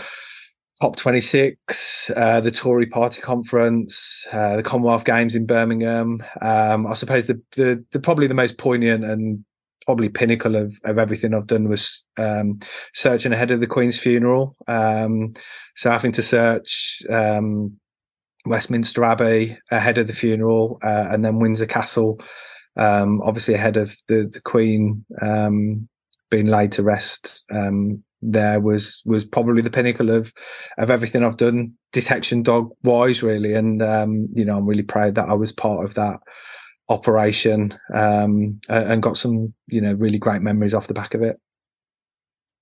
COP26, 0.81 2.15
uh, 2.15 2.39
the 2.39 2.51
Tory 2.51 2.85
Party 2.85 3.19
conference, 3.19 4.27
uh, 4.31 4.57
the 4.57 4.63
Commonwealth 4.63 5.05
Games 5.05 5.35
in 5.35 5.47
Birmingham. 5.47 6.23
Um, 6.39 6.85
I 6.85 6.93
suppose 6.93 7.25
the, 7.25 7.41
the, 7.55 7.83
the, 7.91 7.99
probably 7.99 8.27
the 8.27 8.35
most 8.35 8.59
poignant 8.59 9.03
and 9.03 9.43
probably 9.85 10.09
pinnacle 10.09 10.55
of, 10.55 10.75
of 10.83 10.99
everything 10.99 11.33
I've 11.33 11.47
done 11.47 11.67
was 11.67 12.03
um, 12.17 12.59
searching 12.93 13.33
ahead 13.33 13.49
of 13.49 13.59
the 13.59 13.65
Queen's 13.65 13.97
funeral. 13.97 14.55
Um, 14.67 15.33
so 15.75 15.89
having 15.89 16.11
to 16.11 16.21
search 16.21 17.01
um, 17.09 17.77
Westminster 18.45 19.03
Abbey 19.03 19.57
ahead 19.71 19.97
of 19.97 20.05
the 20.05 20.13
funeral 20.13 20.77
uh, 20.83 21.07
and 21.09 21.25
then 21.25 21.39
Windsor 21.39 21.65
Castle 21.65 22.19
um, 22.77 23.21
obviously 23.21 23.53
ahead 23.53 23.77
of 23.77 23.95
the 24.07 24.29
the 24.31 24.41
Queen 24.41 25.05
um, 25.21 25.87
being 26.29 26.47
laid 26.47 26.73
to 26.73 26.83
rest. 26.83 27.43
Um, 27.51 28.03
there 28.21 28.59
was 28.59 29.01
was 29.05 29.25
probably 29.25 29.61
the 29.61 29.69
pinnacle 29.69 30.09
of 30.09 30.33
of 30.77 30.89
everything 30.89 31.23
I've 31.23 31.37
done 31.37 31.73
detection 31.91 32.43
dog 32.43 32.71
wise, 32.83 33.21
really, 33.23 33.53
and 33.53 33.81
um, 33.81 34.27
you 34.33 34.45
know 34.45 34.57
I'm 34.57 34.65
really 34.65 34.83
proud 34.83 35.15
that 35.15 35.29
I 35.29 35.33
was 35.33 35.51
part 35.51 35.85
of 35.85 35.93
that 35.95 36.19
operation 36.89 37.77
um, 37.93 38.59
and 38.69 39.03
got 39.03 39.17
some 39.17 39.53
you 39.67 39.81
know 39.81 39.93
really 39.93 40.19
great 40.19 40.41
memories 40.41 40.73
off 40.73 40.87
the 40.87 40.93
back 40.93 41.13
of 41.13 41.21
it. 41.21 41.39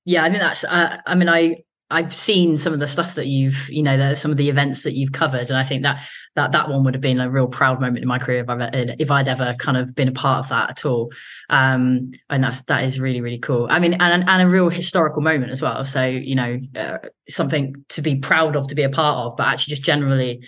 Yeah, 0.05 0.23
I 0.23 0.29
think 0.29 0.41
that's. 0.41 0.63
Uh, 0.63 0.97
I 1.05 1.15
mean, 1.15 1.29
I 1.29 1.63
I've 1.95 2.13
seen 2.13 2.57
some 2.57 2.73
of 2.73 2.79
the 2.79 2.87
stuff 2.87 3.15
that 3.15 3.27
you've, 3.27 3.69
you 3.69 3.81
know, 3.81 3.95
the, 3.95 4.15
some 4.15 4.29
of 4.29 4.35
the 4.35 4.49
events 4.49 4.83
that 4.83 4.95
you've 4.95 5.13
covered, 5.13 5.49
and 5.49 5.57
I 5.57 5.63
think 5.63 5.83
that 5.83 6.01
that 6.35 6.51
that 6.51 6.69
one 6.69 6.83
would 6.83 6.93
have 6.93 7.01
been 7.01 7.21
a 7.21 7.29
real 7.29 7.47
proud 7.47 7.79
moment 7.79 7.99
in 7.99 8.07
my 8.07 8.19
career 8.19 8.41
if 8.41 8.49
I 8.49 8.69
if 8.99 9.09
I'd 9.09 9.29
ever 9.29 9.55
kind 9.59 9.77
of 9.77 9.95
been 9.95 10.09
a 10.09 10.11
part 10.11 10.43
of 10.43 10.49
that 10.49 10.69
at 10.71 10.85
all. 10.85 11.09
Um, 11.49 12.11
and 12.29 12.43
that's 12.43 12.63
that 12.63 12.83
is 12.83 12.99
really 12.99 13.21
really 13.21 13.39
cool. 13.39 13.67
I 13.69 13.79
mean, 13.79 13.93
and 13.93 14.27
and 14.27 14.41
a 14.41 14.49
real 14.51 14.67
historical 14.67 15.21
moment 15.21 15.51
as 15.51 15.61
well. 15.61 15.85
So 15.85 16.03
you 16.03 16.35
know, 16.35 16.59
uh, 16.75 16.97
something 17.29 17.75
to 17.89 18.01
be 18.01 18.17
proud 18.17 18.57
of, 18.57 18.67
to 18.67 18.75
be 18.75 18.83
a 18.83 18.89
part 18.89 19.25
of, 19.25 19.37
but 19.37 19.47
actually 19.47 19.71
just 19.71 19.83
generally 19.83 20.41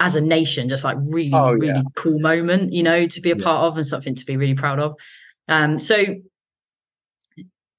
as 0.00 0.16
a 0.16 0.20
nation, 0.20 0.68
just 0.68 0.82
like 0.82 0.96
really 1.12 1.30
oh, 1.32 1.54
yeah. 1.54 1.72
really 1.72 1.84
cool 1.94 2.18
moment, 2.18 2.72
you 2.72 2.82
know, 2.82 3.06
to 3.06 3.20
be 3.20 3.30
a 3.30 3.36
yeah. 3.36 3.44
part 3.44 3.66
of 3.66 3.76
and 3.76 3.86
something 3.86 4.16
to 4.16 4.26
be 4.26 4.36
really 4.36 4.54
proud 4.56 4.80
of. 4.80 4.96
Um, 5.46 5.78
so 5.78 5.96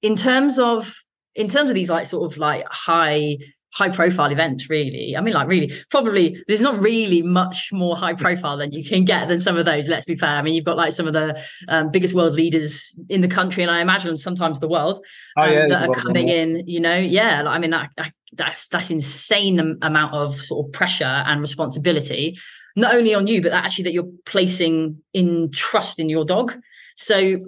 in 0.00 0.16
terms 0.16 0.58
of 0.58 1.04
in 1.34 1.48
terms 1.48 1.70
of 1.70 1.74
these 1.74 1.90
like 1.90 2.06
sort 2.06 2.30
of 2.30 2.38
like 2.38 2.64
high 2.68 3.38
high 3.72 3.88
profile 3.88 4.32
events 4.32 4.68
really 4.68 5.14
i 5.16 5.20
mean 5.20 5.32
like 5.32 5.46
really 5.46 5.72
probably 5.90 6.42
there's 6.48 6.60
not 6.60 6.80
really 6.80 7.22
much 7.22 7.70
more 7.72 7.96
high 7.96 8.14
profile 8.14 8.56
than 8.56 8.72
you 8.72 8.82
can 8.88 9.04
get 9.04 9.28
than 9.28 9.38
some 9.38 9.56
of 9.56 9.64
those 9.64 9.88
let's 9.88 10.04
be 10.04 10.16
fair. 10.16 10.30
I 10.30 10.42
mean 10.42 10.54
you've 10.54 10.64
got 10.64 10.76
like 10.76 10.92
some 10.92 11.06
of 11.06 11.12
the 11.12 11.40
um, 11.68 11.92
biggest 11.92 12.12
world 12.12 12.32
leaders 12.32 12.98
in 13.08 13.20
the 13.20 13.28
country 13.28 13.62
and 13.62 13.70
i 13.70 13.80
imagine 13.80 14.16
sometimes 14.16 14.58
the 14.58 14.66
world 14.66 14.98
um, 15.36 15.48
oh, 15.48 15.52
yeah, 15.52 15.66
that 15.68 15.88
are 15.88 15.94
coming 15.94 16.28
in 16.28 16.64
you 16.66 16.80
know? 16.80 16.96
Yeah 16.96 17.42
like, 17.42 17.54
i 17.54 17.58
mean 17.58 17.70
that, 17.70 17.90
that's 18.32 18.66
that's 18.68 18.90
insane 18.90 19.78
amount 19.82 20.14
of 20.14 20.40
sort 20.40 20.66
of 20.66 20.72
pressure 20.72 21.04
and 21.04 21.40
responsibility 21.40 22.36
not 22.76 22.94
only 22.94 23.14
on 23.14 23.26
you 23.26 23.42
but 23.42 23.52
actually 23.52 23.84
that 23.84 23.92
you're 23.92 24.10
placing 24.26 25.00
in 25.12 25.50
trust 25.52 25.98
in 25.98 26.08
your 26.08 26.24
dog. 26.24 26.56
So 26.96 27.38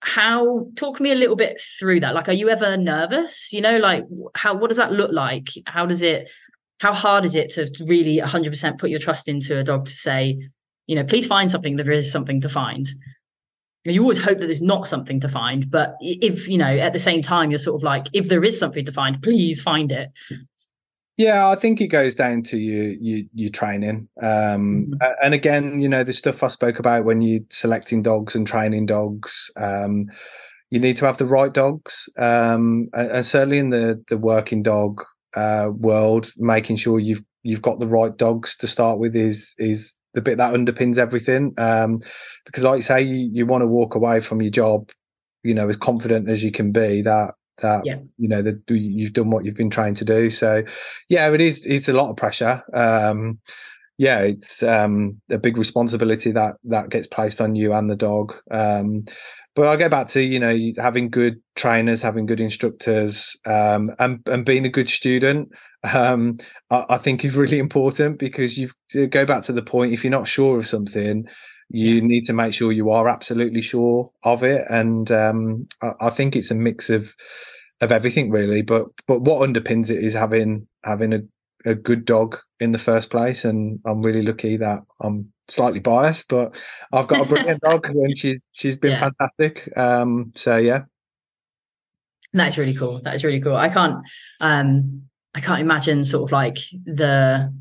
how 0.00 0.66
talk 0.76 1.00
me 1.00 1.12
a 1.12 1.16
little 1.16 1.36
bit 1.36 1.60
through 1.78 2.00
that. 2.00 2.14
Like 2.14 2.28
are 2.28 2.32
you 2.32 2.48
ever 2.48 2.76
nervous? 2.76 3.52
You 3.52 3.60
know 3.60 3.78
like 3.78 4.04
how 4.34 4.56
what 4.56 4.68
does 4.68 4.76
that 4.76 4.92
look 4.92 5.12
like? 5.12 5.48
How 5.66 5.86
does 5.86 6.02
it 6.02 6.28
how 6.78 6.92
hard 6.92 7.24
is 7.24 7.34
it 7.34 7.50
to 7.50 7.68
really 7.86 8.18
100% 8.18 8.78
put 8.78 8.90
your 8.90 9.00
trust 9.00 9.26
into 9.26 9.58
a 9.58 9.64
dog 9.64 9.84
to 9.86 9.90
say 9.90 10.38
you 10.86 10.94
know 10.94 11.04
please 11.04 11.26
find 11.26 11.50
something 11.50 11.76
there 11.76 11.90
is 11.90 12.10
something 12.10 12.40
to 12.42 12.48
find? 12.48 12.88
You 13.84 14.02
always 14.02 14.22
hope 14.22 14.38
that 14.38 14.46
there's 14.46 14.60
not 14.60 14.86
something 14.86 15.18
to 15.20 15.28
find 15.28 15.70
but 15.70 15.96
if 16.00 16.46
you 16.46 16.58
know 16.58 16.66
at 16.66 16.92
the 16.92 16.98
same 16.98 17.22
time 17.22 17.50
you're 17.50 17.58
sort 17.58 17.80
of 17.80 17.82
like 17.82 18.06
if 18.12 18.28
there 18.28 18.44
is 18.44 18.58
something 18.58 18.84
to 18.84 18.92
find 18.92 19.22
please 19.22 19.62
find 19.62 19.90
it 19.90 20.10
yeah, 21.18 21.48
I 21.48 21.56
think 21.56 21.80
it 21.80 21.88
goes 21.88 22.14
down 22.14 22.44
to 22.44 22.56
your 22.56 22.94
your, 23.00 23.26
your 23.34 23.50
training, 23.50 24.08
um, 24.22 24.86
mm-hmm. 24.86 25.12
and 25.22 25.34
again, 25.34 25.80
you 25.80 25.88
know, 25.88 26.04
the 26.04 26.12
stuff 26.12 26.44
I 26.44 26.48
spoke 26.48 26.78
about 26.78 27.04
when 27.04 27.20
you're 27.20 27.42
selecting 27.50 28.02
dogs 28.02 28.36
and 28.36 28.46
training 28.46 28.86
dogs. 28.86 29.50
Um, 29.56 30.06
you 30.70 30.78
need 30.78 30.98
to 30.98 31.06
have 31.06 31.18
the 31.18 31.26
right 31.26 31.52
dogs, 31.52 32.08
um, 32.16 32.88
and, 32.92 33.10
and, 33.10 33.26
certainly 33.26 33.58
in 33.58 33.70
the 33.70 34.02
the 34.08 34.16
working 34.16 34.62
dog 34.62 35.02
uh, 35.34 35.70
world, 35.74 36.30
making 36.36 36.76
sure 36.76 37.00
you've 37.00 37.24
you've 37.42 37.62
got 37.62 37.80
the 37.80 37.86
right 37.88 38.16
dogs 38.16 38.56
to 38.58 38.68
start 38.68 39.00
with 39.00 39.16
is 39.16 39.54
is 39.58 39.98
the 40.14 40.22
bit 40.22 40.38
that 40.38 40.54
underpins 40.54 40.98
everything. 40.98 41.52
Um, 41.58 42.00
because, 42.46 42.62
like 42.62 42.76
you 42.76 42.82
say, 42.82 43.02
you, 43.02 43.28
you 43.32 43.44
want 43.44 43.62
to 43.62 43.66
walk 43.66 43.96
away 43.96 44.20
from 44.20 44.40
your 44.40 44.52
job, 44.52 44.90
you 45.42 45.54
know, 45.54 45.68
as 45.68 45.76
confident 45.76 46.30
as 46.30 46.44
you 46.44 46.52
can 46.52 46.70
be. 46.70 47.02
That 47.02 47.34
that 47.60 47.84
yeah. 47.84 47.98
you 48.16 48.28
know 48.28 48.42
that 48.42 48.62
you've 48.68 49.12
done 49.12 49.30
what 49.30 49.44
you've 49.44 49.54
been 49.54 49.70
trying 49.70 49.94
to 49.94 50.04
do. 50.04 50.30
So, 50.30 50.64
yeah, 51.08 51.32
it 51.32 51.40
is. 51.40 51.64
It's 51.66 51.88
a 51.88 51.92
lot 51.92 52.10
of 52.10 52.16
pressure. 52.16 52.62
Um, 52.72 53.40
yeah, 53.98 54.20
it's 54.20 54.62
um, 54.62 55.20
a 55.28 55.38
big 55.38 55.58
responsibility 55.58 56.30
that 56.32 56.56
that 56.64 56.88
gets 56.88 57.08
placed 57.08 57.40
on 57.40 57.56
you 57.56 57.72
and 57.72 57.90
the 57.90 57.96
dog. 57.96 58.34
Um, 58.50 59.04
but 59.56 59.66
I'll 59.66 59.76
go 59.76 59.88
back 59.88 60.06
to 60.08 60.22
you 60.22 60.38
know 60.38 60.56
having 60.78 61.10
good 61.10 61.42
trainers, 61.56 62.00
having 62.00 62.26
good 62.26 62.40
instructors, 62.40 63.36
um, 63.44 63.90
and 63.98 64.20
and 64.26 64.46
being 64.46 64.64
a 64.66 64.70
good 64.70 64.88
student. 64.88 65.52
Um, 65.82 66.38
I, 66.70 66.86
I, 66.90 66.98
think 66.98 67.24
is 67.24 67.36
really 67.36 67.58
important 67.66 68.20
because 68.20 68.56
you 68.56 68.70
go 69.08 69.26
back 69.26 69.44
to 69.44 69.52
the 69.52 69.62
point. 69.62 69.92
If 69.92 70.04
you're 70.04 70.12
not 70.12 70.28
sure 70.28 70.58
of 70.58 70.68
something, 70.68 71.26
you 71.70 72.00
need 72.00 72.24
to 72.24 72.32
make 72.32 72.54
sure 72.54 72.72
you 72.72 72.90
are 72.90 73.08
absolutely 73.08 73.62
sure 73.62 74.10
of 74.22 74.42
it. 74.42 74.64
And 74.68 75.10
um, 75.10 75.68
I, 75.82 75.92
I, 76.00 76.10
think 76.10 76.34
it's 76.34 76.50
a 76.50 76.54
mix 76.54 76.88
of 76.90 77.14
of 77.80 77.92
everything 77.92 78.30
really. 78.30 78.62
But 78.62 78.86
but 79.06 79.20
what 79.20 79.48
underpins 79.48 79.90
it 79.90 80.02
is 80.02 80.14
having 80.14 80.66
having 80.82 81.12
a, 81.12 81.20
a 81.64 81.74
good 81.74 82.04
dog 82.04 82.38
in 82.60 82.72
the 82.72 82.78
first 82.78 83.10
place. 83.10 83.44
And 83.44 83.80
I'm 83.84 84.02
really 84.02 84.22
lucky 84.22 84.56
that 84.56 84.82
I'm 85.00 85.32
slightly 85.48 85.80
biased, 85.80 86.28
but 86.28 86.58
I've 86.92 87.08
got 87.08 87.26
a 87.26 87.28
brilliant 87.28 87.60
dog 87.60 87.86
and 87.88 88.16
she's 88.16 88.40
she's 88.52 88.76
been 88.76 88.92
yeah. 88.92 89.10
fantastic. 89.10 89.68
Um, 89.76 90.32
so 90.34 90.56
yeah. 90.56 90.84
That's 92.32 92.58
really 92.58 92.74
cool. 92.74 93.00
That 93.02 93.14
is 93.14 93.24
really 93.24 93.40
cool. 93.40 93.56
I 93.56 93.68
can't 93.68 93.96
um 94.40 95.02
I 95.34 95.40
can't 95.40 95.60
imagine 95.60 96.04
sort 96.04 96.24
of 96.24 96.32
like 96.32 96.56
the 96.84 97.52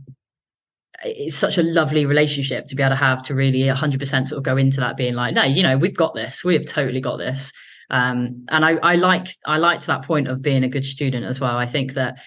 it's 1.04 1.36
such 1.36 1.58
a 1.58 1.64
lovely 1.64 2.06
relationship 2.06 2.68
to 2.68 2.76
be 2.76 2.84
able 2.84 2.92
to 2.92 2.96
have 2.96 3.22
to 3.24 3.36
really 3.36 3.62
100% 3.62 4.28
sort 4.28 4.38
of 4.38 4.44
go 4.44 4.58
into 4.58 4.80
that 4.80 4.98
being 4.98 5.14
like 5.14 5.34
no 5.34 5.44
you 5.44 5.64
know 5.64 5.78
we've 5.78 5.96
got 5.96 6.16
this. 6.16 6.44
We 6.44 6.54
have 6.54 6.66
totally 6.66 7.02
got 7.02 7.18
this. 7.18 7.52
Um, 7.90 8.46
and 8.50 8.66
I, 8.66 8.74
I 8.84 8.96
like 8.96 9.28
I 9.46 9.58
liked 9.58 9.88
that 9.88 10.04
point 10.04 10.28
of 10.28 10.42
being 10.42 10.64
a 10.64 10.70
good 10.70 10.84
student 10.84 11.26
as 11.26 11.40
well. 11.40 11.56
I 11.58 11.66
think 11.66 11.94
that 11.94 12.20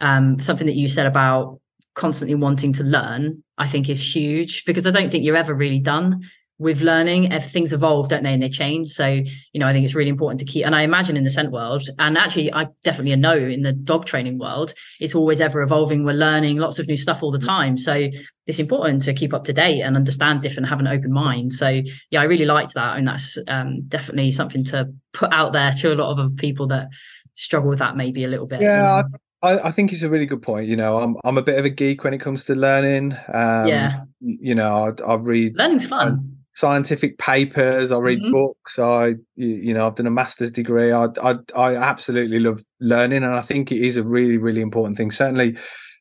um, 0.00 0.38
something 0.40 0.66
that 0.66 0.76
you 0.76 0.88
said 0.88 1.06
about 1.06 1.58
constantly 1.94 2.34
wanting 2.34 2.74
to 2.74 2.84
learn, 2.84 3.42
I 3.56 3.66
think 3.66 3.88
is 3.88 4.14
huge 4.14 4.64
because 4.66 4.86
I 4.86 4.90
don't 4.90 5.10
think 5.10 5.24
you're 5.24 5.36
ever 5.36 5.54
really 5.54 5.78
done 5.78 6.22
with 6.58 6.80
learning. 6.80 7.24
If 7.32 7.50
things 7.50 7.72
evolve, 7.72 8.08
don't 8.08 8.22
they, 8.22 8.32
and 8.32 8.42
they 8.42 8.48
change. 8.48 8.90
So, 8.90 9.06
you 9.06 9.60
know, 9.60 9.66
I 9.66 9.72
think 9.72 9.84
it's 9.84 9.94
really 9.94 10.10
important 10.10 10.40
to 10.40 10.46
keep. 10.46 10.64
And 10.64 10.74
I 10.74 10.82
imagine 10.82 11.16
in 11.16 11.24
the 11.24 11.30
scent 11.30 11.52
world, 11.52 11.88
and 11.98 12.16
actually, 12.16 12.52
I 12.52 12.66
definitely 12.84 13.14
know 13.16 13.36
in 13.36 13.62
the 13.62 13.72
dog 13.72 14.06
training 14.06 14.38
world, 14.38 14.72
it's 15.00 15.14
always 15.14 15.40
ever 15.40 15.62
evolving. 15.62 16.04
We're 16.04 16.12
learning 16.12 16.58
lots 16.58 16.78
of 16.78 16.86
new 16.86 16.96
stuff 16.96 17.22
all 17.22 17.30
the 17.30 17.38
time. 17.38 17.76
So 17.76 18.08
it's 18.46 18.58
important 18.58 19.02
to 19.02 19.14
keep 19.14 19.34
up 19.34 19.44
to 19.44 19.52
date 19.52 19.82
and 19.82 19.96
understand 19.96 20.42
different, 20.42 20.68
have 20.68 20.80
an 20.80 20.86
open 20.86 21.12
mind. 21.12 21.52
So 21.52 21.80
yeah, 22.10 22.20
I 22.20 22.24
really 22.24 22.46
liked 22.46 22.74
that, 22.74 22.96
and 22.96 23.06
that's 23.06 23.38
um, 23.48 23.82
definitely 23.88 24.30
something 24.30 24.64
to 24.64 24.92
put 25.12 25.32
out 25.32 25.52
there 25.52 25.72
to 25.72 25.92
a 25.92 25.96
lot 25.96 26.18
of 26.18 26.36
people 26.36 26.68
that 26.68 26.88
struggle 27.34 27.68
with 27.68 27.80
that 27.80 27.96
maybe 27.96 28.24
a 28.24 28.28
little 28.28 28.46
bit. 28.46 28.62
Yeah, 28.62 29.02
I, 29.42 29.68
I, 29.68 29.70
think 29.70 29.92
it's 29.92 30.02
a 30.02 30.08
really 30.08 30.26
good 30.26 30.42
point. 30.42 30.68
You 30.68 30.76
know, 30.76 30.98
I'm 30.98 31.16
I'm 31.24 31.38
a 31.38 31.42
bit 31.42 31.58
of 31.58 31.64
a 31.64 31.70
geek 31.70 32.04
when 32.04 32.14
it 32.14 32.18
comes 32.18 32.44
to 32.44 32.54
learning. 32.54 33.12
Um, 33.32 33.68
yeah. 33.68 34.00
You 34.20 34.54
know, 34.54 34.94
I, 34.98 35.02
I 35.02 35.16
read 35.16 35.56
learning's 35.56 35.86
fun. 35.86 36.35
Scientific 36.56 37.18
papers. 37.18 37.92
I 37.92 37.98
read 37.98 38.18
mm-hmm. 38.18 38.32
books. 38.32 38.78
I 38.78 39.14
you 39.36 39.74
know 39.74 39.86
I've 39.86 39.94
done 39.94 40.06
a 40.06 40.10
master's 40.10 40.50
degree. 40.50 40.90
I, 40.90 41.08
I 41.22 41.36
I 41.54 41.74
absolutely 41.76 42.40
love 42.40 42.62
learning, 42.80 43.22
and 43.22 43.34
I 43.34 43.42
think 43.42 43.72
it 43.72 43.82
is 43.82 43.96
a 43.96 44.02
really 44.02 44.38
really 44.38 44.62
important 44.62 44.96
thing. 44.96 45.10
Certainly, 45.10 45.58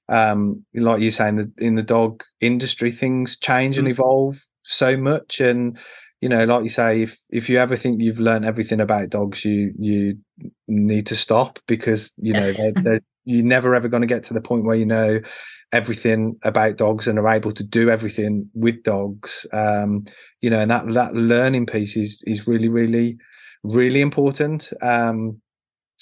um, 0.07 0.65
like 0.73 1.01
you 1.01 1.11
say 1.11 1.29
in 1.29 1.35
the 1.35 1.51
in 1.57 1.75
the 1.75 1.83
dog 1.83 2.23
industry, 2.39 2.91
things 2.91 3.37
change 3.37 3.75
mm-hmm. 3.75 3.87
and 3.87 3.91
evolve 3.91 4.39
so 4.63 4.95
much, 4.97 5.41
and 5.41 5.77
you 6.21 6.29
know, 6.29 6.45
like 6.45 6.63
you 6.63 6.69
say, 6.69 7.01
if 7.03 7.17
if 7.29 7.49
you 7.49 7.57
ever 7.57 7.75
think 7.75 8.01
you've 8.01 8.19
learned 8.19 8.45
everything 8.45 8.79
about 8.79 9.09
dogs, 9.09 9.43
you 9.43 9.73
you 9.77 10.17
need 10.67 11.07
to 11.07 11.15
stop 11.15 11.59
because 11.67 12.13
you 12.17 12.33
know 12.33 12.51
they're, 12.51 12.71
they're 12.83 13.01
you're 13.25 13.43
never 13.43 13.75
ever 13.75 13.87
going 13.87 14.01
to 14.01 14.07
get 14.07 14.23
to 14.23 14.33
the 14.33 14.41
point 14.41 14.63
where 14.63 14.75
you 14.75 14.85
know 14.85 15.19
everything 15.71 16.37
about 16.43 16.77
dogs 16.77 17.07
and 17.07 17.19
are 17.19 17.27
able 17.27 17.51
to 17.51 17.63
do 17.63 17.89
everything 17.89 18.49
with 18.53 18.83
dogs. 18.83 19.45
Um, 19.51 20.05
you 20.41 20.49
know, 20.49 20.61
and 20.61 20.71
that 20.71 20.85
that 20.93 21.13
learning 21.13 21.65
piece 21.65 21.97
is 21.97 22.23
is 22.25 22.47
really, 22.47 22.69
really, 22.69 23.17
really 23.63 24.01
important. 24.01 24.71
Um, 24.81 25.41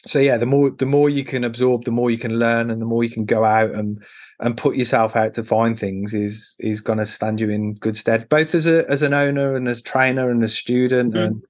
so 0.05 0.19
yeah, 0.19 0.37
the 0.37 0.45
more 0.45 0.69
the 0.69 0.85
more 0.85 1.09
you 1.09 1.23
can 1.23 1.43
absorb, 1.43 1.85
the 1.85 1.91
more 1.91 2.11
you 2.11 2.17
can 2.17 2.37
learn, 2.37 2.69
and 2.69 2.81
the 2.81 2.85
more 2.85 3.03
you 3.03 3.09
can 3.09 3.25
go 3.25 3.43
out 3.43 3.71
and 3.71 4.03
and 4.39 4.57
put 4.57 4.75
yourself 4.75 5.15
out 5.15 5.35
to 5.35 5.43
find 5.43 5.79
things 5.79 6.13
is 6.13 6.55
is 6.59 6.81
going 6.81 6.99
to 6.99 7.05
stand 7.05 7.39
you 7.39 7.49
in 7.49 7.75
good 7.75 7.95
stead, 7.95 8.27
both 8.29 8.53
as 8.53 8.67
a 8.67 8.89
as 8.89 9.01
an 9.01 9.13
owner 9.13 9.55
and 9.55 9.67
as 9.67 9.81
trainer 9.81 10.29
and 10.29 10.43
as 10.43 10.55
student 10.55 11.13
mm-hmm. 11.13 11.23
and 11.23 11.43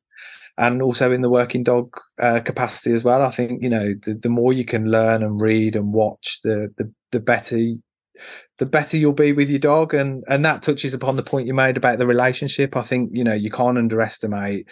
and 0.57 0.81
also 0.81 1.11
in 1.11 1.21
the 1.21 1.29
working 1.29 1.63
dog 1.63 1.95
uh, 2.19 2.39
capacity 2.39 2.93
as 2.93 3.03
well. 3.03 3.21
I 3.21 3.31
think 3.31 3.63
you 3.63 3.69
know 3.69 3.93
the, 3.93 4.15
the 4.15 4.29
more 4.29 4.53
you 4.53 4.65
can 4.65 4.89
learn 4.89 5.23
and 5.23 5.41
read 5.41 5.75
and 5.75 5.93
watch, 5.93 6.39
the 6.43 6.73
the 6.77 6.91
the 7.11 7.19
better 7.19 7.57
the 8.59 8.65
better 8.65 8.97
you'll 8.97 9.13
be 9.13 9.33
with 9.33 9.49
your 9.49 9.59
dog, 9.59 9.93
and 9.93 10.23
and 10.27 10.45
that 10.45 10.61
touches 10.61 10.93
upon 10.93 11.15
the 11.15 11.23
point 11.23 11.47
you 11.47 11.53
made 11.53 11.77
about 11.77 11.97
the 11.97 12.07
relationship. 12.07 12.75
I 12.75 12.83
think 12.83 13.11
you 13.13 13.23
know 13.23 13.33
you 13.33 13.51
can't 13.51 13.77
underestimate. 13.77 14.69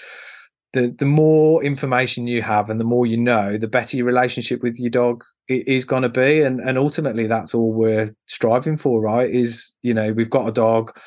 The, 0.74 0.88
the 0.88 1.06
more 1.06 1.62
information 1.66 2.28
you 2.28 2.42
have 2.44 2.70
and 2.70 2.80
the 2.80 2.86
more 2.86 3.06
you 3.06 3.18
know, 3.18 3.58
the 3.58 3.68
better 3.68 3.98
your 3.98 4.06
relationship 4.06 4.64
with 4.64 4.80
your 4.80 4.90
dog 4.90 5.22
is 5.50 5.84
going 5.84 6.04
to 6.04 6.10
be. 6.10 6.44
And, 6.44 6.62
and 6.62 6.78
ultimately, 6.78 7.28
that's 7.28 7.54
all 7.54 7.74
we're 7.74 8.16
striving 8.28 8.78
for, 8.78 9.02
right? 9.02 9.30
Is, 9.30 9.76
you 9.82 9.94
know, 9.94 10.14
we've 10.14 10.30
got 10.30 10.48
a 10.48 10.54
dog 10.54 10.98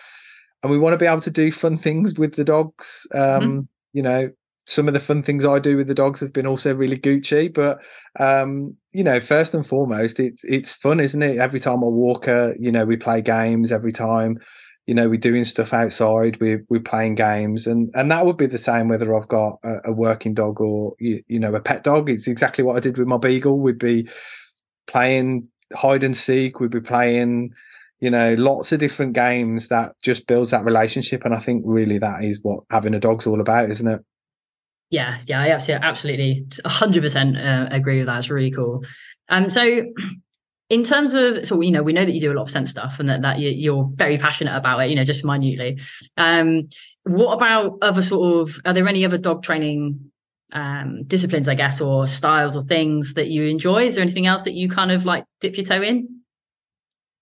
and 0.63 0.71
we 0.71 0.79
want 0.79 0.93
to 0.93 0.99
be 0.99 1.07
able 1.07 1.21
to 1.21 1.31
do 1.31 1.51
fun 1.51 1.79
things 1.79 2.19
with 2.19 2.35
the 2.35 2.45
dogs. 2.45 3.07
Um, 3.13 3.21
mm-hmm. 3.21 3.61
You 3.95 4.03
know, 4.03 4.31
some 4.67 4.89
of 4.89 4.95
the 4.95 5.01
fun 5.01 5.23
things 5.23 5.45
I 5.45 5.59
do 5.59 5.77
with 5.77 5.87
the 5.87 5.95
dogs 5.95 6.21
have 6.21 6.33
been 6.33 6.47
also 6.47 6.75
really 6.75 6.99
Gucci. 6.99 7.53
But 7.53 7.83
um, 8.19 8.77
you 8.93 9.05
know, 9.05 9.21
first 9.21 9.55
and 9.55 9.67
foremost, 9.67 10.21
it's 10.21 10.43
it's 10.45 10.75
fun, 10.75 11.01
isn't 11.01 11.23
it? 11.23 11.39
Every 11.39 11.61
time 11.61 11.85
I 11.85 11.89
walk 11.89 12.27
her, 12.27 12.55
you 12.59 12.73
know, 12.73 12.87
we 12.87 12.97
play 12.97 13.21
games. 13.21 13.73
Every 13.73 13.93
time, 13.93 14.39
you 14.87 14.95
know, 14.95 15.09
we're 15.09 15.19
doing 15.19 15.45
stuff 15.45 15.73
outside. 15.73 16.41
We're 16.41 16.65
we're 16.69 16.81
playing 16.81 17.17
games, 17.17 17.67
and 17.67 17.91
and 17.95 18.11
that 18.11 18.25
would 18.25 18.39
be 18.39 18.47
the 18.47 18.59
same 18.59 18.89
whether 18.89 19.15
I've 19.15 19.29
got 19.29 19.59
a, 19.63 19.91
a 19.91 19.93
working 19.93 20.35
dog 20.35 20.61
or 20.61 20.95
you, 20.99 21.23
you 21.29 21.41
know 21.41 21.55
a 21.55 21.61
pet 21.61 21.85
dog. 21.85 22.09
It's 22.09 22.27
exactly 22.27 22.65
what 22.65 22.77
I 22.77 22.81
did 22.81 22.97
with 22.97 23.07
my 23.07 23.19
beagle. 23.19 23.61
We'd 23.61 23.79
be 23.79 24.09
playing 24.87 25.49
hide 25.75 26.05
and 26.05 26.17
seek. 26.17 26.59
We'd 26.61 26.71
be 26.71 26.81
playing 26.81 27.51
you 28.01 28.11
know 28.11 28.35
lots 28.35 28.73
of 28.73 28.81
different 28.81 29.13
games 29.13 29.69
that 29.69 29.93
just 30.03 30.27
builds 30.27 30.51
that 30.51 30.65
relationship 30.65 31.25
and 31.25 31.33
i 31.33 31.39
think 31.39 31.63
really 31.65 31.99
that 31.99 32.25
is 32.25 32.41
what 32.43 32.65
having 32.69 32.93
a 32.93 32.99
dog's 32.99 33.25
all 33.25 33.41
about 33.41 33.71
isn't 33.71 33.87
it 33.87 34.05
yeah, 34.95 35.19
yeah, 35.27 35.43
I 35.43 35.51
absolutely, 35.51 35.87
absolutely, 35.87 36.47
hundred 36.65 37.03
percent 37.03 37.37
uh, 37.37 37.67
agree 37.71 37.99
with 37.99 38.07
that. 38.07 38.19
It's 38.19 38.31
really 38.31 38.53
cool. 38.53 38.83
Um, 39.29 39.51
so 39.51 39.83
in 40.71 40.85
terms 40.85 41.15
of, 41.15 41.45
so 41.47 41.61
you 41.61 41.73
know, 41.73 41.83
we 41.83 41.93
know 41.93 42.05
that 42.05 42.13
you 42.13 42.21
do 42.21 42.33
a 42.33 42.35
lot 42.35 42.43
of 42.43 42.51
scent 42.51 42.69
stuff, 42.69 43.01
and 43.01 43.09
that 43.09 43.23
that 43.23 43.41
you're 43.41 43.91
very 43.95 44.19
passionate 44.19 44.57
about 44.57 44.79
it. 44.81 44.91
You 44.91 44.97
know, 44.97 45.05
just 45.05 45.25
minutely. 45.25 45.81
Um, 46.17 46.69
what 47.03 47.35
about 47.35 47.79
other 47.83 48.03
sort 48.03 48.43
of? 48.49 48.57
Are 48.65 48.73
there 48.73 48.87
any 48.87 49.05
other 49.05 49.19
dog 49.19 49.43
training 49.43 50.13
um, 50.53 51.03
disciplines, 51.09 51.49
I 51.49 51.57
guess, 51.57 51.81
or 51.81 52.07
styles 52.07 52.57
or 52.57 52.63
things 52.63 53.15
that 53.15 53.27
you 53.27 53.47
enjoy? 53.47 53.87
Is 53.87 53.97
there 53.97 54.03
anything 54.03 54.27
else 54.27 54.45
that 54.45 54.55
you 54.55 54.69
kind 54.69 54.93
of 54.93 55.05
like 55.05 55.25
dip 55.41 55.57
your 55.57 55.67
toe 55.67 55.83
in? 55.83 56.21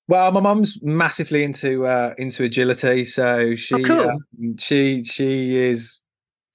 Well, 0.08 0.30
my 0.30 0.40
mum's 0.40 0.78
massively 0.82 1.42
into 1.42 1.86
uh, 1.86 2.14
into 2.18 2.44
agility, 2.44 3.06
so 3.06 3.56
she 3.56 3.76
oh, 3.76 3.82
cool. 3.82 4.10
um, 4.10 4.58
she 4.58 5.04
she 5.04 5.56
is 5.56 6.01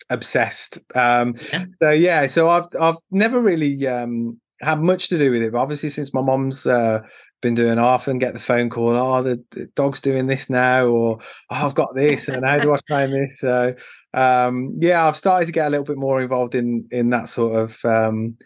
obsessed. 0.10 0.80
Um, 0.96 1.36
yeah. 1.52 1.66
So 1.82 1.90
yeah, 1.92 2.28
so 2.28 2.50
I've 2.50 2.68
I've 2.80 2.98
never 3.12 3.40
really 3.40 3.88
um, 3.88 4.40
had 4.62 4.80
much 4.80 5.10
to 5.10 5.18
do 5.18 5.32
with 5.32 5.42
it. 5.42 5.52
But 5.52 5.60
obviously, 5.60 5.90
since 5.90 6.14
my 6.14 6.22
mom's 6.22 6.66
uh, 6.66 7.02
been 7.42 7.56
doing, 7.56 7.80
I 7.80 7.84
often 7.84 8.20
get 8.20 8.34
the 8.34 8.40
phone 8.40 8.70
call. 8.70 8.96
Oh, 8.96 9.24
the, 9.24 9.44
the 9.52 9.68
dog's 9.76 10.02
doing 10.02 10.28
this 10.28 10.50
now, 10.50 10.88
or 10.88 11.20
oh, 11.22 11.22
I've 11.50 11.76
got 11.76 11.96
this, 11.96 12.30
and 12.30 12.46
how 12.46 12.60
do 12.60 12.74
I 12.74 12.80
train 12.88 13.12
this? 13.12 13.40
So 13.40 13.76
um, 14.14 14.78
yeah, 14.80 15.06
I've 15.06 15.18
started 15.18 15.48
to 15.48 15.52
get 15.52 15.68
a 15.68 15.70
little 15.70 15.86
bit 15.86 15.98
more 15.98 16.22
involved 16.22 16.56
in 16.56 16.88
in 16.92 17.10
that 17.12 17.30
sort 17.30 17.56
of. 17.56 17.86
Um, 17.86 18.38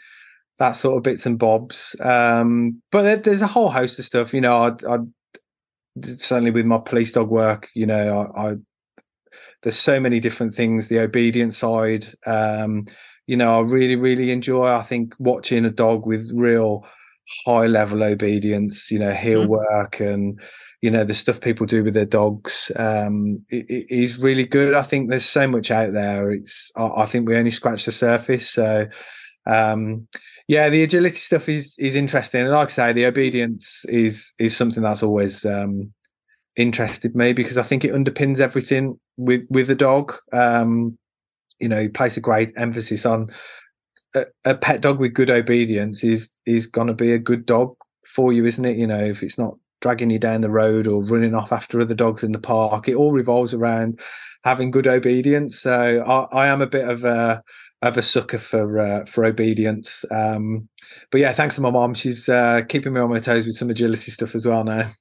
that 0.60 0.74
sort 0.74 0.96
of 0.96 1.02
bits 1.02 1.26
and 1.26 1.40
bobs, 1.40 1.96
um, 2.02 2.84
but 2.92 3.02
there, 3.02 3.16
there's 3.16 3.42
a 3.42 3.48
whole 3.48 3.72
host 3.72 3.98
of 3.98 4.06
stuff. 4.06 4.32
You 4.32 4.42
know, 4.42 4.58
I, 4.58 4.68
I 4.88 5.00
certainly 6.04 6.52
with 6.52 6.66
my 6.66 6.78
police 6.78 7.12
dog 7.12 7.30
work, 7.30 7.70
you 7.74 7.86
know, 7.86 8.32
I, 8.36 8.52
I 8.52 8.56
there's 9.64 9.78
so 9.78 10.00
many 10.00 10.20
different 10.20 10.54
things. 10.54 10.88
The 10.88 11.00
obedience 11.00 11.58
side, 11.58 12.06
um, 12.26 12.86
you 13.28 13.38
know, 13.38 13.60
I 13.60 13.62
really 13.62 13.96
really 13.96 14.32
enjoy. 14.32 14.66
I 14.66 14.84
think 14.84 15.16
watching 15.20 15.66
a 15.66 15.72
dog 15.72 16.06
with 16.06 16.30
real 16.34 16.88
high 17.46 17.68
level 17.68 18.04
obedience, 18.04 18.92
you 18.92 19.00
know, 19.00 19.12
heel 19.12 19.42
mm-hmm. 19.42 19.52
work 19.52 20.00
and 20.00 20.40
you 20.82 20.90
know 20.90 21.04
the 21.04 21.14
stuff 21.14 21.40
people 21.40 21.68
do 21.68 21.84
with 21.84 21.94
their 21.94 22.06
dogs 22.06 22.72
um, 22.76 23.46
is 23.50 24.18
really 24.18 24.46
good. 24.46 24.74
I 24.74 24.82
think 24.82 25.10
there's 25.10 25.26
so 25.26 25.48
much 25.48 25.70
out 25.70 25.94
there. 25.94 26.32
It's 26.32 26.72
I, 26.76 26.88
I 26.98 27.06
think 27.06 27.28
we 27.28 27.38
only 27.38 27.52
scratch 27.52 27.86
the 27.86 27.92
surface. 27.92 28.50
So 28.50 28.88
um, 29.46 30.08
yeah, 30.48 30.70
the 30.70 30.84
agility 30.84 31.16
stuff 31.16 31.48
is 31.50 31.76
is 31.78 31.96
interesting, 31.96 32.42
and 32.42 32.50
like 32.50 32.70
I 32.70 32.72
say, 32.72 32.94
the 32.94 33.06
obedience 33.06 33.86
is 33.88 34.34
is 34.40 34.58
something 34.58 34.82
that's 34.82 35.04
always 35.04 35.46
um, 35.46 35.94
interested 36.56 37.16
me 37.16 37.34
because 37.34 37.58
I 37.58 37.64
think 37.64 37.86
it 37.86 37.94
underpins 37.94 38.40
everything 38.40 39.00
with 39.18 39.46
with 39.50 39.68
the 39.68 39.76
dog. 39.76 40.14
Um, 40.34 40.98
you 41.60 41.70
know, 41.70 41.90
place 41.90 42.18
a 42.18 42.22
great 42.22 42.54
emphasis 42.58 43.06
on 43.06 43.30
a, 44.16 44.26
a 44.46 44.56
pet 44.56 44.82
dog 44.82 45.00
with 45.00 45.14
good 45.14 45.30
obedience 45.30 46.04
is 46.04 46.32
is 46.46 46.68
going 46.68 46.88
to 46.88 46.94
be 46.94 47.14
a 47.14 47.20
good 47.20 47.46
dog 47.46 47.76
for 48.06 48.34
you, 48.34 48.46
isn't 48.46 48.66
it? 48.66 48.78
You 48.78 48.88
know, 48.88 49.04
if 49.04 49.24
it's 49.24 49.38
not 49.38 49.56
dragging 49.82 50.12
you 50.12 50.20
down 50.20 50.42
the 50.42 50.50
road 50.50 50.88
or 50.88 51.04
running 51.04 51.36
off 51.36 51.52
after 51.52 51.82
other 51.82 51.96
dogs 51.96 52.24
in 52.24 52.32
the 52.32 52.40
park. 52.40 52.88
It 52.88 52.96
all 52.96 53.12
revolves 53.12 53.54
around 53.54 54.00
having 54.44 54.72
good 54.72 54.88
obedience. 54.88 55.60
So 55.60 56.04
I, 56.06 56.46
I 56.46 56.48
am 56.48 56.62
a 56.62 56.68
bit 56.68 56.88
of 56.88 57.04
a 57.04 57.44
of 57.82 57.98
a 57.98 58.04
sucker 58.04 58.38
for 58.38 58.80
uh, 58.80 59.06
for 59.06 59.26
obedience. 59.26 60.06
Um, 60.12 60.70
but 61.10 61.20
yeah, 61.20 61.34
thanks 61.34 61.56
to 61.56 61.62
my 61.62 61.72
mom, 61.72 61.96
she's 61.96 62.30
uh, 62.30 62.62
keeping 62.70 62.94
me 62.94 63.02
on 63.02 63.10
my 63.10 63.20
toes 63.20 63.46
with 63.46 63.56
some 63.56 63.70
agility 63.70 64.12
stuff 64.12 64.36
as 64.36 64.46
well 64.46 64.64
now. 64.64 64.92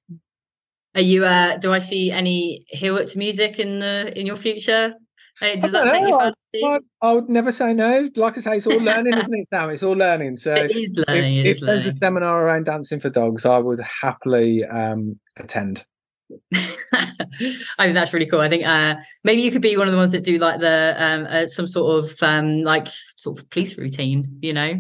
Are 0.95 1.01
you? 1.01 1.25
Uh, 1.25 1.57
do 1.59 1.73
I 1.73 1.79
see 1.79 2.11
any 2.11 2.65
Heelwork 2.75 3.13
to 3.13 3.19
music 3.19 3.59
in 3.59 3.79
the 3.79 4.19
in 4.19 4.27
your 4.27 4.37
future? 4.37 4.95
Does 5.41 5.73
that 5.73 5.89
take 5.89 6.09
your 6.09 6.19
fancy? 6.21 6.65
I, 6.65 6.79
I, 7.01 7.13
would 7.15 7.31
never 7.31 7.51
say 7.51 7.73
no. 7.73 8.11
Like 8.17 8.37
I 8.37 8.41
say, 8.41 8.57
it's 8.59 8.67
all 8.67 8.77
learning, 8.77 9.15
isn't 9.15 9.35
it, 9.35 9.49
Now 9.51 9.69
It's 9.71 9.83
all 9.83 9.95
learning. 9.95 10.37
So 10.37 10.55
it 10.55 10.71
is 10.71 10.91
learning. 11.09 11.39
If, 11.39 11.45
it 11.45 11.49
if 11.49 11.57
is 11.57 11.63
there's 11.63 11.87
a 11.87 11.93
seminar 11.93 12.45
around 12.45 12.65
dancing 12.67 13.01
for 13.01 13.09
dogs, 13.09 13.47
I 13.47 13.59
would 13.59 13.81
happily 13.81 14.65
um, 14.65 15.19
attend. 15.39 15.85
I 16.53 17.85
think 17.85 17.95
that's 17.95 18.13
really 18.13 18.27
cool. 18.27 18.41
I 18.41 18.49
think 18.49 18.67
uh, 18.67 18.97
maybe 19.25 19.43
you 19.43 19.51
could 19.51 19.63
be 19.63 19.77
one 19.77 19.87
of 19.87 19.93
the 19.93 19.99
ones 19.99 20.13
that 20.13 20.25
do 20.25 20.39
like 20.39 20.61
the 20.61 20.95
um, 20.99 21.27
uh, 21.29 21.47
some 21.47 21.67
sort 21.67 22.05
of 22.05 22.23
um, 22.23 22.63
like 22.63 22.89
sort 23.17 23.39
of 23.39 23.49
police 23.51 23.77
routine, 23.79 24.39
you 24.41 24.53
know, 24.53 24.73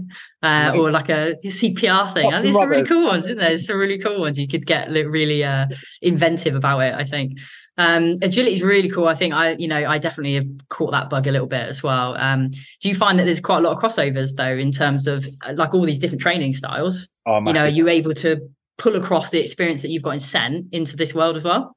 uh, 0.42 0.46
right. 0.46 0.76
or 0.76 0.90
like 0.90 1.09
a 1.09 1.36
CPR 1.44 2.12
thing. 2.12 2.32
And 2.32 2.44
there's 2.44 2.57
some 2.57 2.68
really 2.68 2.86
cool 2.86 3.07
ones, 3.07 3.24
isn't 3.24 3.38
there? 3.38 3.48
There's 3.48 3.66
some 3.66 3.78
really 3.78 3.98
cool 3.98 4.20
ones. 4.20 4.38
You 4.38 4.48
could 4.48 4.66
get 4.66 4.90
really 4.90 5.44
uh, 5.44 5.66
inventive 6.03 6.55
about 6.55 6.80
it. 6.80 6.94
I 6.94 7.05
think 7.05 7.38
um, 7.80 8.18
agility 8.20 8.55
is 8.55 8.62
really 8.62 8.90
cool. 8.90 9.09
I 9.09 9.14
think 9.14 9.32
I, 9.32 9.53
you 9.53 9.66
know, 9.66 9.88
I 9.88 9.98
definitely 9.98 10.34
have 10.34 10.46
caught 10.68 10.90
that 10.92 11.09
bug 11.09 11.26
a 11.26 11.32
little 11.32 11.46
bit 11.46 11.66
as 11.66 11.82
well. 11.82 12.14
Um, 12.16 12.51
do 12.80 12.88
you 12.88 12.94
find 12.94 13.18
that 13.18 13.24
there's 13.24 13.40
quite 13.40 13.59
a 13.59 13.61
lot 13.61 13.72
of 13.72 13.82
crossovers 13.82 14.36
though 14.36 14.57
in 14.57 14.70
terms 14.70 15.07
of 15.07 15.26
uh, 15.46 15.55
like 15.55 15.72
all 15.72 15.86
these 15.86 15.98
different 15.98 16.20
training 16.20 16.53
styles? 16.53 17.09
Oh, 17.26 17.38
you 17.38 17.53
know, 17.53 17.62
are 17.62 17.68
you 17.68 17.88
able 17.88 18.12
to 18.14 18.40
pull 18.81 18.97
across 18.97 19.31
the 19.31 19.39
experience 19.39 19.83
that 19.83 19.91
you've 19.91 20.03
got 20.03 20.12
in 20.12 20.20
scent 20.20 20.66
into 20.72 20.97
this 20.97 21.14
world 21.14 21.37
as 21.37 21.45
well? 21.45 21.76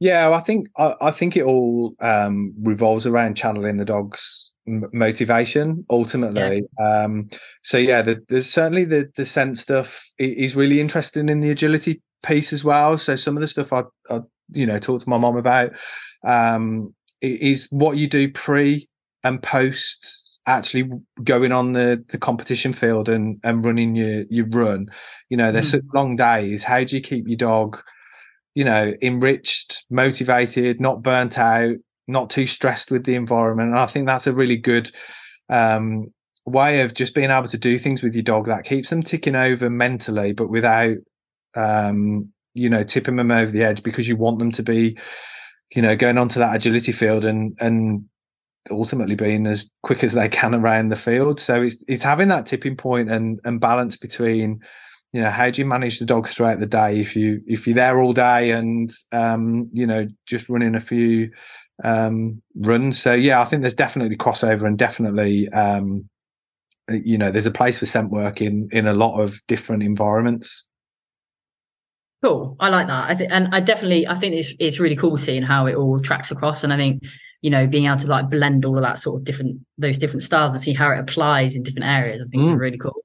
Yeah, 0.00 0.30
I 0.30 0.40
think 0.40 0.68
I, 0.76 0.94
I 1.00 1.10
think 1.10 1.36
it 1.36 1.44
all 1.44 1.94
um, 2.00 2.54
revolves 2.62 3.06
around 3.06 3.36
channeling 3.36 3.76
the 3.76 3.84
dog's 3.84 4.50
m- 4.66 4.88
motivation 4.92 5.84
ultimately. 5.90 6.62
Yeah. 6.78 7.02
Um, 7.04 7.28
so 7.62 7.78
yeah, 7.78 8.02
the, 8.02 8.24
there's 8.28 8.50
certainly 8.50 8.84
the 8.84 9.10
the 9.14 9.24
scent 9.24 9.58
stuff 9.58 10.10
is 10.18 10.56
really 10.56 10.80
interesting 10.80 11.28
in 11.28 11.40
the 11.40 11.50
agility 11.50 12.02
piece 12.22 12.52
as 12.52 12.64
well. 12.64 12.98
So 12.98 13.16
some 13.16 13.36
of 13.36 13.42
the 13.42 13.48
stuff 13.48 13.72
I, 13.72 13.84
I 14.08 14.20
you 14.50 14.66
know 14.66 14.78
talk 14.78 15.00
to 15.02 15.08
my 15.08 15.18
mom 15.18 15.36
about 15.36 15.76
um, 16.24 16.94
is 17.20 17.68
what 17.70 17.96
you 17.96 18.08
do 18.08 18.30
pre 18.32 18.88
and 19.22 19.42
post 19.42 20.19
actually 20.46 20.90
going 21.22 21.52
on 21.52 21.72
the 21.72 22.04
the 22.08 22.18
competition 22.18 22.72
field 22.72 23.08
and 23.08 23.40
and 23.44 23.64
running 23.64 23.94
your 23.94 24.24
your 24.30 24.46
run. 24.48 24.88
You 25.28 25.36
know 25.36 25.52
there's 25.52 25.68
mm. 25.68 25.72
such 25.72 25.84
long 25.94 26.16
days. 26.16 26.62
How 26.62 26.82
do 26.84 26.96
you 26.96 27.02
keep 27.02 27.28
your 27.28 27.36
dog 27.36 27.78
you 28.54 28.64
know 28.64 28.92
enriched 29.00 29.84
motivated 29.90 30.80
not 30.80 31.02
burnt 31.02 31.38
out 31.38 31.76
not 32.08 32.30
too 32.30 32.46
stressed 32.46 32.90
with 32.90 33.04
the 33.04 33.14
environment? 33.14 33.70
And 33.70 33.78
i 33.78 33.86
think 33.86 34.06
that's 34.06 34.26
a 34.26 34.32
really 34.32 34.56
good 34.56 34.90
um, 35.48 36.12
way 36.46 36.80
of 36.80 36.94
just 36.94 37.14
being 37.14 37.30
able 37.30 37.48
to 37.48 37.58
do 37.58 37.78
things 37.78 38.02
with 38.02 38.14
your 38.14 38.22
dog 38.22 38.46
that 38.46 38.64
keeps 38.64 38.90
them 38.90 39.02
ticking 39.02 39.36
over 39.36 39.68
mentally 39.68 40.32
but 40.32 40.48
without 40.48 40.96
um, 41.54 42.32
you 42.54 42.70
know 42.70 42.82
tipping 42.82 43.16
them 43.16 43.30
over 43.30 43.50
the 43.50 43.64
edge 43.64 43.82
because 43.82 44.08
you 44.08 44.16
want 44.16 44.38
them 44.38 44.52
to 44.52 44.62
be 44.62 44.98
you 45.74 45.82
know 45.82 45.96
going 45.96 46.18
onto 46.18 46.40
that 46.40 46.54
agility 46.54 46.92
field 46.92 47.24
and 47.24 47.56
and 47.60 48.04
ultimately 48.70 49.14
being 49.14 49.46
as 49.46 49.70
quick 49.82 50.04
as 50.04 50.12
they 50.12 50.28
can 50.28 50.54
around 50.54 50.88
the 50.88 50.96
field. 50.96 51.40
So 51.40 51.62
it's 51.62 51.82
it's 51.88 52.02
having 52.02 52.28
that 52.28 52.46
tipping 52.46 52.76
point 52.76 53.10
and 53.10 53.40
and 53.44 53.60
balance 53.60 53.96
between, 53.96 54.60
you 55.12 55.22
know, 55.22 55.30
how 55.30 55.50
do 55.50 55.60
you 55.60 55.66
manage 55.66 55.98
the 55.98 56.06
dogs 56.06 56.34
throughout 56.34 56.60
the 56.60 56.66
day 56.66 57.00
if 57.00 57.16
you 57.16 57.42
if 57.46 57.66
you're 57.66 57.74
there 57.74 58.00
all 58.00 58.12
day 58.12 58.50
and 58.50 58.90
um, 59.12 59.70
you 59.72 59.86
know, 59.86 60.06
just 60.26 60.48
running 60.48 60.74
a 60.74 60.80
few 60.80 61.30
um 61.82 62.42
runs. 62.54 63.00
So 63.00 63.14
yeah, 63.14 63.40
I 63.40 63.44
think 63.44 63.62
there's 63.62 63.74
definitely 63.74 64.16
crossover 64.16 64.66
and 64.66 64.76
definitely 64.78 65.48
um 65.50 66.08
you 66.90 67.18
know, 67.18 67.30
there's 67.30 67.46
a 67.46 67.52
place 67.52 67.78
for 67.78 67.86
scent 67.86 68.10
work 68.10 68.42
in 68.42 68.68
in 68.72 68.86
a 68.86 68.94
lot 68.94 69.20
of 69.20 69.40
different 69.46 69.82
environments. 69.82 70.66
Cool. 72.22 72.56
I 72.60 72.68
like 72.68 72.86
that. 72.88 73.08
I 73.10 73.14
think, 73.14 73.32
and 73.32 73.48
I 73.54 73.60
definitely, 73.60 74.06
I 74.06 74.14
think 74.14 74.34
it's 74.34 74.54
it's 74.58 74.78
really 74.78 74.96
cool 74.96 75.16
seeing 75.16 75.42
how 75.42 75.66
it 75.66 75.74
all 75.74 75.98
tracks 76.00 76.30
across. 76.30 76.64
And 76.64 76.72
I 76.72 76.76
think 76.76 77.02
you 77.42 77.50
know, 77.50 77.66
being 77.66 77.86
able 77.86 77.98
to 77.98 78.06
like 78.06 78.30
blend 78.30 78.64
all 78.64 78.76
of 78.76 78.82
that 78.82 78.98
sort 78.98 79.16
of 79.20 79.24
different 79.24 79.60
those 79.78 79.98
different 79.98 80.22
styles 80.22 80.52
and 80.52 80.60
see 80.60 80.74
how 80.74 80.90
it 80.90 80.98
applies 80.98 81.54
in 81.54 81.62
different 81.62 81.86
areas, 81.86 82.22
I 82.22 82.28
think 82.28 82.44
mm. 82.44 82.52
is 82.52 82.58
really 82.58 82.78
cool. 82.78 83.02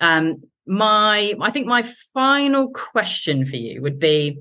Um, 0.00 0.42
my 0.66 1.34
I 1.40 1.50
think 1.50 1.66
my 1.66 1.82
final 2.14 2.70
question 2.70 3.44
for 3.44 3.56
you 3.56 3.82
would 3.82 3.98
be 3.98 4.38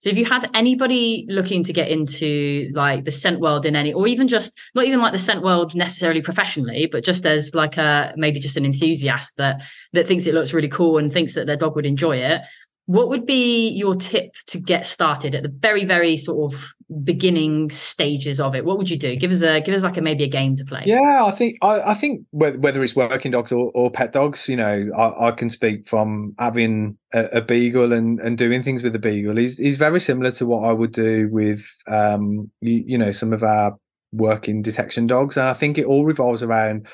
so 0.00 0.10
if 0.10 0.16
you 0.16 0.24
had 0.24 0.48
anybody 0.54 1.26
looking 1.28 1.64
to 1.64 1.72
get 1.72 1.88
into 1.88 2.70
like 2.72 3.04
the 3.04 3.10
scent 3.10 3.40
world 3.40 3.66
in 3.66 3.74
any 3.74 3.92
or 3.92 4.06
even 4.06 4.28
just 4.28 4.56
not 4.76 4.84
even 4.84 5.00
like 5.00 5.12
the 5.12 5.18
scent 5.18 5.42
world 5.42 5.74
necessarily 5.74 6.22
professionally 6.22 6.88
but 6.90 7.04
just 7.04 7.26
as 7.26 7.54
like 7.56 7.76
a 7.76 8.12
maybe 8.16 8.38
just 8.38 8.56
an 8.56 8.64
enthusiast 8.64 9.36
that 9.36 9.60
that 9.92 10.06
thinks 10.06 10.28
it 10.28 10.34
looks 10.34 10.54
really 10.54 10.68
cool 10.68 10.98
and 10.98 11.12
thinks 11.12 11.34
that 11.34 11.48
their 11.48 11.56
dog 11.56 11.74
would 11.74 11.86
enjoy 11.86 12.16
it 12.16 12.42
what 12.88 13.10
would 13.10 13.26
be 13.26 13.68
your 13.68 13.94
tip 13.94 14.32
to 14.46 14.58
get 14.58 14.86
started 14.86 15.34
at 15.34 15.42
the 15.42 15.50
very 15.50 15.84
very 15.84 16.16
sort 16.16 16.50
of 16.54 16.72
beginning 17.04 17.70
stages 17.70 18.40
of 18.40 18.54
it? 18.54 18.64
What 18.64 18.78
would 18.78 18.88
you 18.88 18.96
do? 18.96 19.14
Give 19.14 19.30
us 19.30 19.42
a 19.42 19.60
give 19.60 19.74
us 19.74 19.82
like 19.82 19.98
a 19.98 20.00
maybe 20.00 20.24
a 20.24 20.28
game 20.28 20.56
to 20.56 20.64
play. 20.64 20.84
Yeah 20.86 21.26
i 21.26 21.30
think 21.32 21.58
i, 21.60 21.90
I 21.90 21.94
think 21.94 22.22
whether 22.30 22.82
it's 22.82 22.96
working 22.96 23.32
dogs 23.32 23.52
or, 23.52 23.70
or 23.74 23.90
pet 23.90 24.14
dogs 24.14 24.48
you 24.48 24.56
know 24.56 24.86
I, 24.96 25.28
I, 25.28 25.30
can 25.32 25.50
speak 25.50 25.86
from 25.86 26.34
having 26.38 26.96
a, 27.12 27.24
a, 27.32 27.42
beagle 27.42 27.92
and 27.92 28.20
and 28.20 28.38
doing 28.38 28.62
things 28.62 28.82
with 28.82 28.96
a 28.96 28.98
beagle. 28.98 29.36
He's, 29.36 29.58
he's 29.58 29.76
very 29.76 30.00
similar 30.00 30.30
to 30.32 30.46
what 30.46 30.66
i 30.66 30.72
would 30.72 30.92
do 30.92 31.28
with 31.30 31.62
um 31.88 32.50
you, 32.62 32.84
you 32.86 32.98
know 32.98 33.12
some 33.12 33.34
of 33.34 33.42
our 33.42 33.76
working 34.12 34.62
detection 34.62 35.06
dogs. 35.06 35.36
And 35.36 35.46
i 35.46 35.52
think 35.52 35.76
it 35.76 35.84
all 35.84 36.06
revolves 36.06 36.42
around 36.42 36.86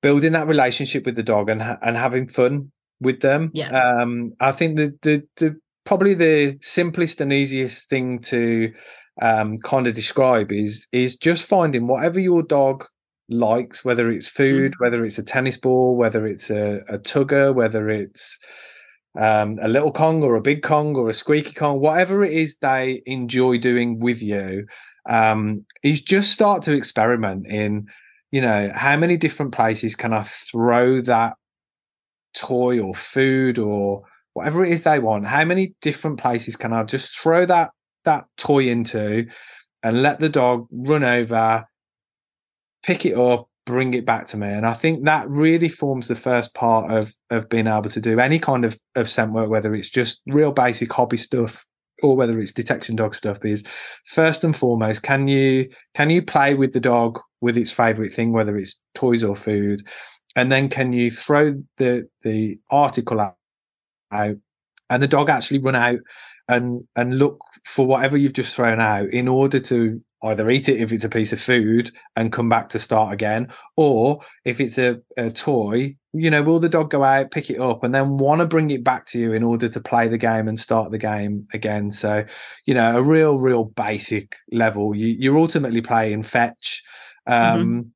building 0.00 0.32
that 0.32 0.46
relationship 0.46 1.04
with 1.04 1.16
the 1.16 1.24
dog 1.24 1.50
and 1.50 1.60
and 1.60 1.96
having 1.96 2.28
fun 2.28 2.70
with 3.00 3.20
them 3.20 3.50
yeah 3.54 3.68
um 3.68 4.32
i 4.40 4.52
think 4.52 4.76
the 4.76 4.96
the, 5.02 5.22
the 5.36 5.56
probably 5.84 6.14
the 6.14 6.58
simplest 6.60 7.20
and 7.20 7.32
easiest 7.32 7.88
thing 7.88 8.18
to 8.18 8.72
um, 9.20 9.58
kind 9.58 9.86
of 9.86 9.94
describe 9.94 10.52
is 10.52 10.86
is 10.92 11.16
just 11.16 11.46
finding 11.46 11.86
whatever 11.86 12.20
your 12.20 12.42
dog 12.42 12.84
likes, 13.28 13.84
whether 13.84 14.10
it's 14.10 14.28
food, 14.28 14.72
mm. 14.72 14.74
whether 14.78 15.04
it's 15.04 15.18
a 15.18 15.22
tennis 15.22 15.56
ball, 15.56 15.96
whether 15.96 16.26
it's 16.26 16.50
a, 16.50 16.82
a 16.88 16.98
tugger, 16.98 17.54
whether 17.54 17.88
it's 17.88 18.38
um, 19.18 19.58
a 19.60 19.68
little 19.68 19.92
Kong 19.92 20.22
or 20.22 20.36
a 20.36 20.42
big 20.42 20.62
Kong 20.62 20.94
or 20.94 21.08
a 21.08 21.14
squeaky 21.14 21.54
Kong, 21.54 21.80
whatever 21.80 22.22
it 22.22 22.32
is 22.32 22.58
they 22.58 23.02
enjoy 23.06 23.58
doing 23.58 23.98
with 23.98 24.22
you, 24.22 24.66
um, 25.08 25.64
is 25.82 26.00
just 26.02 26.32
start 26.32 26.62
to 26.64 26.72
experiment 26.72 27.46
in, 27.48 27.86
you 28.30 28.40
know, 28.40 28.70
how 28.74 28.96
many 28.96 29.16
different 29.16 29.52
places 29.52 29.96
can 29.96 30.12
I 30.12 30.22
throw 30.22 31.00
that 31.02 31.37
toy 32.36 32.80
or 32.80 32.94
food 32.94 33.58
or 33.58 34.02
whatever 34.32 34.64
it 34.64 34.72
is 34.72 34.82
they 34.82 34.98
want? 34.98 35.26
How 35.26 35.44
many 35.44 35.74
different 35.80 36.18
places 36.18 36.56
can 36.56 36.72
I 36.72 36.84
just 36.84 37.18
throw 37.18 37.46
that 37.46 37.70
that 38.04 38.26
toy 38.36 38.68
into 38.68 39.26
and 39.82 40.02
let 40.02 40.18
the 40.18 40.28
dog 40.28 40.66
run 40.70 41.04
over, 41.04 41.64
pick 42.82 43.06
it 43.06 43.16
up, 43.16 43.48
bring 43.66 43.92
it 43.92 44.06
back 44.06 44.26
to 44.26 44.36
me. 44.36 44.48
And 44.48 44.64
I 44.64 44.72
think 44.72 45.04
that 45.04 45.28
really 45.28 45.68
forms 45.68 46.08
the 46.08 46.16
first 46.16 46.54
part 46.54 46.90
of 46.90 47.12
of 47.30 47.48
being 47.48 47.66
able 47.66 47.90
to 47.90 48.00
do 48.00 48.18
any 48.18 48.38
kind 48.38 48.64
of, 48.64 48.78
of 48.94 49.10
scent 49.10 49.32
work, 49.32 49.50
whether 49.50 49.74
it's 49.74 49.90
just 49.90 50.20
real 50.26 50.52
basic 50.52 50.92
hobby 50.92 51.18
stuff 51.18 51.64
or 52.02 52.16
whether 52.16 52.38
it's 52.38 52.52
detection 52.52 52.96
dog 52.96 53.14
stuff 53.14 53.44
is 53.44 53.64
first 54.04 54.44
and 54.44 54.56
foremost 54.56 55.02
can 55.02 55.28
you 55.28 55.68
can 55.94 56.10
you 56.10 56.22
play 56.22 56.54
with 56.54 56.72
the 56.72 56.80
dog 56.80 57.18
with 57.40 57.56
its 57.56 57.72
favorite 57.72 58.12
thing 58.12 58.32
whether 58.32 58.56
it's 58.56 58.80
toys 58.94 59.24
or 59.24 59.34
food 59.34 59.82
and 60.36 60.50
then 60.50 60.68
can 60.68 60.92
you 60.92 61.10
throw 61.10 61.52
the 61.76 62.08
the 62.22 62.58
article 62.70 63.20
out, 63.20 63.36
out 64.10 64.36
and 64.90 65.02
the 65.02 65.08
dog 65.08 65.30
actually 65.30 65.60
run 65.60 65.76
out 65.76 66.00
and 66.48 66.86
and 66.96 67.18
look 67.18 67.40
for 67.64 67.86
whatever 67.86 68.16
you've 68.16 68.32
just 68.32 68.54
thrown 68.54 68.80
out 68.80 69.08
in 69.08 69.28
order 69.28 69.60
to 69.60 70.02
either 70.24 70.50
eat 70.50 70.68
it 70.68 70.80
if 70.80 70.92
it's 70.92 71.04
a 71.04 71.08
piece 71.08 71.32
of 71.32 71.40
food 71.40 71.92
and 72.16 72.32
come 72.32 72.48
back 72.48 72.70
to 72.70 72.78
start 72.78 73.12
again, 73.12 73.48
or 73.76 74.20
if 74.44 74.60
it's 74.60 74.78
a, 74.78 75.00
a 75.16 75.30
toy, 75.30 75.96
you 76.12 76.30
know, 76.30 76.42
will 76.42 76.58
the 76.58 76.68
dog 76.68 76.90
go 76.90 77.04
out, 77.04 77.30
pick 77.30 77.50
it 77.50 77.60
up, 77.60 77.84
and 77.84 77.94
then 77.94 78.16
want 78.18 78.40
to 78.40 78.46
bring 78.46 78.70
it 78.70 78.82
back 78.82 79.06
to 79.06 79.18
you 79.18 79.32
in 79.32 79.44
order 79.44 79.68
to 79.68 79.80
play 79.80 80.08
the 80.08 80.18
game 80.18 80.48
and 80.48 80.58
start 80.58 80.90
the 80.90 80.98
game 80.98 81.46
again? 81.52 81.90
So, 81.90 82.24
you 82.64 82.74
know, 82.74 82.98
a 82.98 83.02
real, 83.02 83.38
real 83.38 83.64
basic 83.64 84.34
level. 84.50 84.94
You, 84.94 85.06
you're 85.06 85.38
ultimately 85.38 85.82
playing 85.82 86.24
fetch. 86.24 86.82
Mm-hmm. 87.28 87.60
Um, 87.60 87.66
mm-hmm 87.68 87.88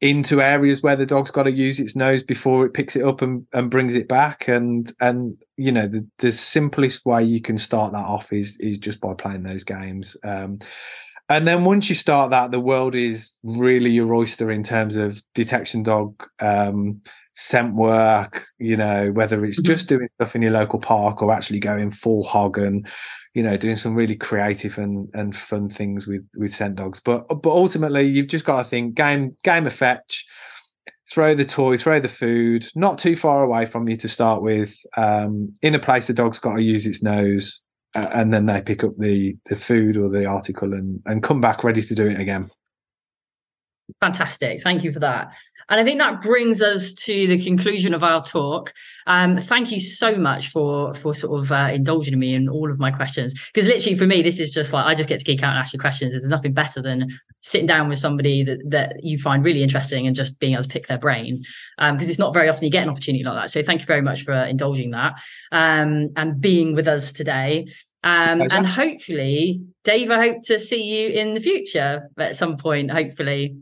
into 0.00 0.40
areas 0.40 0.82
where 0.82 0.96
the 0.96 1.06
dog's 1.06 1.30
got 1.30 1.42
to 1.42 1.52
use 1.52 1.78
its 1.78 1.94
nose 1.94 2.22
before 2.22 2.64
it 2.64 2.72
picks 2.72 2.96
it 2.96 3.02
up 3.02 3.20
and, 3.20 3.46
and 3.52 3.70
brings 3.70 3.94
it 3.94 4.08
back 4.08 4.48
and 4.48 4.92
and 5.00 5.36
you 5.56 5.72
know 5.72 5.86
the, 5.86 6.06
the 6.18 6.32
simplest 6.32 7.04
way 7.04 7.22
you 7.22 7.42
can 7.42 7.58
start 7.58 7.92
that 7.92 8.06
off 8.06 8.32
is 8.32 8.56
is 8.58 8.78
just 8.78 9.00
by 9.00 9.12
playing 9.12 9.42
those 9.42 9.64
games 9.64 10.16
um, 10.24 10.58
and 11.28 11.46
then 11.46 11.64
once 11.64 11.88
you 11.88 11.94
start 11.94 12.30
that 12.30 12.50
the 12.50 12.60
world 12.60 12.94
is 12.94 13.38
really 13.44 13.90
your 13.90 14.14
oyster 14.14 14.50
in 14.50 14.62
terms 14.62 14.96
of 14.96 15.22
detection 15.34 15.82
dog 15.82 16.26
um, 16.40 17.02
scent 17.34 17.74
work 17.74 18.46
you 18.58 18.76
know 18.76 19.12
whether 19.12 19.44
it's 19.44 19.60
mm-hmm. 19.60 19.72
just 19.72 19.88
doing 19.88 20.08
stuff 20.16 20.34
in 20.34 20.42
your 20.42 20.50
local 20.50 20.80
park 20.80 21.22
or 21.22 21.32
actually 21.32 21.60
going 21.60 21.90
full 21.90 22.24
hog 22.24 22.58
and 22.58 22.88
you 23.34 23.42
know 23.42 23.56
doing 23.56 23.76
some 23.76 23.94
really 23.94 24.16
creative 24.16 24.78
and 24.78 25.08
and 25.14 25.36
fun 25.36 25.68
things 25.68 26.06
with 26.06 26.26
with 26.36 26.52
scent 26.52 26.76
dogs 26.76 27.00
but 27.00 27.26
but 27.28 27.50
ultimately 27.50 28.02
you've 28.02 28.26
just 28.26 28.44
got 28.44 28.62
to 28.62 28.68
think 28.68 28.94
game 28.94 29.36
game 29.44 29.66
of 29.66 29.72
fetch 29.72 30.26
throw 31.10 31.34
the 31.34 31.44
toy 31.44 31.76
throw 31.76 32.00
the 32.00 32.08
food 32.08 32.66
not 32.74 32.98
too 32.98 33.16
far 33.16 33.44
away 33.44 33.66
from 33.66 33.88
you 33.88 33.96
to 33.96 34.08
start 34.08 34.42
with 34.42 34.74
um, 34.96 35.52
in 35.62 35.74
a 35.74 35.78
place 35.78 36.06
the 36.06 36.14
dog's 36.14 36.38
got 36.38 36.56
to 36.56 36.62
use 36.62 36.86
its 36.86 37.02
nose 37.02 37.60
uh, 37.94 38.08
and 38.12 38.32
then 38.32 38.46
they 38.46 38.60
pick 38.60 38.84
up 38.84 38.92
the 38.98 39.36
the 39.46 39.56
food 39.56 39.96
or 39.96 40.08
the 40.08 40.26
article 40.26 40.72
and 40.72 41.00
and 41.06 41.22
come 41.22 41.40
back 41.40 41.62
ready 41.64 41.82
to 41.82 41.94
do 41.94 42.06
it 42.06 42.18
again 42.18 42.50
Fantastic. 44.00 44.62
Thank 44.62 44.84
you 44.84 44.92
for 44.92 45.00
that. 45.00 45.32
And 45.70 45.78
I 45.78 45.84
think 45.84 46.00
that 46.00 46.20
brings 46.20 46.60
us 46.60 46.92
to 46.94 47.28
the 47.28 47.42
conclusion 47.42 47.94
of 47.94 48.02
our 48.02 48.22
talk. 48.24 48.72
Um, 49.06 49.38
thank 49.38 49.70
you 49.70 49.78
so 49.78 50.16
much 50.16 50.48
for 50.48 50.92
for 50.94 51.14
sort 51.14 51.40
of 51.40 51.52
uh, 51.52 51.70
indulging 51.72 52.18
me 52.18 52.34
in 52.34 52.48
all 52.48 52.70
of 52.70 52.80
my 52.80 52.90
questions. 52.90 53.34
Because 53.54 53.68
literally 53.68 53.96
for 53.96 54.06
me, 54.06 54.20
this 54.20 54.40
is 54.40 54.50
just 54.50 54.72
like 54.72 54.84
I 54.84 54.96
just 54.96 55.08
get 55.08 55.20
to 55.20 55.24
geek 55.24 55.44
out 55.44 55.50
and 55.50 55.60
ask 55.60 55.72
you 55.72 55.78
questions. 55.78 56.12
There's 56.12 56.26
nothing 56.26 56.52
better 56.52 56.82
than 56.82 57.06
sitting 57.42 57.68
down 57.68 57.88
with 57.88 57.98
somebody 57.98 58.42
that, 58.42 58.58
that 58.68 59.04
you 59.04 59.16
find 59.16 59.44
really 59.44 59.62
interesting 59.62 60.08
and 60.08 60.16
just 60.16 60.40
being 60.40 60.54
able 60.54 60.64
to 60.64 60.68
pick 60.68 60.88
their 60.88 60.98
brain. 60.98 61.44
Because 61.78 62.06
um, 62.06 62.10
it's 62.10 62.18
not 62.18 62.34
very 62.34 62.48
often 62.48 62.64
you 62.64 62.70
get 62.70 62.82
an 62.82 62.90
opportunity 62.90 63.22
like 63.22 63.40
that. 63.40 63.50
So 63.50 63.62
thank 63.62 63.80
you 63.80 63.86
very 63.86 64.02
much 64.02 64.22
for 64.22 64.34
indulging 64.34 64.90
that 64.90 65.12
um, 65.52 66.08
and 66.16 66.40
being 66.40 66.74
with 66.74 66.88
us 66.88 67.12
today. 67.12 67.68
Um, 68.02 68.42
and 68.50 68.66
hopefully, 68.66 69.62
Dave, 69.84 70.10
I 70.10 70.16
hope 70.16 70.42
to 70.44 70.58
see 70.58 70.82
you 70.82 71.10
in 71.10 71.34
the 71.34 71.40
future 71.40 72.10
at 72.18 72.34
some 72.34 72.56
point, 72.56 72.90
hopefully. 72.90 73.56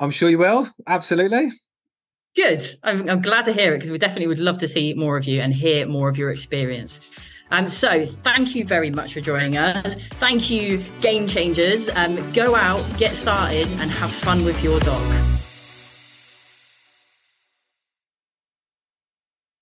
I'm 0.00 0.10
sure 0.10 0.28
you 0.28 0.38
will. 0.38 0.68
Absolutely. 0.86 1.52
Good. 2.34 2.78
I'm, 2.82 3.08
I'm 3.08 3.22
glad 3.22 3.46
to 3.46 3.52
hear 3.52 3.72
it 3.72 3.78
because 3.78 3.90
we 3.90 3.98
definitely 3.98 4.26
would 4.26 4.38
love 4.38 4.58
to 4.58 4.68
see 4.68 4.92
more 4.94 5.16
of 5.16 5.24
you 5.24 5.40
and 5.40 5.54
hear 5.54 5.86
more 5.86 6.08
of 6.08 6.18
your 6.18 6.30
experience. 6.30 7.00
Um, 7.50 7.68
so 7.68 8.04
thank 8.04 8.54
you 8.54 8.64
very 8.64 8.90
much 8.90 9.14
for 9.14 9.20
joining 9.20 9.56
us. 9.56 9.94
Thank 10.14 10.50
you, 10.50 10.78
game 11.00 11.28
changers. 11.28 11.88
Um, 11.90 12.16
go 12.32 12.56
out, 12.56 12.84
get 12.98 13.12
started, 13.12 13.68
and 13.80 13.90
have 13.90 14.10
fun 14.10 14.44
with 14.44 14.62
your 14.62 14.80
dog. 14.80 15.35